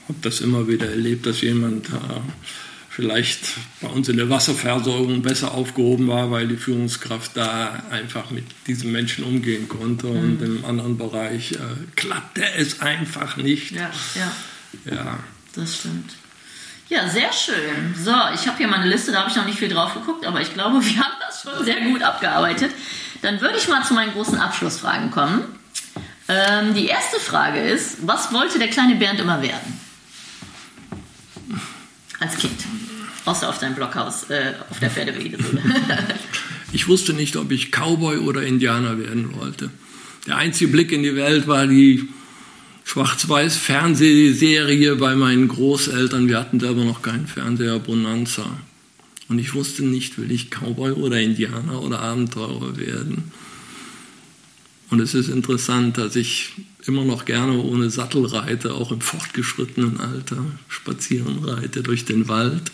[0.08, 1.92] habe das immer wieder erlebt, dass jemand äh,
[2.94, 3.40] vielleicht
[3.80, 8.92] bei uns in der Wasserversorgung besser aufgehoben war, weil die Führungskraft da einfach mit diesen
[8.92, 10.18] Menschen umgehen konnte mhm.
[10.18, 11.58] und im anderen Bereich äh,
[11.96, 13.72] klappte es einfach nicht.
[13.72, 14.94] Ja, ja.
[14.94, 15.18] ja.
[15.54, 16.14] Das stimmt.
[16.88, 17.94] Ja, sehr schön.
[17.96, 20.40] So, ich habe hier meine Liste, da habe ich noch nicht viel drauf geguckt, aber
[20.40, 22.72] ich glaube, wir haben das schon sehr gut abgearbeitet.
[23.22, 25.44] Dann würde ich mal zu meinen großen Abschlussfragen kommen.
[26.28, 29.80] Ähm, die erste Frage ist, was wollte der kleine Bernd immer werden?
[32.18, 32.64] Als Kind.
[33.26, 35.38] Außer auf deinem Blockhaus, äh, auf der Pferdeweide.
[36.72, 39.70] ich wusste nicht, ob ich Cowboy oder Indianer werden wollte.
[40.26, 42.08] Der einzige Blick in die Welt war die
[42.84, 46.28] schwarz-weiß Fernsehserie bei meinen Großeltern.
[46.28, 48.46] Wir hatten selber noch keinen Fernseher, Bonanza.
[49.28, 53.32] Und ich wusste nicht, will ich Cowboy oder Indianer oder Abenteurer werden.
[54.90, 56.52] Und es ist interessant, dass ich
[56.86, 62.70] immer noch gerne ohne Sattel reite, auch im fortgeschrittenen Alter spazieren reite durch den Wald.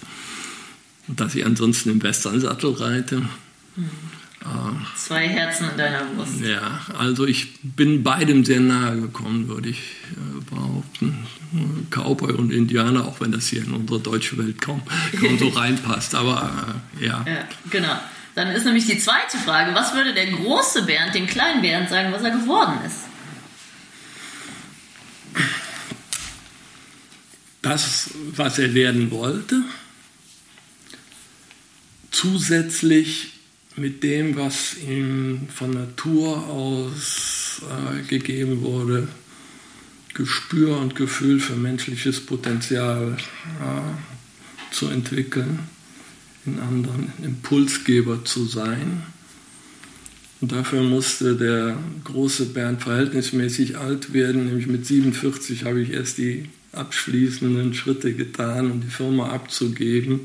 [1.06, 3.20] Und dass ich ansonsten im Western-Sattel reite.
[3.76, 3.90] Mhm.
[4.96, 6.40] Zwei Herzen in deiner Brust.
[6.40, 9.78] Ja, also ich bin beidem sehr nahe gekommen, würde ich
[10.12, 11.26] äh, behaupten.
[11.90, 14.82] Cowboy und Indianer, auch wenn das hier in unsere deutsche Welt kaum,
[15.20, 16.14] kaum so reinpasst.
[16.14, 17.24] Aber äh, ja.
[17.26, 17.48] ja.
[17.70, 17.98] Genau.
[18.34, 22.12] Dann ist nämlich die zweite Frage: Was würde der große Bernd dem kleinen Bernd sagen,
[22.12, 22.98] was er geworden ist?
[27.62, 29.62] Das, was er werden wollte.
[32.10, 33.39] Zusätzlich
[33.76, 39.08] mit dem, was ihm von Natur aus äh, gegeben wurde,
[40.14, 43.16] Gespür und Gefühl für menschliches Potenzial
[43.60, 43.98] ja,
[44.70, 45.60] zu entwickeln,
[46.46, 49.02] in anderen Impulsgeber zu sein.
[50.40, 56.18] Und dafür musste der große Bernd verhältnismäßig alt werden, nämlich mit 47 habe ich erst
[56.18, 60.20] die abschließenden Schritte getan, um die Firma abzugeben,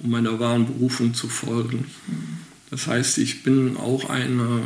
[0.00, 1.86] um meiner wahren Berufung zu folgen.
[2.74, 4.62] Das heißt, ich bin auch einer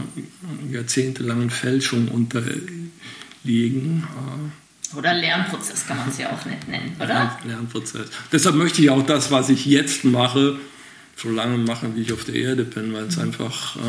[0.73, 4.09] jahrzehntelangen Fälschung unterliegen.
[4.97, 7.39] Oder Lernprozess kann man es ja auch nennen, oder?
[7.45, 8.09] Lernprozess.
[8.33, 10.59] Deshalb möchte ich auch das, was ich jetzt mache,
[11.17, 13.25] so lange machen, wie ich auf der Erde bin, weil es mhm.
[13.25, 13.81] einfach äh,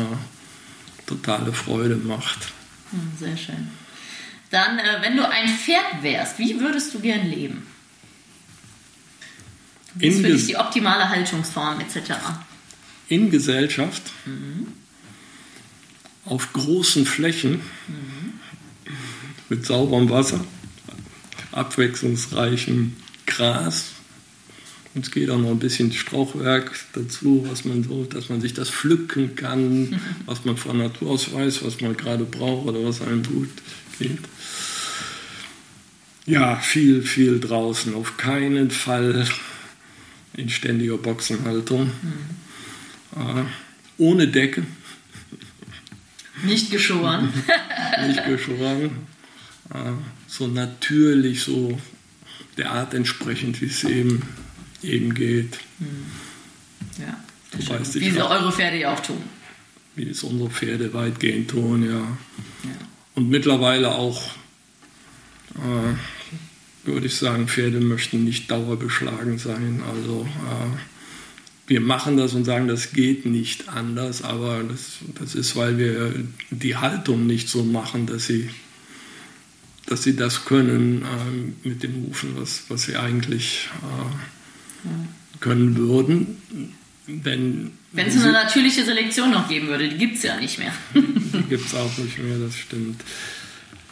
[1.06, 2.48] totale Freude macht.
[2.90, 3.70] Hm, sehr schön.
[4.50, 7.66] Dann, äh, wenn du ein Pferd wärst, wie würdest du gern leben?
[9.94, 12.12] Wie ist für dich die optimale Haltungsform etc.?
[13.10, 14.68] In Gesellschaft, mhm.
[16.24, 18.40] auf großen Flächen, mhm.
[19.50, 20.42] mit sauberem Wasser,
[21.52, 22.96] abwechslungsreichem
[23.26, 23.90] Gras,
[24.94, 28.54] und es geht auch noch ein bisschen Strauchwerk dazu, was man so, dass man sich
[28.54, 30.00] das pflücken kann, mhm.
[30.26, 33.50] was man von Natur aus weiß, was man gerade braucht oder was einem gut
[33.98, 34.18] geht.
[36.26, 37.94] Ja, viel, viel draußen.
[37.94, 39.26] Auf keinen Fall
[40.36, 41.86] in ständiger Boxenhaltung.
[41.86, 42.39] Mhm.
[43.16, 43.44] Äh,
[43.98, 44.64] ohne Decke.
[46.44, 47.32] Nicht geschoren.
[48.06, 48.90] Nicht geschoren.
[49.72, 49.92] Äh,
[50.26, 51.78] so natürlich, so
[52.56, 54.22] der Art entsprechend, wie es eben
[54.82, 55.58] eben geht.
[56.98, 57.22] Ja,
[57.52, 59.22] weißt, wie sie eure Pferde ja auch tun.
[59.96, 61.98] Wie es unsere Pferde weitgehend tun, ja.
[61.98, 62.76] ja.
[63.14, 64.30] Und mittlerweile auch,
[65.56, 69.82] äh, würde ich sagen, Pferde möchten nicht dauerbeschlagen sein.
[69.88, 70.78] Also äh,
[71.70, 76.12] wir machen das und sagen, das geht nicht anders, aber das, das ist, weil wir
[76.50, 78.50] die Haltung nicht so machen, dass sie,
[79.86, 86.42] dass sie das können äh, mit dem Hufen, was, was sie eigentlich äh, können würden.
[87.06, 90.72] Wenn, wenn es eine natürliche Selektion noch geben würde, die gibt es ja nicht mehr.
[90.94, 93.00] die gibt es auch nicht mehr, das stimmt.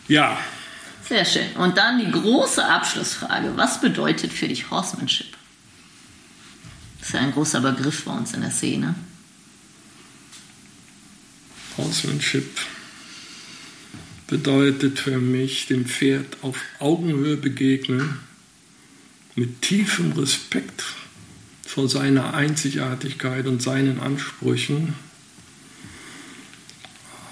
[0.09, 0.37] Ja.
[1.09, 1.47] Sehr schön.
[1.57, 3.53] Und dann die große Abschlussfrage.
[3.55, 5.38] Was bedeutet für dich Horsemanship?
[7.09, 8.95] Das ist ein großer Begriff bei uns in der Szene.
[11.79, 12.61] Horsemanship
[14.27, 18.19] bedeutet für mich, dem Pferd auf Augenhöhe begegnen
[19.37, 20.85] mit tiefem Respekt
[21.65, 24.93] vor seiner Einzigartigkeit und seinen Ansprüchen.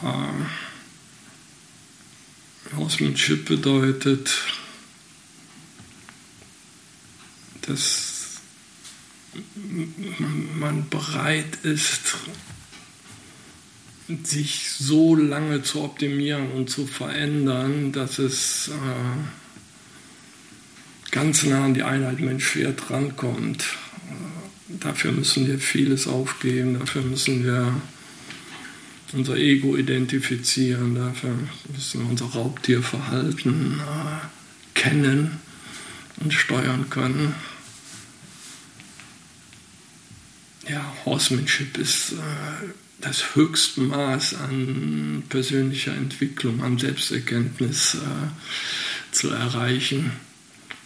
[0.03, 0.47] Äh,
[2.77, 4.31] Horsemanship bedeutet,
[7.61, 8.16] dass
[10.59, 12.17] man bereit ist,
[14.23, 18.73] sich so lange zu optimieren und zu verändern, dass es äh,
[21.11, 23.65] ganz nah an die Einheit Mensch-Pferd rankommt.
[24.69, 27.81] Dafür müssen wir vieles aufgeben, dafür müssen wir
[29.13, 31.37] unser Ego identifizieren, dafür
[31.73, 34.27] müssen wir unser Raubtierverhalten äh,
[34.75, 35.41] kennen
[36.21, 37.35] und steuern können.
[40.69, 42.17] Ja, Horsemanship ist äh,
[43.01, 50.13] das höchste Maß an persönlicher Entwicklung, an Selbsterkenntnis äh, zu erreichen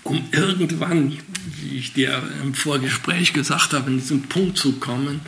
[0.02, 1.18] um irgendwann,
[1.60, 5.20] wie ich dir im Vorgespräch gesagt habe, in diesen Punkt zu kommen,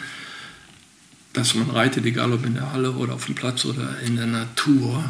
[1.33, 4.27] dass man reitet, egal ob in der Halle oder auf dem Platz oder in der
[4.27, 5.05] Natur,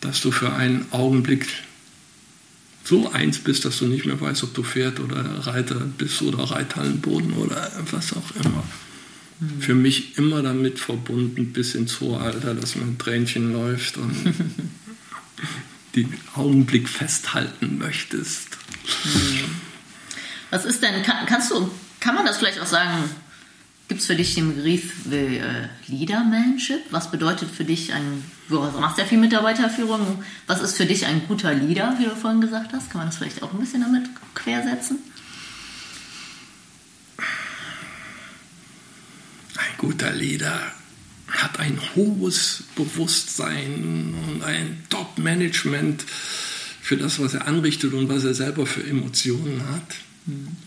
[0.00, 1.46] dass du für einen Augenblick
[2.84, 6.38] so eins bist, dass du nicht mehr weißt, ob du Pferd oder Reiter bist oder
[6.38, 8.64] Reithallenboden oder was auch immer.
[9.40, 9.60] Mhm.
[9.60, 14.14] Für mich immer damit verbunden bis ins hohe Alter, dass mein Tränchen läuft und
[15.94, 18.58] den Augenblick festhalten möchtest.
[20.50, 21.70] Was ist denn, kann, kannst du,
[22.00, 23.04] kann man das vielleicht auch sagen,
[23.90, 26.80] gibt es für dich den Begriff äh, Leadermanship?
[26.90, 31.26] Was bedeutet für dich ein, du machst ja viel Mitarbeiterführung, was ist für dich ein
[31.26, 32.88] guter Leader, wie du vorhin gesagt hast?
[32.88, 34.98] Kann man das vielleicht auch ein bisschen damit quersetzen?
[39.56, 40.60] Ein guter Leader
[41.26, 46.04] hat ein hohes Bewusstsein und ein Top-Management
[46.80, 49.96] für das, was er anrichtet und was er selber für Emotionen hat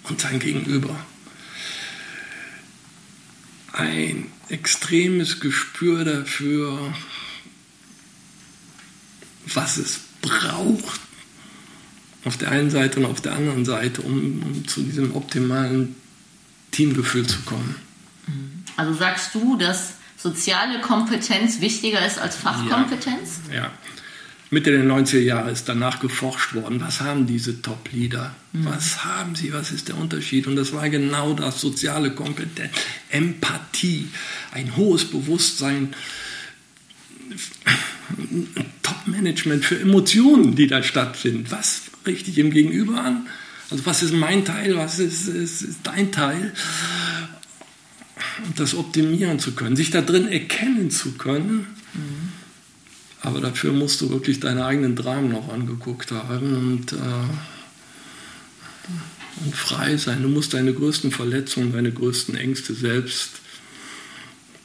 [0.09, 0.99] und sein Gegenüber.
[3.73, 6.93] Ein extremes Gespür dafür,
[9.53, 10.99] was es braucht,
[12.23, 15.95] auf der einen Seite und auf der anderen Seite, um, um zu diesem optimalen
[16.71, 17.75] Teamgefühl zu kommen.
[18.77, 23.41] Also sagst du, dass soziale Kompetenz wichtiger ist als Fachkompetenz?
[23.49, 23.55] Ja.
[23.55, 23.71] ja.
[24.53, 28.35] Mitte der 90er Jahre ist danach geforscht worden, was haben diese Top-Leader?
[28.51, 28.65] Mhm.
[28.65, 29.51] Was haben sie?
[29.51, 30.45] Was ist der Unterschied?
[30.45, 32.71] Und das war genau das, soziale Kompetenz,
[33.09, 34.09] Empathie,
[34.51, 35.95] ein hohes Bewusstsein,
[38.83, 41.47] Top-Management für Emotionen, die da stattfinden.
[41.49, 43.27] Was richte ich im Gegenüber an?
[43.71, 46.53] Also was ist mein Teil, was ist, ist, ist dein Teil?
[48.45, 51.65] Und das optimieren zu können, sich da drin erkennen zu können.
[51.93, 52.22] Mhm
[53.23, 56.95] aber dafür musst du wirklich deine eigenen Dramen noch angeguckt haben und, äh,
[59.45, 60.21] und frei sein.
[60.21, 63.31] Du musst deine größten Verletzungen, deine größten Ängste selbst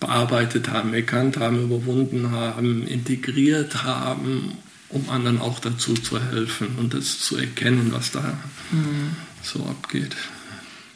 [0.01, 4.59] bearbeitet haben, erkannt haben, überwunden haben, integriert haben,
[4.89, 8.39] um anderen auch dazu zu helfen und das zu erkennen, was da
[8.72, 9.16] mhm.
[9.43, 10.16] so abgeht.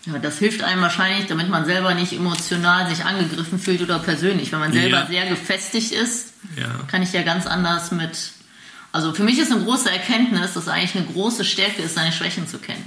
[0.07, 4.51] Ja, das hilft einem wahrscheinlich, damit man selber nicht emotional sich angegriffen fühlt oder persönlich.
[4.51, 5.07] Wenn man selber ja.
[5.07, 6.69] sehr gefestigt ist, ja.
[6.89, 8.33] kann ich ja ganz anders mit.
[8.91, 12.49] Also für mich ist eine große Erkenntnis, dass eigentlich eine große Stärke ist, seine Schwächen
[12.49, 12.85] zu kennen.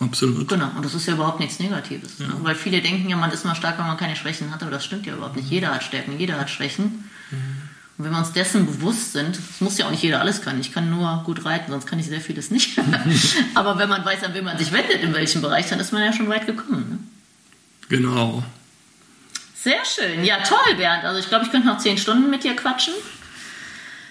[0.00, 0.48] Absolut.
[0.48, 2.18] Genau, und das ist ja überhaupt nichts Negatives.
[2.18, 2.26] Ja.
[2.26, 2.34] Ne?
[2.42, 4.84] Weil viele denken ja, man ist mal stark, wenn man keine Schwächen hat, aber das
[4.84, 5.48] stimmt ja überhaupt nicht.
[5.48, 7.10] Jeder hat Stärken, jeder hat Schwächen.
[7.30, 7.65] Mhm.
[7.98, 10.60] Und wenn wir uns dessen bewusst sind, es muss ja auch nicht jeder alles können.
[10.60, 12.78] Ich kann nur gut reiten, sonst kann ich sehr vieles nicht.
[13.54, 16.02] Aber wenn man weiß, an wen man sich wendet, in welchem Bereich, dann ist man
[16.02, 16.86] ja schon weit gekommen.
[16.90, 16.98] Ne?
[17.88, 18.42] Genau.
[19.54, 20.24] Sehr schön.
[20.24, 21.04] Ja, toll, Bernd.
[21.04, 22.94] Also ich glaube, ich könnte noch zehn Stunden mit dir quatschen.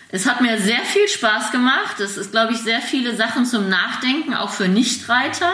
[0.09, 1.99] Es hat mir sehr viel Spaß gemacht.
[1.99, 5.51] Es ist, glaube ich, sehr viele Sachen zum Nachdenken, auch für Nichtreiter.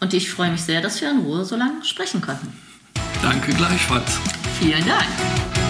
[0.00, 2.56] Und ich freue mich sehr, dass wir in Ruhe so lange sprechen konnten.
[3.22, 4.18] Danke gleichfalls.
[4.58, 5.69] Vielen Dank.